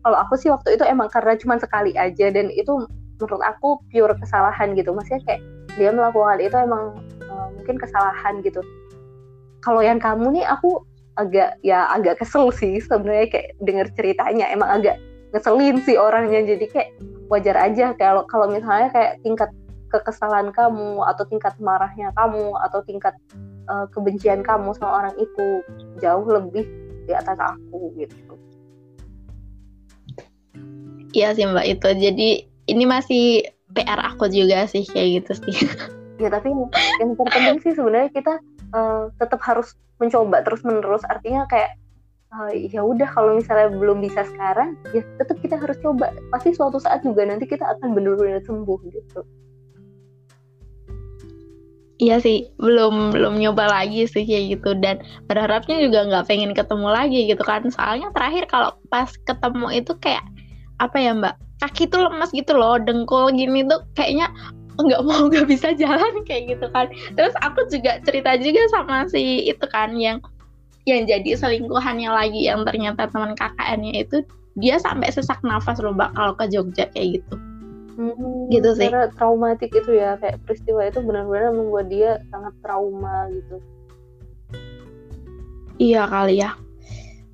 kalau 0.00 0.16
aku 0.16 0.34
sih 0.36 0.48
waktu 0.50 0.76
itu 0.76 0.84
emang 0.84 1.08
karena 1.12 1.36
cuma 1.38 1.56
sekali 1.60 1.92
aja 1.94 2.32
dan 2.32 2.48
itu 2.52 2.88
menurut 3.20 3.42
aku 3.44 3.80
pure 3.92 4.16
kesalahan 4.18 4.72
gitu. 4.74 4.90
Maksudnya 4.92 5.22
kayak 5.28 5.42
dia 5.78 5.90
melakukan 5.94 6.40
itu 6.42 6.56
emang 6.56 6.98
uh, 7.30 7.48
mungkin 7.54 7.76
kesalahan 7.78 8.40
gitu. 8.42 8.60
Kalau 9.60 9.84
yang 9.84 10.00
kamu 10.00 10.40
nih 10.40 10.46
aku 10.48 10.82
agak 11.20 11.60
ya 11.60 11.84
agak 11.92 12.16
kesel 12.16 12.48
sih 12.48 12.80
sebenarnya 12.80 13.28
kayak 13.28 13.48
denger 13.60 13.86
ceritanya. 13.92 14.48
Emang 14.48 14.80
agak 14.80 14.96
ngeselin 15.30 15.78
sih 15.84 16.00
orangnya 16.00 16.42
jadi 16.56 16.66
kayak 16.72 16.90
wajar 17.28 17.56
aja. 17.60 17.92
Kalau 18.00 18.24
kalau 18.26 18.48
misalnya 18.48 18.88
kayak 18.90 19.20
tingkat 19.20 19.52
kekesalan 19.90 20.54
kamu 20.54 21.02
atau 21.02 21.26
tingkat 21.26 21.58
marahnya 21.58 22.14
kamu 22.14 22.54
atau 22.62 22.80
tingkat 22.86 23.18
uh, 23.66 23.90
kebencian 23.90 24.40
kamu 24.46 24.70
sama 24.78 25.02
orang 25.04 25.14
itu 25.18 25.46
jauh 25.98 26.24
lebih 26.30 26.64
di 27.04 27.12
atas 27.12 27.36
aku 27.36 27.90
gitu. 27.98 28.34
Iya 31.10 31.34
sih 31.34 31.42
mbak 31.42 31.66
itu. 31.66 31.88
Jadi 31.98 32.28
ini 32.70 32.84
masih 32.86 33.42
PR 33.74 33.98
aku 34.14 34.30
juga 34.30 34.70
sih 34.70 34.86
kayak 34.86 35.08
gitu 35.22 35.32
sih. 35.42 35.56
Ya 36.22 36.30
tapi 36.30 36.54
yang 37.02 37.16
terpenting 37.18 37.58
sih 37.64 37.72
sebenarnya 37.74 38.10
kita 38.14 38.38
uh, 38.76 39.10
tetap 39.18 39.42
harus 39.42 39.74
mencoba 39.98 40.46
terus 40.46 40.62
menerus 40.62 41.02
artinya 41.08 41.44
kayak 41.50 41.74
uh, 42.30 42.52
ya 42.54 42.84
udah 42.84 43.08
kalau 43.10 43.36
misalnya 43.36 43.72
belum 43.74 44.04
bisa 44.04 44.22
sekarang 44.28 44.78
ya 44.94 45.02
tetap 45.18 45.42
kita 45.42 45.58
harus 45.58 45.80
coba. 45.82 46.14
Pasti 46.30 46.54
suatu 46.54 46.78
saat 46.78 47.02
juga 47.02 47.26
nanti 47.26 47.50
kita 47.50 47.66
akan 47.66 47.90
benar-benar 47.90 48.38
sembuh 48.46 48.78
gitu 48.86 49.26
Iya 52.00 52.16
sih, 52.16 52.48
belum 52.56 53.12
belum 53.12 53.36
nyoba 53.36 53.68
lagi 53.68 54.08
sih 54.08 54.24
kayak 54.24 54.56
gitu 54.56 54.72
dan 54.80 55.04
berharapnya 55.28 55.84
juga 55.84 56.08
nggak 56.08 56.24
pengen 56.32 56.56
ketemu 56.56 56.88
lagi 56.88 57.28
gitu 57.28 57.44
kan. 57.44 57.68
Soalnya 57.68 58.08
terakhir 58.16 58.48
kalau 58.48 58.72
pas 58.88 59.12
ketemu 59.28 59.84
itu 59.84 59.92
kayak 60.00 60.24
apa 60.80 60.96
ya 60.96 61.12
Mbak? 61.12 61.36
kaki 61.60 61.92
tuh 61.92 62.08
lemas 62.08 62.32
gitu 62.32 62.56
loh 62.56 62.80
dengkul 62.80 63.28
gini 63.36 63.62
tuh 63.68 63.84
kayaknya 63.92 64.32
nggak 64.80 65.04
mau 65.04 65.28
nggak 65.28 65.44
bisa 65.44 65.76
jalan 65.76 66.12
kayak 66.28 66.56
gitu 66.56 66.66
kan 66.72 66.88
terus 67.14 67.36
aku 67.44 67.68
juga 67.68 68.00
cerita 68.00 68.40
juga 68.40 68.64
sama 68.72 69.04
si 69.12 69.44
itu 69.44 69.64
kan 69.68 69.92
yang 70.00 70.24
yang 70.88 71.04
jadi 71.04 71.36
selingkuhannya 71.36 72.08
lagi 72.08 72.48
yang 72.48 72.64
ternyata 72.64 73.04
teman 73.12 73.36
KKN-nya 73.36 74.08
itu 74.08 74.24
dia 74.56 74.80
sampai 74.80 75.12
sesak 75.12 75.36
nafas 75.44 75.76
loh 75.84 75.92
mbak 75.92 76.16
kalau 76.16 76.32
ke 76.32 76.48
Jogja 76.48 76.88
kayak 76.96 77.20
gitu 77.20 77.36
hmm, 78.00 78.48
gitu 78.48 78.72
sih. 78.72 78.88
karena 78.88 79.12
traumatik 79.12 79.68
itu 79.76 79.92
ya 79.92 80.16
kayak 80.16 80.40
peristiwa 80.48 80.88
itu 80.88 81.04
benar-benar 81.04 81.52
membuat 81.52 81.86
dia 81.92 82.16
sangat 82.32 82.56
trauma 82.64 83.28
gitu. 83.28 83.56
Iya 85.76 86.08
kali 86.08 86.40
ya. 86.40 86.56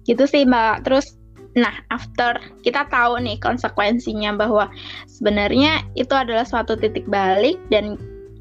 Gitu 0.07 0.27
sih 0.27 0.43
mbak. 0.47 0.83
Terus 0.83 1.15
Nah, 1.57 1.73
after 1.89 2.37
kita 2.61 2.85
tahu 2.93 3.17
nih 3.17 3.41
konsekuensinya 3.41 4.37
bahwa 4.37 4.69
sebenarnya 5.09 5.89
itu 5.97 6.13
adalah 6.13 6.45
suatu 6.45 6.77
titik 6.77 7.09
balik 7.09 7.57
dan 7.73 7.97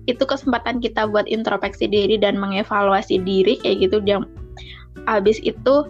itu 0.06 0.20
kesempatan 0.28 0.84
kita 0.84 1.08
buat 1.08 1.24
introspeksi 1.26 1.88
diri 1.88 2.20
dan 2.20 2.36
mengevaluasi 2.36 3.24
diri 3.24 3.56
kayak 3.64 3.88
gitu. 3.88 4.04
Dan 4.04 4.28
habis 5.08 5.40
itu 5.48 5.88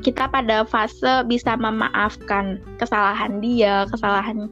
kita 0.00 0.26
pada 0.32 0.64
fase 0.64 1.22
bisa 1.28 1.52
memaafkan 1.60 2.64
kesalahan 2.80 3.44
dia, 3.44 3.84
kesalahan 3.92 4.48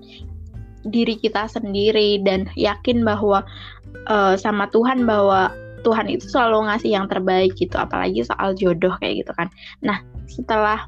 diri 0.88 1.14
kita 1.18 1.46
sendiri 1.46 2.18
dan 2.22 2.50
yakin 2.58 3.06
bahwa 3.06 3.46
uh, 4.10 4.34
sama 4.34 4.66
Tuhan 4.70 5.06
bahwa 5.06 5.54
Tuhan 5.82 6.06
itu 6.06 6.30
selalu 6.30 6.70
ngasih 6.70 6.90
yang 6.94 7.06
terbaik 7.10 7.58
gitu, 7.58 7.74
apalagi 7.74 8.22
soal 8.22 8.54
jodoh 8.54 8.94
kayak 9.02 9.26
gitu 9.26 9.32
kan. 9.34 9.50
Nah, 9.82 9.98
setelah 10.30 10.86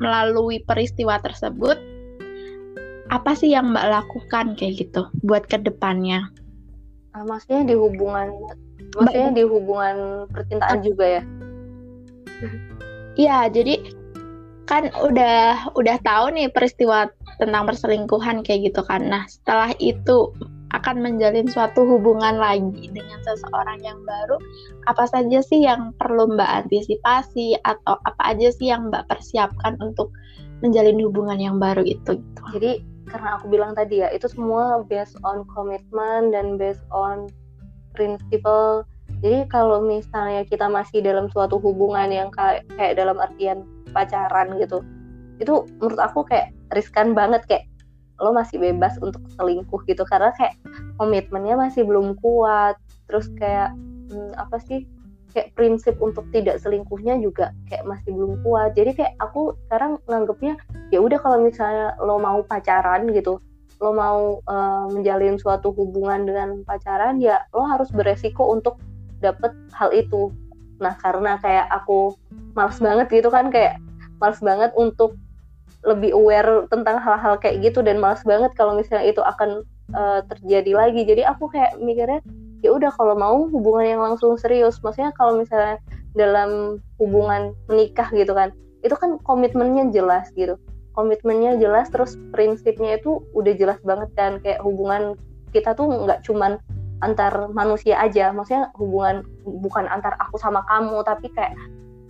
melalui 0.00 0.64
peristiwa 0.64 1.20
tersebut 1.20 1.76
apa 3.08 3.32
sih 3.36 3.52
yang 3.52 3.72
Mbak 3.72 3.86
lakukan 3.88 4.46
kayak 4.56 4.86
gitu 4.86 5.08
buat 5.24 5.44
ke 5.48 5.58
depannya? 5.58 6.28
Uh, 7.16 7.24
maksudnya 7.26 7.72
di 7.72 7.74
hubungan, 7.74 8.28
maksudnya 8.94 9.30
di 9.34 9.44
hubungan 9.44 9.96
percintaan 10.30 10.80
juga 10.84 11.20
ya? 11.20 11.22
Iya, 13.18 13.38
jadi 13.50 13.74
kan 14.68 14.92
udah 14.94 15.72
udah 15.74 15.96
tahu 16.04 16.36
nih 16.36 16.52
peristiwa 16.52 17.08
tentang 17.38 17.66
perselingkuhan 17.70 18.42
kayak 18.42 18.70
gitu 18.70 18.82
kan. 18.84 19.06
Nah 19.06 19.24
setelah 19.30 19.72
itu 19.78 20.34
akan 20.76 21.00
menjalin 21.00 21.48
suatu 21.48 21.80
hubungan 21.88 22.36
lagi 22.36 22.92
dengan 22.92 23.18
seseorang 23.24 23.80
yang 23.80 23.96
baru, 24.04 24.36
apa 24.84 25.08
saja 25.08 25.40
sih 25.40 25.64
yang 25.64 25.96
perlu 25.96 26.28
Mbak 26.36 26.68
antisipasi 26.68 27.56
atau 27.64 27.96
apa 28.04 28.36
aja 28.36 28.52
sih 28.52 28.68
yang 28.68 28.92
Mbak 28.92 29.08
persiapkan 29.08 29.80
untuk 29.80 30.12
menjalin 30.60 31.00
hubungan 31.00 31.40
yang 31.40 31.56
baru 31.56 31.80
itu 31.86 32.20
gitu. 32.20 32.42
Jadi 32.52 32.72
karena 33.08 33.40
aku 33.40 33.48
bilang 33.48 33.72
tadi 33.72 34.04
ya 34.04 34.12
itu 34.12 34.28
semua 34.28 34.84
based 34.84 35.16
on 35.24 35.42
commitment 35.48 36.36
dan 36.36 36.60
based 36.60 36.84
on 36.92 37.26
principle 37.96 38.84
jadi 39.24 39.48
kalau 39.50 39.82
misalnya 39.82 40.44
kita 40.44 40.68
masih 40.68 41.00
dalam 41.02 41.26
suatu 41.32 41.58
hubungan 41.58 42.12
yang 42.12 42.28
kayak, 42.30 42.68
kayak 42.76 43.00
dalam 43.00 43.16
artian 43.18 43.64
pacaran 43.96 44.60
gitu 44.60 44.84
itu 45.40 45.64
menurut 45.80 45.98
aku 45.98 46.20
kayak 46.28 46.52
riskan 46.72 47.12
banget 47.16 47.44
kayak 47.48 47.64
lo 48.18 48.34
masih 48.34 48.58
bebas 48.58 48.98
untuk 48.98 49.22
selingkuh 49.38 49.78
gitu 49.86 50.02
karena 50.02 50.34
kayak 50.34 50.58
komitmennya 50.98 51.54
masih 51.54 51.86
belum 51.86 52.18
kuat. 52.18 52.74
Terus 53.06 53.30
kayak 53.38 53.72
hmm, 54.10 54.34
apa 54.34 54.58
sih 54.58 54.84
kayak 55.30 55.54
prinsip 55.54 55.94
untuk 56.02 56.26
tidak 56.34 56.58
selingkuhnya 56.58 57.20
juga 57.22 57.54
kayak 57.70 57.86
masih 57.86 58.10
belum 58.10 58.42
kuat. 58.42 58.74
Jadi 58.74 58.98
kayak 58.98 59.14
aku 59.22 59.54
sekarang 59.68 60.02
nganggepnya 60.10 60.58
ya 60.90 60.98
udah 60.98 61.18
kalau 61.22 61.38
misalnya 61.40 61.94
lo 62.02 62.18
mau 62.18 62.42
pacaran 62.42 63.06
gitu 63.14 63.38
lo 63.78 63.94
mau 63.94 64.42
uh, 64.50 64.90
menjalin 64.90 65.38
suatu 65.38 65.70
hubungan 65.70 66.26
dengan 66.26 66.66
pacaran 66.66 67.22
ya 67.22 67.46
lo 67.54 67.62
harus 67.62 67.86
beresiko 67.94 68.50
untuk 68.50 68.82
dapet 69.22 69.54
hal 69.74 69.94
itu. 69.94 70.34
Nah 70.82 70.98
karena 70.98 71.38
kayak 71.38 71.70
aku 71.70 72.18
males 72.58 72.78
banget 72.82 73.06
gitu 73.22 73.30
kan 73.30 73.54
kayak 73.54 73.78
males 74.18 74.42
banget 74.42 74.74
untuk 74.74 75.14
lebih 75.86 76.10
aware 76.14 76.66
tentang 76.70 76.98
hal-hal 76.98 77.38
kayak 77.38 77.62
gitu 77.62 77.82
dan 77.86 78.02
males 78.02 78.22
banget 78.26 78.50
kalau 78.58 78.74
misalnya 78.74 79.06
itu 79.06 79.22
akan 79.22 79.62
uh, 79.94 80.20
terjadi 80.26 80.72
lagi. 80.74 81.06
Jadi 81.06 81.22
aku 81.22 81.50
kayak 81.50 81.78
mikirnya 81.78 82.20
ya 82.58 82.74
udah 82.74 82.90
kalau 82.90 83.14
mau 83.14 83.46
hubungan 83.46 83.98
yang 83.98 84.02
langsung 84.02 84.34
serius. 84.34 84.82
Maksudnya 84.82 85.14
kalau 85.14 85.38
misalnya 85.38 85.78
dalam 86.18 86.82
hubungan 86.98 87.54
menikah 87.70 88.10
gitu 88.10 88.34
kan 88.34 88.50
itu 88.82 88.94
kan 88.98 89.18
komitmennya 89.22 89.90
jelas 89.94 90.30
gitu. 90.34 90.58
Komitmennya 90.98 91.62
jelas 91.62 91.86
terus 91.94 92.18
prinsipnya 92.34 92.98
itu 92.98 93.22
udah 93.34 93.54
jelas 93.54 93.78
banget 93.86 94.10
kan. 94.18 94.42
Kayak 94.42 94.66
hubungan 94.66 95.14
kita 95.54 95.78
tuh 95.78 95.86
nggak 95.86 96.26
cuman 96.26 96.58
antar 97.06 97.46
manusia 97.54 98.02
aja. 98.02 98.34
Maksudnya 98.34 98.74
hubungan 98.74 99.22
bukan 99.46 99.86
antar 99.86 100.18
aku 100.18 100.42
sama 100.42 100.66
kamu 100.66 101.06
tapi 101.06 101.30
kayak 101.30 101.54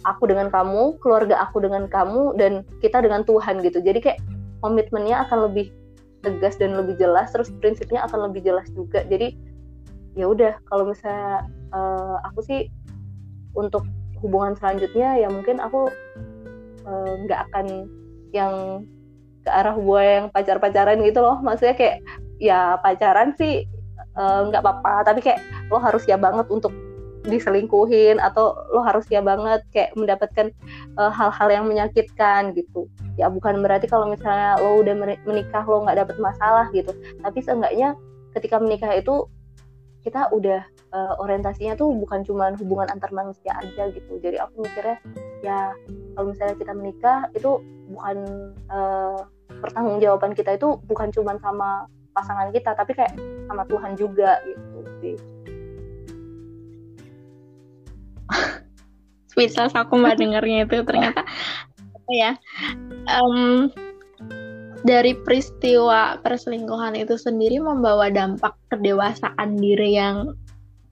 aku 0.06 0.30
dengan 0.30 0.52
kamu, 0.52 0.98
keluarga 1.02 1.42
aku 1.42 1.62
dengan 1.62 1.90
kamu, 1.90 2.38
dan 2.38 2.62
kita 2.82 3.02
dengan 3.02 3.26
Tuhan 3.26 3.62
gitu. 3.64 3.82
Jadi 3.82 3.98
kayak 3.98 4.20
komitmennya 4.62 5.26
akan 5.26 5.50
lebih 5.50 5.70
tegas 6.22 6.58
dan 6.58 6.74
lebih 6.74 6.98
jelas, 6.98 7.30
terus 7.30 7.50
prinsipnya 7.62 8.02
akan 8.06 8.30
lebih 8.30 8.46
jelas 8.46 8.66
juga. 8.74 9.02
Jadi 9.06 9.34
ya 10.18 10.26
udah 10.26 10.58
kalau 10.66 10.90
misalnya 10.90 11.46
uh, 11.70 12.18
aku 12.26 12.42
sih 12.42 12.60
untuk 13.54 13.86
hubungan 14.18 14.58
selanjutnya 14.58 15.14
ya 15.14 15.30
mungkin 15.30 15.62
aku 15.62 15.86
eh, 16.82 17.12
nggak 17.22 17.38
uh, 17.38 17.44
akan 17.50 17.66
yang 18.34 18.82
ke 19.46 19.50
arah 19.50 19.72
hubungan 19.78 20.06
yang 20.06 20.26
pacar-pacaran 20.34 20.98
gitu 21.06 21.22
loh. 21.22 21.38
Maksudnya 21.38 21.78
kayak 21.78 21.96
ya 22.42 22.76
pacaran 22.82 23.34
sih 23.38 23.62
eh, 24.18 24.40
nggak 24.50 24.62
uh, 24.62 24.64
apa-apa, 24.66 25.06
tapi 25.06 25.22
kayak 25.22 25.40
lo 25.70 25.78
harus 25.78 26.02
ya 26.06 26.18
banget 26.18 26.50
untuk 26.50 26.74
diselingkuhin 27.26 28.22
atau 28.22 28.54
lo 28.70 28.84
harus 28.86 29.04
ya 29.10 29.18
banget 29.18 29.64
kayak 29.74 29.90
mendapatkan 29.98 30.54
eh, 30.94 31.12
hal-hal 31.12 31.48
uh, 31.50 31.54
yang 31.54 31.64
menyakitkan 31.66 32.54
gitu. 32.54 32.86
Ya 33.18 33.26
bukan 33.26 33.58
berarti 33.64 33.90
kalau 33.90 34.06
misalnya 34.06 34.60
lo 34.62 34.78
udah 34.78 34.94
menikah 35.26 35.64
lo 35.66 35.82
nggak 35.82 35.98
dapet 36.06 36.16
masalah 36.22 36.70
gitu. 36.70 36.94
Tapi 37.18 37.38
seenggaknya 37.42 37.98
ketika 38.38 38.62
menikah 38.62 38.92
itu 38.94 39.26
kita 40.06 40.30
udah 40.30 40.62
uh, 40.94 41.14
orientasinya 41.18 41.74
tuh 41.74 41.90
bukan 41.90 42.22
cuma 42.22 42.54
hubungan 42.54 42.86
antar 42.94 43.10
manusia 43.10 43.50
aja 43.58 43.90
gitu. 43.90 44.22
Jadi 44.22 44.38
aku 44.38 44.62
mikirnya 44.62 45.02
ya 45.42 45.74
kalau 46.14 46.30
misalnya 46.30 46.56
kita 46.56 46.72
menikah 46.74 47.18
itu 47.34 47.50
bukan 47.90 48.16
uh, 48.70 49.26
pertanggungjawaban 49.58 50.38
kita 50.38 50.54
itu 50.54 50.78
bukan 50.86 51.10
cuma 51.10 51.34
sama 51.42 51.90
pasangan 52.14 52.50
kita 52.50 52.74
tapi 52.74 52.92
kayak 52.98 53.14
sama 53.46 53.62
Tuhan 53.70 53.92
juga 53.94 54.42
gitu 54.42 54.78
sih 54.98 55.16
speechless 59.30 59.74
aku 59.74 59.98
mbak 60.00 60.18
dengarnya 60.18 60.66
itu 60.66 60.82
ternyata 60.84 61.22
ya 62.08 62.34
um, 63.08 63.68
dari 64.86 65.12
peristiwa 65.26 66.22
perselingkuhan 66.22 66.94
itu 66.94 67.18
sendiri 67.18 67.58
membawa 67.58 68.08
dampak 68.08 68.54
kedewasaan 68.70 69.58
diri 69.58 69.98
yang 69.98 70.32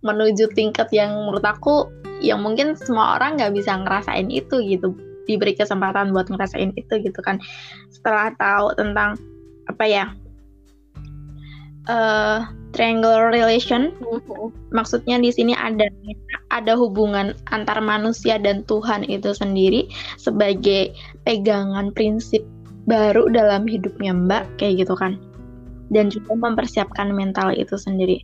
menuju 0.02 0.50
tingkat 0.54 0.90
yang 0.90 1.14
menurut 1.14 1.42
aku 1.42 1.88
yang 2.20 2.40
mungkin 2.42 2.74
semua 2.74 3.18
orang 3.18 3.36
nggak 3.36 3.54
bisa 3.54 3.76
ngerasain 3.76 4.28
itu 4.32 4.58
gitu. 4.64 4.94
Diberi 5.26 5.58
kesempatan 5.58 6.14
buat 6.14 6.30
ngerasain 6.30 6.70
itu 6.78 7.02
gitu 7.02 7.20
kan. 7.22 7.42
Setelah 7.90 8.30
tahu 8.38 8.74
tentang 8.78 9.18
apa 9.66 9.84
ya 9.86 10.14
uh, 11.90 12.46
triangle 12.76 13.32
relation. 13.32 13.94
Maksudnya 14.70 15.18
di 15.18 15.32
sini 15.32 15.56
ada 15.56 15.88
ada 16.52 16.76
hubungan 16.76 17.34
antar 17.50 17.80
manusia 17.82 18.38
dan 18.38 18.62
Tuhan 18.68 19.06
itu 19.08 19.32
sendiri 19.32 19.90
sebagai 20.20 20.94
pegangan 21.24 21.90
prinsip 21.96 22.44
baru 22.86 23.26
dalam 23.32 23.66
hidupnya 23.66 24.14
Mbak 24.14 24.62
kayak 24.62 24.86
gitu 24.86 24.94
kan. 24.94 25.18
Dan 25.90 26.10
juga 26.10 26.34
mempersiapkan 26.34 27.14
mental 27.14 27.54
itu 27.54 27.78
sendiri. 27.78 28.22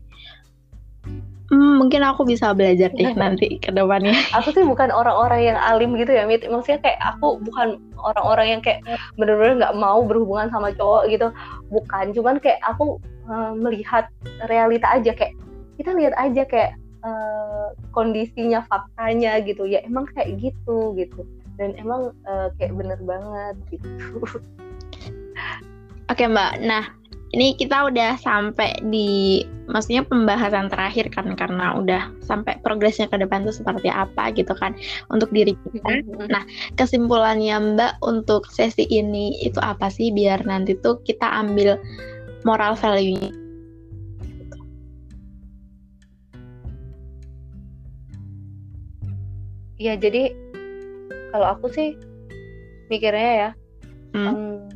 Hmm, 1.53 1.85
mungkin 1.85 2.01
aku 2.01 2.25
bisa 2.25 2.57
belajar 2.57 2.89
deh 2.97 3.13
nanti 3.13 3.61
ke 3.61 3.69
depannya. 3.69 4.17
Aku 4.41 4.57
sih 4.57 4.65
bukan 4.65 4.89
orang-orang 4.89 5.53
yang 5.53 5.59
alim 5.61 5.93
gitu 6.01 6.17
ya, 6.17 6.25
Mit. 6.25 6.49
Maksudnya 6.49 6.81
kayak 6.81 6.97
aku 7.05 7.45
bukan 7.45 7.77
orang-orang 8.01 8.57
yang 8.57 8.61
kayak 8.65 8.81
bener-bener 9.21 9.61
nggak 9.61 9.77
mau 9.77 10.01
berhubungan 10.01 10.49
sama 10.49 10.73
cowok 10.73 11.13
gitu. 11.13 11.29
Bukan, 11.69 12.17
cuman 12.17 12.41
kayak 12.41 12.57
aku 12.65 12.97
uh, 13.29 13.53
melihat 13.53 14.09
realita 14.49 14.89
aja 14.97 15.13
kayak 15.13 15.37
kita 15.77 15.93
lihat 15.93 16.17
aja 16.17 16.43
kayak 16.49 16.73
uh, 17.05 17.77
kondisinya 17.93 18.65
faktanya 18.67 19.43
gitu 19.45 19.67
ya 19.67 19.83
emang 19.85 20.09
kayak 20.15 20.39
gitu 20.41 20.95
gitu 20.97 21.21
dan 21.61 21.75
emang 21.77 22.15
uh, 22.25 22.49
kayak 22.57 22.73
bener 22.75 22.99
banget 23.03 23.57
gitu 23.75 24.23
oke 26.11 26.25
mbak 26.29 26.63
nah 26.63 26.87
ini 27.33 27.57
kita 27.57 27.89
udah 27.89 28.21
sampai 28.21 28.77
di 28.93 29.41
maksudnya 29.65 30.05
pembahasan 30.05 30.69
terakhir 30.69 31.09
kan 31.09 31.33
karena 31.33 31.73
udah 31.81 32.13
sampai 32.21 32.61
progresnya 32.61 33.09
ke 33.09 33.17
depan 33.17 33.49
tuh 33.49 33.57
seperti 33.57 33.89
apa 33.89 34.29
gitu 34.37 34.53
kan 34.53 34.77
untuk 35.09 35.33
diri 35.33 35.57
kita. 35.65 35.81
Mm-hmm. 35.81 36.29
Nah, 36.29 36.45
kesimpulannya 36.77 37.57
Mbak 37.73 38.05
untuk 38.05 38.45
sesi 38.53 38.85
ini 38.85 39.41
itu 39.41 39.57
apa 39.65 39.89
sih 39.89 40.13
biar 40.13 40.45
nanti 40.45 40.77
tuh 40.77 41.01
kita 41.09 41.25
ambil 41.25 41.81
moral 42.45 42.77
value-nya. 42.77 43.33
Ya 49.81 49.97
jadi 49.99 50.37
kalau 51.33 51.59
aku 51.59 51.73
sih 51.73 51.97
mikirnya 52.93 53.33
ya 53.33 53.51
hmm. 54.13 54.29
um, 54.29 54.72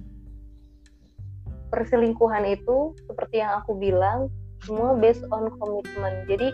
perselingkuhan 1.76 2.48
itu 2.48 2.96
seperti 3.04 3.44
yang 3.44 3.60
aku 3.60 3.76
bilang 3.76 4.32
semua 4.64 4.96
based 4.96 5.28
on 5.28 5.52
komitmen. 5.60 6.24
Jadi 6.24 6.48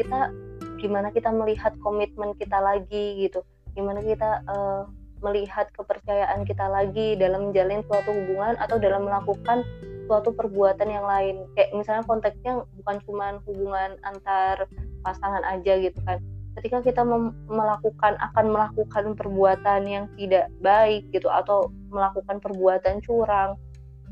kita 0.00 0.32
gimana 0.80 1.12
kita 1.12 1.28
melihat 1.28 1.76
komitmen 1.84 2.32
kita 2.40 2.56
lagi 2.56 3.28
gitu, 3.28 3.44
gimana 3.76 4.00
kita 4.00 4.40
uh, 4.48 4.88
melihat 5.20 5.68
kepercayaan 5.76 6.48
kita 6.48 6.64
lagi 6.68 7.20
dalam 7.20 7.52
menjalin 7.52 7.84
suatu 7.84 8.12
hubungan 8.12 8.56
atau 8.56 8.80
dalam 8.80 9.04
melakukan 9.04 9.60
suatu 10.08 10.32
perbuatan 10.32 10.88
yang 10.88 11.04
lain. 11.04 11.44
Kayak 11.56 11.70
misalnya 11.76 12.04
konteksnya 12.08 12.52
bukan 12.80 12.96
cuma 13.04 13.26
hubungan 13.44 14.00
antar 14.04 14.64
pasangan 15.04 15.44
aja 15.44 15.76
gitu 15.80 16.00
kan. 16.08 16.20
Ketika 16.54 16.86
kita 16.86 17.02
melakukan 17.50 18.14
akan 18.20 18.46
melakukan 18.54 19.04
perbuatan 19.18 19.80
yang 19.90 20.04
tidak 20.14 20.48
baik 20.62 21.02
gitu 21.10 21.26
atau 21.26 21.68
melakukan 21.90 22.38
perbuatan 22.38 23.02
curang 23.02 23.58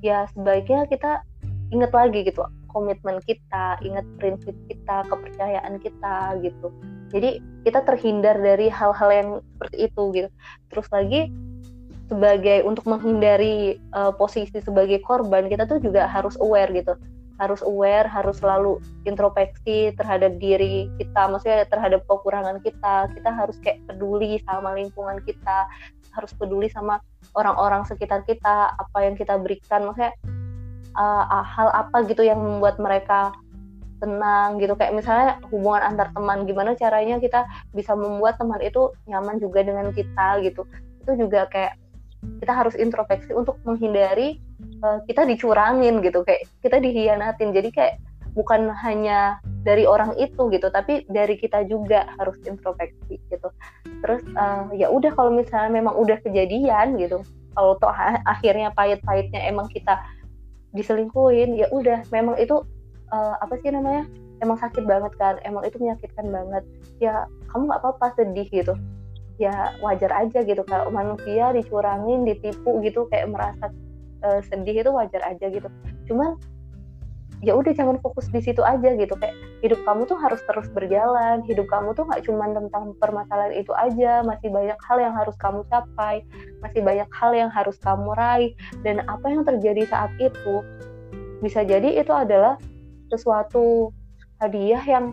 ya 0.03 0.27
sebaiknya 0.35 0.85
kita 0.91 1.23
ingat 1.73 1.95
lagi 1.95 2.27
gitu 2.27 2.45
komitmen 2.73 3.21
kita 3.29 3.77
ingat 3.85 4.03
prinsip 4.17 4.57
kita 4.67 5.05
kepercayaan 5.07 5.77
kita 5.79 6.41
gitu. 6.41 6.73
Jadi 7.13 7.45
kita 7.69 7.85
terhindar 7.85 8.41
dari 8.41 8.73
hal-hal 8.73 9.11
yang 9.13 9.29
seperti 9.45 9.77
itu 9.93 10.03
gitu. 10.17 10.29
Terus 10.73 10.89
lagi 10.89 11.21
sebagai 12.09 12.65
untuk 12.65 12.89
menghindari 12.89 13.79
uh, 13.93 14.11
posisi 14.17 14.59
sebagai 14.65 15.05
korban 15.05 15.49
kita 15.53 15.69
tuh 15.69 15.79
juga 15.79 16.09
harus 16.09 16.35
aware 16.41 16.73
gitu. 16.73 16.97
Harus 17.37 17.61
aware 17.61 18.09
harus 18.09 18.41
selalu 18.41 18.81
introspeksi 19.05 19.93
terhadap 19.97 20.41
diri 20.41 20.89
kita 20.97 21.29
maksudnya 21.29 21.69
terhadap 21.69 22.01
kekurangan 22.09 22.65
kita. 22.65 23.13
Kita 23.13 23.31
harus 23.31 23.61
kayak 23.61 23.85
peduli 23.85 24.41
sama 24.49 24.73
lingkungan 24.73 25.21
kita 25.29 25.69
harus 26.13 26.33
peduli 26.37 26.69
sama 26.69 27.01
orang-orang 27.37 27.85
sekitar 27.89 28.25
kita 28.29 28.77
apa 28.77 28.99
yang 29.05 29.17
kita 29.17 29.37
berikan. 29.41 29.89
Maksudnya 29.89 30.13
uh, 30.97 31.45
hal 31.45 31.69
apa 31.73 32.05
gitu 32.09 32.25
yang 32.25 32.41
membuat 32.41 32.77
mereka 32.81 33.33
tenang 34.03 34.59
gitu. 34.59 34.75
Kayak 34.75 34.99
misalnya 34.99 35.39
hubungan 35.49 35.83
antar 35.95 36.11
teman 36.11 36.45
gimana 36.45 36.75
caranya 36.75 37.23
kita 37.23 37.47
bisa 37.73 37.95
membuat 37.95 38.37
teman 38.37 38.59
itu 38.61 38.91
nyaman 39.07 39.39
juga 39.39 39.63
dengan 39.63 39.95
kita 39.95 40.43
gitu. 40.43 40.67
Itu 41.07 41.13
juga 41.17 41.47
kayak 41.49 41.79
kita 42.39 42.53
harus 42.55 42.75
introspeksi 42.79 43.35
untuk 43.35 43.59
menghindari 43.67 44.39
uh, 44.83 45.03
kita 45.07 45.23
dicurangin 45.27 46.03
gitu. 46.03 46.27
Kayak 46.27 46.51
kita 46.61 46.77
dihianatin. 46.83 47.51
Jadi 47.55 47.69
kayak 47.71 47.95
bukan 48.33 48.73
hanya 48.73 49.39
dari 49.63 49.85
orang 49.85 50.17
itu 50.17 50.49
gitu 50.49 50.73
tapi 50.73 51.05
dari 51.13 51.37
kita 51.37 51.69
juga 51.69 52.09
harus 52.17 52.37
introspeksi 52.49 53.21
gitu. 53.29 53.49
Terus 54.03 54.25
uh, 54.35 54.73
ya 54.73 54.89
udah 54.89 55.13
kalau 55.15 55.31
misalnya 55.33 55.71
memang 55.71 55.95
udah 55.95 56.19
kejadian 56.25 56.97
gitu 56.97 57.21
kalau 57.53 57.77
toh 57.77 57.93
akhirnya 58.25 58.73
pahit-pahitnya 58.73 59.45
emang 59.45 59.69
kita 59.69 60.01
diselingkuhin 60.73 61.53
ya 61.61 61.69
udah 61.69 62.01
memang 62.09 62.41
itu 62.41 62.65
uh, 63.13 63.37
apa 63.45 63.61
sih 63.61 63.69
namanya 63.69 64.09
emang 64.41 64.57
sakit 64.57 64.89
banget 64.89 65.13
kan 65.21 65.37
emang 65.45 65.63
itu 65.69 65.77
menyakitkan 65.79 66.27
banget. 66.33 66.65
Ya 66.99 67.29
kamu 67.53 67.69
nggak 67.69 67.81
apa-apa 67.85 68.07
sedih 68.17 68.49
gitu. 68.49 68.75
Ya 69.37 69.77
wajar 69.85 70.13
aja 70.13 70.41
gitu 70.45 70.65
kalau 70.65 70.89
manusia 70.89 71.53
dicurangin 71.53 72.25
ditipu 72.25 72.81
gitu 72.81 73.05
kayak 73.13 73.29
merasa 73.29 73.69
uh, 74.25 74.41
sedih 74.49 74.81
itu 74.81 74.91
wajar 74.91 75.21
aja 75.29 75.47
gitu. 75.53 75.69
Cuman 76.09 76.41
ya 77.43 77.59
udah 77.59 77.75
jangan 77.75 77.99
fokus 77.99 78.31
di 78.31 78.39
situ 78.39 78.63
aja 78.63 78.95
gitu. 78.95 79.13
Kayak 79.19 79.35
hidup 79.67 79.83
kamu 79.83 80.07
tuh 80.07 80.17
harus 80.17 80.41
terus 80.47 80.71
berjalan. 80.71 81.43
Hidup 81.45 81.67
kamu 81.67 81.93
tuh 81.99 82.07
nggak 82.07 82.23
cuma 82.25 82.47
tentang 82.55 82.95
permasalahan 83.03 83.53
itu 83.59 83.75
aja. 83.75 84.23
Masih 84.23 84.49
banyak 84.49 84.79
hal 84.79 84.99
yang 85.03 85.15
harus 85.19 85.35
kamu 85.43 85.67
capai. 85.67 86.23
Masih 86.63 86.81
banyak 86.81 87.11
hal 87.11 87.31
yang 87.35 87.51
harus 87.51 87.77
kamu 87.83 88.15
raih. 88.15 88.55
Dan 88.87 89.03
apa 89.11 89.27
yang 89.27 89.43
terjadi 89.43 89.83
saat 89.91 90.15
itu 90.23 90.63
bisa 91.43 91.67
jadi 91.67 91.99
itu 91.99 92.15
adalah 92.15 92.55
sesuatu 93.11 93.91
hadiah 94.39 94.81
yang 94.87 95.11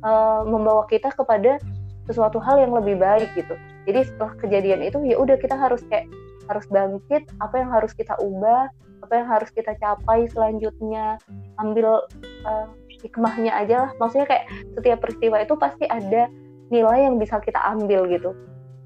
uh, 0.00 0.42
membawa 0.48 0.88
kita 0.88 1.12
kepada 1.12 1.60
sesuatu 2.08 2.40
hal 2.40 2.56
yang 2.58 2.72
lebih 2.72 2.96
baik 2.96 3.28
gitu. 3.36 3.54
Jadi 3.84 4.08
setelah 4.08 4.32
kejadian 4.40 4.80
itu 4.80 4.98
ya 5.04 5.20
udah 5.20 5.36
kita 5.36 5.54
harus 5.54 5.84
kayak 5.92 6.08
harus 6.50 6.66
bangkit 6.66 7.30
apa 7.38 7.62
yang 7.62 7.70
harus 7.70 7.94
kita 7.94 8.18
ubah 8.18 8.66
apa 9.00 9.12
yang 9.16 9.28
harus 9.28 9.50
kita 9.52 9.72
capai 9.80 10.28
selanjutnya. 10.30 11.16
Ambil 11.58 12.04
uh, 12.44 12.66
hikmahnya 13.00 13.52
aja 13.56 13.88
lah. 13.88 13.90
Maksudnya 13.96 14.28
kayak 14.28 14.44
setiap 14.76 14.98
peristiwa 15.00 15.36
itu 15.40 15.54
pasti 15.56 15.84
ada 15.88 16.28
nilai 16.70 17.08
yang 17.08 17.16
bisa 17.18 17.40
kita 17.40 17.58
ambil 17.76 18.06
gitu. 18.06 18.36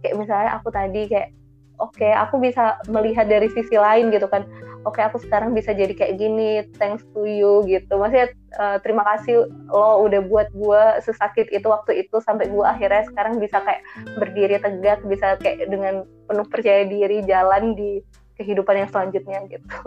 Kayak 0.00 0.14
misalnya 0.20 0.50
aku 0.56 0.68
tadi 0.72 1.02
kayak 1.10 1.28
oke 1.82 1.94
okay, 1.98 2.12
aku 2.14 2.38
bisa 2.38 2.78
melihat 2.88 3.26
dari 3.26 3.50
sisi 3.50 3.74
lain 3.74 4.14
gitu 4.14 4.30
kan. 4.30 4.46
Oke 4.84 5.00
okay, 5.00 5.08
aku 5.08 5.16
sekarang 5.16 5.56
bisa 5.56 5.72
jadi 5.72 5.96
kayak 5.96 6.20
gini 6.20 6.60
thanks 6.76 7.04
to 7.16 7.24
you 7.24 7.64
gitu. 7.64 7.96
Maksudnya 7.96 8.36
uh, 8.60 8.76
terima 8.84 9.00
kasih 9.08 9.48
lo 9.72 10.04
udah 10.04 10.20
buat 10.28 10.52
gue 10.52 10.82
sesakit 11.00 11.48
itu 11.56 11.64
waktu 11.64 12.04
itu 12.04 12.20
sampai 12.20 12.52
gue 12.52 12.64
akhirnya 12.64 13.08
sekarang 13.08 13.40
bisa 13.40 13.64
kayak 13.64 13.80
berdiri 14.20 14.60
tegak 14.60 15.00
bisa 15.08 15.40
kayak 15.40 15.72
dengan 15.72 16.04
penuh 16.28 16.46
percaya 16.52 16.84
diri 16.84 17.24
jalan 17.24 17.72
di 17.72 18.04
kehidupan 18.38 18.84
yang 18.84 18.90
selanjutnya 18.90 19.40
gitu. 19.50 19.78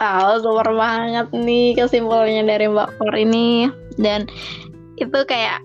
Wow, 0.00 0.40
super 0.42 0.72
banget 0.74 1.30
nih 1.30 1.78
kesimpulannya 1.78 2.42
dari 2.48 2.66
Mbak 2.66 2.98
Kor 2.98 3.14
ini. 3.14 3.70
Dan 4.00 4.26
itu 4.98 5.18
kayak 5.28 5.62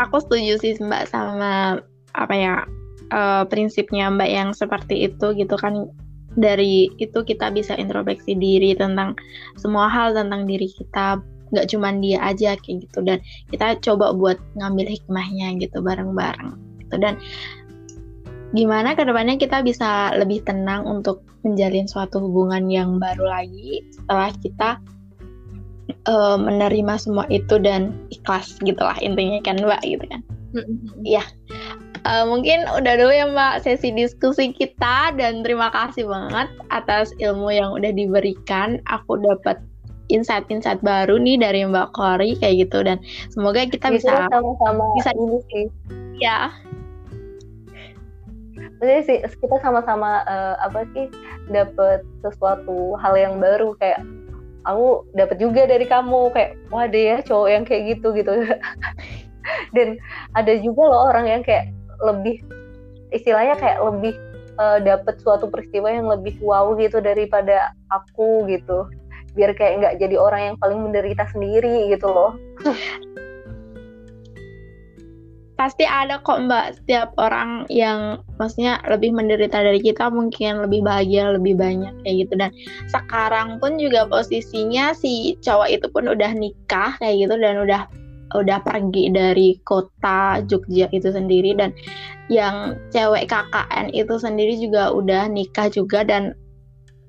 aku 0.00 0.18
setuju 0.24 0.58
sih 0.58 0.74
Mbak 0.82 1.06
sama 1.12 1.78
apa 2.16 2.34
ya 2.34 2.54
uh, 3.14 3.44
prinsipnya 3.46 4.10
Mbak 4.10 4.30
yang 4.30 4.50
seperti 4.56 5.06
itu 5.06 5.36
gitu 5.36 5.54
kan. 5.54 5.86
Dari 6.38 6.86
itu 7.02 7.18
kita 7.26 7.50
bisa 7.50 7.74
introspeksi 7.74 8.38
diri 8.38 8.74
tentang 8.74 9.18
semua 9.58 9.86
hal 9.90 10.14
tentang 10.14 10.46
diri 10.46 10.66
kita. 10.70 11.22
Nggak 11.54 11.66
cuma 11.70 11.94
dia 11.98 12.18
aja 12.22 12.58
kayak 12.58 12.88
gitu. 12.88 12.98
Dan 13.02 13.22
kita 13.54 13.78
coba 13.84 14.10
buat 14.10 14.38
ngambil 14.58 14.90
hikmahnya 14.90 15.54
gitu 15.62 15.82
bareng-bareng 15.82 16.56
gitu. 16.82 16.94
Dan 16.98 17.14
gimana 18.56 18.96
ke 18.96 19.04
depannya 19.04 19.36
kita 19.36 19.60
bisa 19.60 20.16
lebih 20.16 20.40
tenang 20.44 20.88
untuk 20.88 21.20
menjalin 21.44 21.84
suatu 21.84 22.20
hubungan 22.20 22.68
yang 22.72 22.96
baru 22.96 23.28
lagi 23.28 23.84
setelah 23.92 24.30
kita 24.40 24.70
uh, 26.08 26.36
menerima 26.40 26.94
semua 26.96 27.24
itu 27.28 27.60
dan 27.60 27.92
ikhlas 28.08 28.56
gitulah 28.64 28.96
intinya 29.04 29.40
kan 29.44 29.60
mbak 29.60 29.82
gitu 29.84 30.04
kan? 30.08 30.20
Ya 31.04 31.24
uh, 32.08 32.24
mungkin 32.24 32.64
udah 32.72 32.94
dulu 32.96 33.12
ya 33.12 33.28
mbak 33.28 33.64
sesi 33.64 33.92
diskusi 33.92 34.56
kita 34.56 35.12
dan 35.16 35.44
terima 35.44 35.68
kasih 35.68 36.08
banget 36.08 36.48
atas 36.72 37.12
ilmu 37.20 37.52
yang 37.52 37.76
udah 37.76 37.92
diberikan. 37.92 38.80
Aku 38.88 39.20
dapat 39.20 39.60
insight-insight 40.08 40.80
baru 40.80 41.20
nih 41.20 41.36
dari 41.36 41.60
Mbak 41.68 41.92
Kori 41.92 42.36
kayak 42.40 42.68
gitu. 42.68 42.80
Dan 42.80 42.98
semoga 43.28 43.68
kita 43.68 43.92
bisa 43.92 44.28
sama-sama. 44.32 44.84
bisa 44.96 45.12
ini 45.14 45.38
sih. 45.52 45.66
Ya, 46.18 46.50
maksudnya 48.78 49.02
sih 49.02 49.18
kita 49.42 49.58
sama-sama 49.58 50.22
uh, 50.30 50.54
apa 50.62 50.86
sih 50.94 51.10
dapat 51.50 52.06
sesuatu 52.22 52.94
hal 53.02 53.18
yang 53.18 53.42
baru 53.42 53.74
kayak 53.82 54.06
aku 54.62 55.02
dapat 55.18 55.42
juga 55.42 55.66
dari 55.66 55.82
kamu 55.82 56.30
kayak 56.30 56.54
wah 56.70 56.86
deh 56.86 57.10
ya 57.10 57.18
cowok 57.26 57.48
yang 57.50 57.64
kayak 57.66 57.98
gitu 57.98 58.14
gitu. 58.14 58.30
Dan 59.74 59.98
ada 60.38 60.52
juga 60.62 60.82
loh 60.86 61.10
orang 61.10 61.26
yang 61.26 61.42
kayak 61.42 61.74
lebih 62.06 62.38
istilahnya 63.10 63.58
kayak 63.58 63.82
lebih 63.82 64.14
uh, 64.62 64.78
eh, 64.78 64.86
dapat 64.86 65.18
suatu 65.18 65.50
peristiwa 65.50 65.90
yang 65.90 66.06
lebih 66.06 66.38
wow 66.38 66.70
gitu 66.78 67.02
daripada 67.02 67.74
aku 67.90 68.46
gitu. 68.46 68.86
Biar 69.34 69.58
kayak 69.58 69.74
nggak 69.82 69.94
jadi 70.06 70.16
orang 70.22 70.54
yang 70.54 70.56
paling 70.62 70.86
menderita 70.86 71.26
sendiri 71.34 71.90
gitu 71.90 72.06
loh 72.06 72.38
pasti 75.58 75.82
ada 75.82 76.22
kok 76.22 76.46
mbak. 76.46 76.78
Setiap 76.78 77.18
orang 77.18 77.66
yang 77.66 78.22
maksudnya 78.38 78.78
lebih 78.86 79.10
menderita 79.10 79.58
dari 79.58 79.82
kita 79.82 80.06
mungkin 80.06 80.62
lebih 80.62 80.86
bahagia 80.86 81.34
lebih 81.34 81.58
banyak 81.58 81.92
kayak 82.06 82.16
gitu. 82.24 82.34
Dan 82.38 82.50
sekarang 82.86 83.58
pun 83.58 83.74
juga 83.76 84.06
posisinya 84.06 84.94
si 84.94 85.34
cowok 85.42 85.68
itu 85.68 85.86
pun 85.90 86.06
udah 86.06 86.30
nikah 86.38 86.94
kayak 87.02 87.26
gitu 87.26 87.34
dan 87.42 87.58
udah 87.58 87.82
udah 88.38 88.60
pergi 88.62 89.10
dari 89.10 89.58
kota 89.66 90.46
Jogja 90.46 90.86
itu 90.94 91.10
sendiri. 91.10 91.58
Dan 91.58 91.74
yang 92.30 92.78
cewek 92.94 93.26
KKN 93.26 93.90
itu 93.90 94.14
sendiri 94.14 94.54
juga 94.62 94.94
udah 94.94 95.26
nikah 95.26 95.66
juga. 95.74 96.06
Dan 96.06 96.38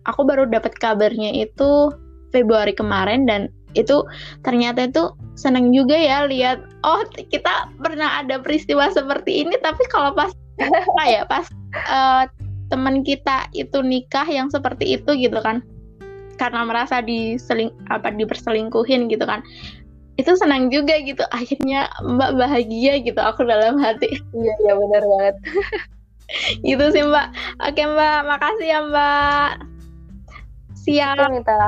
aku 0.09 0.25
baru 0.25 0.49
dapat 0.49 0.73
kabarnya 0.81 1.37
itu 1.37 1.93
Februari 2.33 2.73
kemarin 2.73 3.29
dan 3.29 3.53
itu 3.77 4.01
ternyata 4.41 4.89
itu 4.89 5.13
seneng 5.37 5.69
juga 5.69 5.93
ya 5.93 6.25
lihat 6.25 6.65
oh 6.81 7.05
kita 7.13 7.69
pernah 7.77 8.25
ada 8.25 8.41
peristiwa 8.41 8.89
seperti 8.89 9.45
ini 9.45 9.55
tapi 9.61 9.85
kalau 9.93 10.13
pas 10.17 10.33
kayak 10.99 11.29
pas 11.29 11.45
uh, 11.87 12.25
teman 12.69 13.01
kita 13.01 13.49
itu 13.57 13.81
nikah 13.81 14.25
yang 14.29 14.47
seperti 14.47 14.97
itu 14.97 15.11
gitu 15.17 15.39
kan. 15.41 15.65
Karena 16.39 16.63
merasa 16.63 17.03
diseling 17.03 17.73
apa 17.91 18.13
diperselingkuhin 18.13 19.11
gitu 19.11 19.25
kan. 19.27 19.43
Itu 20.15 20.35
senang 20.39 20.71
juga 20.71 20.99
gitu 21.03 21.23
akhirnya 21.35 21.89
mbak 22.03 22.37
bahagia 22.37 23.01
gitu 23.03 23.19
aku 23.19 23.43
dalam 23.43 23.81
hati. 23.81 24.21
Iya 24.31 24.53
iya 24.63 24.73
benar 24.77 25.03
banget. 25.03 25.35
Gitu 26.63 26.85
sih 26.93 27.03
mbak. 27.03 27.27
Oke 27.59 27.83
mbak. 27.83 28.19
Makasih 28.23 28.67
ya 28.69 28.79
mbak. 28.85 29.51
Siap 30.79 31.17
minta 31.27 31.59